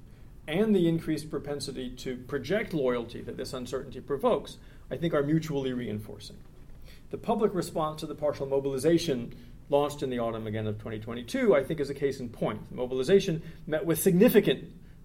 and 0.46 0.76
the 0.76 0.86
increased 0.86 1.30
propensity 1.30 1.90
to 1.90 2.16
project 2.16 2.74
loyalty 2.74 3.22
that 3.22 3.36
this 3.36 3.52
uncertainty 3.52 4.00
provokes, 4.00 4.58
I 4.90 4.96
think 4.96 5.14
are 5.14 5.22
mutually 5.22 5.72
reinforcing. 5.72 6.36
The 7.10 7.18
public 7.18 7.54
response 7.54 8.00
to 8.00 8.06
the 8.06 8.14
partial 8.14 8.46
mobilization 8.46 9.34
launched 9.70 10.02
in 10.02 10.10
the 10.10 10.18
autumn 10.18 10.46
again 10.46 10.66
of 10.66 10.76
2022, 10.76 11.54
I 11.54 11.62
think, 11.62 11.80
is 11.80 11.90
a 11.90 11.94
case 11.94 12.20
in 12.20 12.28
point. 12.28 12.68
The 12.70 12.76
mobilization 12.76 13.42
met 13.66 13.84
with 13.84 14.00
significant 14.00 14.64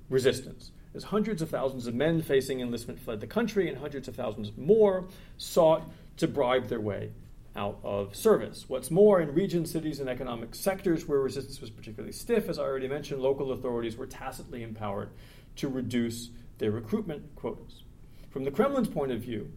resistance 0.10 0.72
as 0.96 1.06
hundreds 1.06 1.42
of 1.42 1.50
thousands 1.50 1.88
of 1.88 1.96
men 1.96 2.22
facing 2.22 2.60
enlistment 2.60 3.00
fled 3.00 3.20
the 3.20 3.28
country 3.28 3.68
and 3.68 3.78
hundreds 3.78 4.08
of 4.08 4.16
thousands 4.16 4.52
more 4.58 5.06
sought 5.38 5.90
to 6.18 6.28
bribe 6.28 6.68
their 6.68 6.80
way 6.80 7.12
out 7.56 7.80
of 7.84 8.16
service. 8.16 8.66
What's 8.68 8.92
more, 8.92 9.22
in 9.22 9.34
regions, 9.34 9.72
cities, 9.72 10.00
and 10.00 10.10
economic 10.10 10.56
sectors 10.56 11.08
where 11.08 11.20
resistance 11.20 11.62
was 11.62 11.70
particularly 11.70 12.14
stiff, 12.14 12.50
as 12.50 12.60
I 12.60 12.64
already 12.64 12.88
mentioned, 12.88 13.22
local 13.22 13.52
authorities 13.52 13.96
were 13.96 14.08
tacitly 14.08 14.64
empowered 14.64 15.10
to 15.58 15.68
reduce 15.68 16.30
their 16.58 16.72
recruitment 16.72 17.36
quotas. 17.36 17.84
From 18.32 18.44
the 18.44 18.52
Kremlin's 18.52 18.88
point 18.88 19.12
of 19.12 19.20
view, 19.20 19.52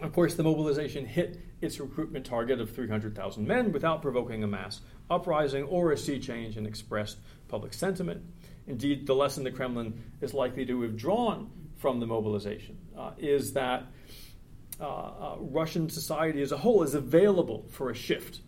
of 0.00 0.12
course, 0.12 0.34
the 0.34 0.44
mobilization 0.44 1.06
hit 1.06 1.40
its 1.60 1.80
recruitment 1.80 2.24
target 2.24 2.60
of 2.60 2.70
300,000 2.70 3.46
men 3.46 3.72
without 3.72 4.00
provoking 4.00 4.44
a 4.44 4.46
mass 4.46 4.80
uprising 5.10 5.64
or 5.64 5.90
a 5.90 5.96
sea 5.96 6.20
change 6.20 6.56
in 6.56 6.66
expressed 6.66 7.18
public 7.48 7.74
sentiment. 7.74 8.22
Indeed, 8.66 9.06
the 9.06 9.14
lesson 9.14 9.44
the 9.44 9.50
Kremlin 9.50 10.00
is 10.20 10.34
likely 10.34 10.64
to 10.66 10.82
have 10.82 10.96
drawn 10.96 11.50
from 11.76 12.00
the 12.00 12.06
mobilization 12.06 12.78
uh, 12.96 13.12
is 13.18 13.52
that 13.54 13.86
uh, 14.80 14.84
uh, 14.84 15.36
Russian 15.40 15.88
society 15.88 16.42
as 16.42 16.52
a 16.52 16.58
whole 16.58 16.82
is 16.82 16.94
available 16.94 17.66
for 17.70 17.90
a 17.90 17.94
shift 17.94 18.40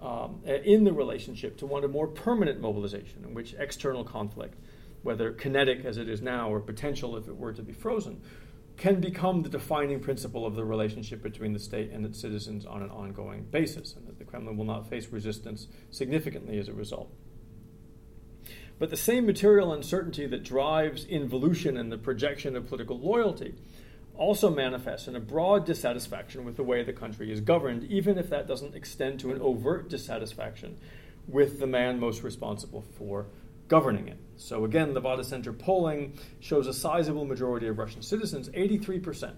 um, 0.00 0.40
in 0.44 0.84
the 0.84 0.92
relationship 0.92 1.56
to 1.58 1.66
one 1.66 1.82
of 1.82 1.90
more 1.90 2.06
permanent 2.06 2.60
mobilization, 2.60 3.24
in 3.24 3.34
which 3.34 3.54
external 3.58 4.04
conflict, 4.04 4.58
whether 5.02 5.32
kinetic 5.32 5.84
as 5.84 5.96
it 5.96 6.08
is 6.08 6.20
now 6.20 6.50
or 6.50 6.60
potential 6.60 7.16
if 7.16 7.26
it 7.26 7.36
were 7.36 7.52
to 7.52 7.62
be 7.62 7.72
frozen, 7.72 8.20
can 8.76 9.00
become 9.00 9.42
the 9.42 9.48
defining 9.48 10.00
principle 10.00 10.44
of 10.46 10.56
the 10.56 10.64
relationship 10.64 11.22
between 11.22 11.52
the 11.52 11.58
state 11.58 11.90
and 11.92 12.04
its 12.04 12.20
citizens 12.20 12.66
on 12.66 12.82
an 12.82 12.90
ongoing 12.90 13.44
basis, 13.44 13.94
and 13.94 14.06
that 14.06 14.18
the 14.18 14.24
Kremlin 14.24 14.56
will 14.56 14.64
not 14.64 14.88
face 14.88 15.08
resistance 15.08 15.68
significantly 15.90 16.58
as 16.58 16.68
a 16.68 16.72
result. 16.72 17.12
But 18.78 18.90
the 18.90 18.96
same 18.96 19.26
material 19.26 19.72
uncertainty 19.72 20.26
that 20.26 20.42
drives 20.42 21.04
involution 21.04 21.76
and 21.76 21.92
the 21.92 21.98
projection 21.98 22.56
of 22.56 22.68
political 22.68 22.98
loyalty 22.98 23.54
also 24.16 24.50
manifests 24.50 25.08
in 25.08 25.16
a 25.16 25.20
broad 25.20 25.64
dissatisfaction 25.64 26.44
with 26.44 26.56
the 26.56 26.62
way 26.62 26.82
the 26.82 26.92
country 26.92 27.32
is 27.32 27.40
governed, 27.40 27.84
even 27.84 28.18
if 28.18 28.28
that 28.30 28.46
doesn't 28.46 28.74
extend 28.74 29.20
to 29.20 29.32
an 29.32 29.40
overt 29.40 29.88
dissatisfaction 29.88 30.76
with 31.26 31.60
the 31.60 31.66
man 31.66 31.98
most 31.98 32.22
responsible 32.22 32.84
for 32.96 33.26
governing 33.68 34.08
it. 34.08 34.18
So 34.36 34.64
again, 34.64 34.94
Levada 34.94 35.24
Center 35.24 35.52
polling 35.52 36.18
shows 36.40 36.66
a 36.66 36.74
sizable 36.74 37.24
majority 37.24 37.68
of 37.68 37.78
Russian 37.78 38.02
citizens, 38.02 38.48
83%, 38.50 39.34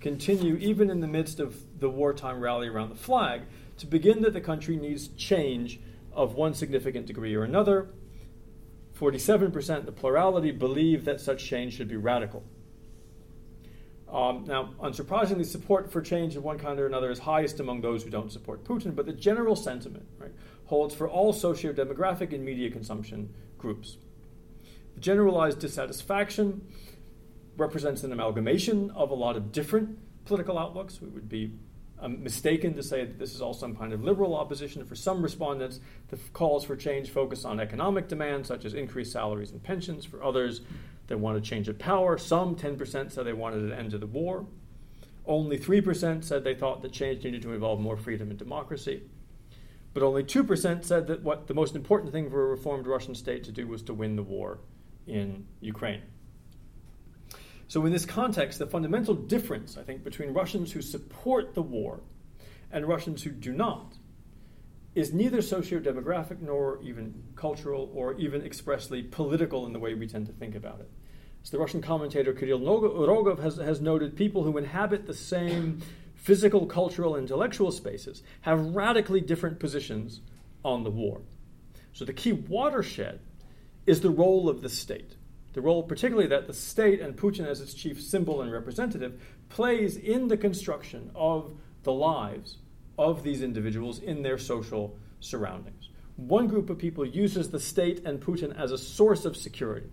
continue 0.00 0.56
even 0.56 0.90
in 0.90 1.00
the 1.00 1.06
midst 1.06 1.40
of 1.40 1.56
the 1.80 1.88
wartime 1.88 2.40
rally 2.40 2.68
around 2.68 2.88
the 2.88 2.96
flag 2.96 3.42
to 3.78 3.86
begin 3.86 4.22
that 4.22 4.32
the 4.32 4.40
country 4.40 4.76
needs 4.76 5.08
change 5.08 5.80
of 6.12 6.34
one 6.34 6.54
significant 6.54 7.06
degree 7.06 7.34
or 7.34 7.44
another. 7.44 7.88
47%, 8.98 9.86
the 9.86 9.92
plurality, 9.92 10.50
believe 10.50 11.04
that 11.04 11.20
such 11.20 11.44
change 11.44 11.76
should 11.76 11.88
be 11.88 11.96
radical. 11.96 12.44
Um, 14.12 14.44
now, 14.46 14.74
unsurprisingly, 14.82 15.46
support 15.46 15.90
for 15.90 16.02
change 16.02 16.34
of 16.36 16.42
one 16.42 16.58
kind 16.58 16.78
or 16.80 16.86
another 16.86 17.10
is 17.10 17.20
highest 17.20 17.60
among 17.60 17.80
those 17.80 18.02
who 18.02 18.10
don't 18.10 18.32
support 18.32 18.64
Putin, 18.64 18.94
but 18.94 19.06
the 19.06 19.12
general 19.12 19.54
sentiment 19.54 20.04
right, 20.18 20.32
holds 20.70 20.94
for 20.94 21.08
all 21.08 21.32
socio-demographic 21.32 22.32
and 22.32 22.44
media 22.44 22.70
consumption 22.70 23.28
groups. 23.58 23.96
The 24.94 25.00
generalized 25.00 25.58
dissatisfaction 25.58 26.64
represents 27.56 28.04
an 28.04 28.12
amalgamation 28.12 28.92
of 28.92 29.10
a 29.10 29.14
lot 29.14 29.36
of 29.36 29.50
different 29.50 29.98
political 30.26 30.56
outlooks. 30.56 30.94
It 31.02 31.12
would 31.12 31.28
be 31.28 31.54
um, 31.98 32.22
mistaken 32.22 32.74
to 32.74 32.84
say 32.84 33.04
that 33.04 33.18
this 33.18 33.34
is 33.34 33.42
all 33.42 33.52
some 33.52 33.74
kind 33.74 33.92
of 33.92 34.04
liberal 34.04 34.36
opposition. 34.36 34.84
For 34.86 34.94
some 34.94 35.22
respondents, 35.22 35.80
the 36.06 36.18
calls 36.32 36.64
for 36.64 36.76
change 36.76 37.10
focus 37.10 37.44
on 37.44 37.58
economic 37.58 38.06
demands, 38.06 38.46
such 38.46 38.64
as 38.64 38.72
increased 38.72 39.10
salaries 39.10 39.50
and 39.50 39.60
pensions. 39.60 40.04
For 40.04 40.22
others, 40.22 40.60
they 41.08 41.16
want 41.16 41.36
a 41.36 41.40
change 41.40 41.68
of 41.68 41.80
power. 41.80 42.16
Some, 42.16 42.54
10%, 42.54 43.10
said 43.10 43.26
they 43.26 43.32
wanted 43.32 43.64
an 43.64 43.72
end 43.72 43.90
to 43.90 43.98
the 43.98 44.06
war. 44.06 44.46
Only 45.26 45.58
3% 45.58 46.22
said 46.22 46.44
they 46.44 46.54
thought 46.54 46.80
that 46.82 46.92
change 46.92 47.24
needed 47.24 47.42
to 47.42 47.54
involve 47.54 47.80
more 47.80 47.96
freedom 47.96 48.30
and 48.30 48.38
democracy. 48.38 49.02
But 49.92 50.02
only 50.02 50.22
2% 50.22 50.84
said 50.84 51.06
that 51.08 51.22
what 51.22 51.48
the 51.48 51.54
most 51.54 51.74
important 51.74 52.12
thing 52.12 52.30
for 52.30 52.42
a 52.42 52.48
reformed 52.50 52.86
Russian 52.86 53.14
state 53.14 53.44
to 53.44 53.52
do 53.52 53.66
was 53.66 53.82
to 53.82 53.94
win 53.94 54.16
the 54.16 54.22
war 54.22 54.60
in 55.06 55.46
Ukraine. 55.60 56.02
So, 57.66 57.84
in 57.86 57.92
this 57.92 58.04
context, 58.04 58.58
the 58.58 58.66
fundamental 58.66 59.14
difference, 59.14 59.76
I 59.76 59.82
think, 59.82 60.02
between 60.02 60.32
Russians 60.32 60.72
who 60.72 60.82
support 60.82 61.54
the 61.54 61.62
war 61.62 62.00
and 62.72 62.86
Russians 62.86 63.22
who 63.22 63.30
do 63.30 63.52
not 63.52 63.94
is 64.94 65.12
neither 65.12 65.40
socio-demographic 65.40 66.40
nor 66.40 66.80
even 66.82 67.22
cultural 67.36 67.90
or 67.94 68.14
even 68.14 68.42
expressly 68.42 69.02
political 69.02 69.66
in 69.66 69.72
the 69.72 69.78
way 69.78 69.94
we 69.94 70.08
tend 70.08 70.26
to 70.26 70.32
think 70.32 70.56
about 70.56 70.80
it. 70.80 70.90
As 71.42 71.50
the 71.50 71.58
Russian 71.58 71.80
commentator 71.80 72.32
Kirill 72.32 72.60
Rogov 72.60 73.40
has, 73.40 73.56
has 73.56 73.80
noted 73.80 74.16
people 74.16 74.42
who 74.42 74.58
inhabit 74.58 75.06
the 75.06 75.14
same 75.14 75.80
physical, 76.20 76.66
cultural, 76.66 77.16
intellectual 77.16 77.72
spaces 77.72 78.22
have 78.42 78.74
radically 78.74 79.20
different 79.20 79.58
positions 79.58 80.20
on 80.62 80.84
the 80.84 80.90
war. 80.90 81.22
So 81.94 82.04
the 82.04 82.12
key 82.12 82.32
watershed 82.32 83.20
is 83.86 84.02
the 84.02 84.10
role 84.10 84.48
of 84.48 84.60
the 84.60 84.68
state. 84.68 85.16
The 85.54 85.62
role, 85.62 85.82
particularly, 85.82 86.28
that 86.28 86.46
the 86.46 86.52
state 86.52 87.00
and 87.00 87.16
Putin 87.16 87.46
as 87.46 87.60
its 87.60 87.74
chief 87.74 88.00
symbol 88.00 88.42
and 88.42 88.52
representative 88.52 89.20
plays 89.48 89.96
in 89.96 90.28
the 90.28 90.36
construction 90.36 91.10
of 91.14 91.54
the 91.82 91.92
lives 91.92 92.58
of 92.98 93.22
these 93.22 93.42
individuals 93.42 93.98
in 93.98 94.22
their 94.22 94.38
social 94.38 94.96
surroundings. 95.20 95.88
One 96.16 96.46
group 96.46 96.68
of 96.68 96.76
people 96.76 97.04
uses 97.04 97.50
the 97.50 97.58
state 97.58 98.04
and 98.04 98.20
Putin 98.20 98.56
as 98.56 98.72
a 98.72 98.78
source 98.78 99.24
of 99.24 99.36
security, 99.36 99.90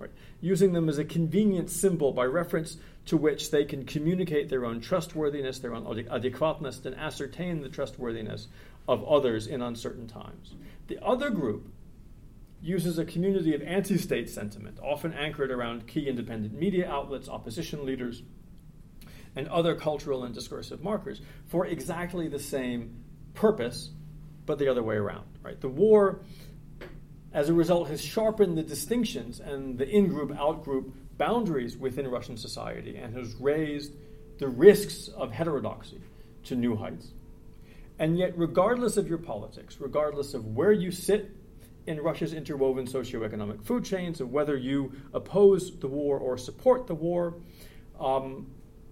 right? 0.00 0.10
using 0.40 0.72
them 0.72 0.88
as 0.88 0.98
a 0.98 1.04
convenient 1.04 1.70
symbol 1.70 2.12
by 2.12 2.24
reference 2.24 2.78
to 3.06 3.16
which 3.16 3.50
they 3.50 3.64
can 3.64 3.84
communicate 3.84 4.48
their 4.48 4.64
own 4.64 4.80
trustworthiness, 4.80 5.58
their 5.58 5.74
own 5.74 5.86
adequateness, 6.10 6.84
and 6.84 6.96
ascertain 6.96 7.60
the 7.60 7.68
trustworthiness 7.68 8.48
of 8.88 9.04
others 9.04 9.46
in 9.46 9.62
uncertain 9.62 10.06
times. 10.06 10.54
The 10.88 11.02
other 11.04 11.30
group 11.30 11.68
uses 12.62 12.98
a 12.98 13.04
community 13.04 13.54
of 13.54 13.62
anti 13.62 13.96
state 13.96 14.28
sentiment, 14.28 14.78
often 14.82 15.12
anchored 15.12 15.50
around 15.50 15.86
key 15.86 16.08
independent 16.08 16.54
media 16.54 16.90
outlets, 16.90 17.28
opposition 17.28 17.86
leaders, 17.86 18.22
and 19.36 19.48
other 19.48 19.74
cultural 19.74 20.24
and 20.24 20.34
discursive 20.34 20.82
markers 20.82 21.20
for 21.46 21.66
exactly 21.66 22.28
the 22.28 22.38
same 22.38 23.02
purpose, 23.34 23.90
but 24.46 24.58
the 24.58 24.68
other 24.68 24.82
way 24.82 24.96
around. 24.96 25.24
Right? 25.42 25.60
The 25.60 25.68
war, 25.68 26.20
as 27.32 27.48
a 27.48 27.54
result, 27.54 27.88
has 27.88 28.02
sharpened 28.02 28.58
the 28.58 28.62
distinctions 28.62 29.40
and 29.40 29.78
the 29.78 29.88
in 29.88 30.08
group, 30.08 30.36
out 30.36 30.64
group 30.64 30.94
boundaries 31.16 31.76
within 31.76 32.08
Russian 32.08 32.36
society 32.36 32.96
and 32.96 33.14
has 33.16 33.34
raised 33.34 33.92
the 34.38 34.48
risks 34.48 35.08
of 35.08 35.30
heterodoxy 35.30 36.00
to 36.44 36.56
new 36.56 36.74
heights. 36.74 37.08
And 37.98 38.18
yet, 38.18 38.36
regardless 38.36 38.96
of 38.96 39.08
your 39.08 39.18
politics, 39.18 39.76
regardless 39.78 40.34
of 40.34 40.46
where 40.46 40.72
you 40.72 40.90
sit 40.90 41.30
in 41.86 42.00
Russia's 42.00 42.32
interwoven 42.32 42.86
socioeconomic 42.86 43.62
food 43.64 43.84
chains, 43.84 44.20
of 44.20 44.30
whether 44.30 44.56
you 44.56 44.92
oppose 45.12 45.78
the 45.78 45.86
war 45.86 46.18
or 46.18 46.38
support 46.38 46.86
the 46.86 46.94
war, 46.94 47.34
um, 47.98 48.46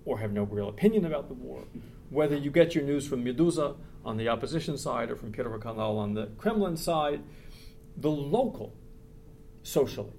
or 0.05 0.19
have 0.19 0.33
no 0.33 0.45
real 0.45 0.69
opinion 0.69 1.07
about 1.07 1.29
the 1.29 1.35
war, 1.35 1.65
whether 2.11 2.37
you 2.37 2.51
get 2.51 2.75
your 2.75 2.85
news 2.85 3.07
from 3.07 3.25
Meduza 3.25 3.77
on 4.05 4.17
the 4.17 4.29
opposition 4.29 4.77
side 4.79 5.11
or 5.11 5.17
from 5.17 5.33
Pervyi 5.33 5.59
Kanal 5.59 5.99
on 5.99 6.15
the 6.15 6.27
Kremlin 6.39 6.77
side, 6.77 7.23
the 8.01 8.11
local, 8.11 8.75
socially, 9.63 10.13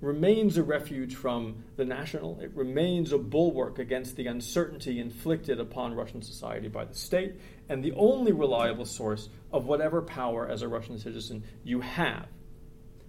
remains 0.00 0.56
a 0.56 0.62
refuge 0.62 1.14
from 1.16 1.64
the 1.76 1.84
national. 1.84 2.38
It 2.40 2.52
remains 2.54 3.12
a 3.12 3.18
bulwark 3.18 3.78
against 3.78 4.16
the 4.16 4.26
uncertainty 4.26 5.00
inflicted 5.00 5.58
upon 5.58 5.94
Russian 5.94 6.22
society 6.22 6.68
by 6.68 6.84
the 6.84 6.94
state, 6.94 7.34
and 7.68 7.82
the 7.82 7.92
only 7.92 8.32
reliable 8.32 8.84
source 8.84 9.28
of 9.52 9.66
whatever 9.66 10.02
power 10.02 10.46
as 10.48 10.62
a 10.62 10.68
Russian 10.68 10.98
citizen 10.98 11.42
you 11.64 11.80
have. 11.80 12.26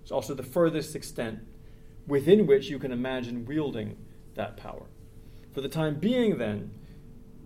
It's 0.02 0.12
also 0.12 0.34
the 0.34 0.43
furthest 0.43 0.95
extent 0.95 1.39
within 2.08 2.47
which 2.47 2.70
you 2.70 2.80
can 2.80 2.91
imagine 2.91 3.45
wielding 3.45 3.95
that 4.34 4.58
power. 4.58 4.88
For 5.52 5.62
the 5.62 5.70
time 5.70 6.00
being, 6.00 6.38
then, 6.38 6.72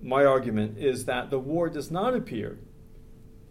my 0.01 0.23
argument 0.23 0.77
is 0.77 1.05
that 1.05 1.29
the 1.29 1.39
war 1.39 1.69
does 1.69 1.91
not 1.91 2.15
appear 2.15 2.59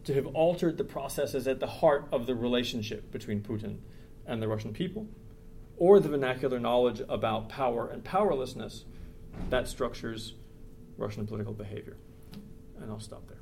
to 0.05 0.15
have 0.15 0.27
altered 0.29 0.79
the 0.79 0.85
processes 0.85 1.47
at 1.47 1.61
the 1.61 1.67
heart 1.67 2.09
of 2.13 2.27
the 2.27 2.35
relationship 2.35 3.11
between 3.11 3.41
Putin 3.41 3.79
and 4.27 4.43
the 4.43 4.49
Russian 4.49 4.73
people, 4.73 5.09
or 5.77 6.01
the 6.01 6.09
vernacular 6.09 6.59
knowledge 6.59 7.03
about 7.09 7.49
power 7.49 7.89
and 7.89 8.05
powerlessness 8.05 8.85
that 9.51 9.69
structures 9.69 10.35
Russian 10.97 11.27
political 11.27 11.53
behavior. 11.53 11.97
And 12.81 12.91
I'll 12.91 13.01
stop 13.01 13.29
there. 13.29 13.42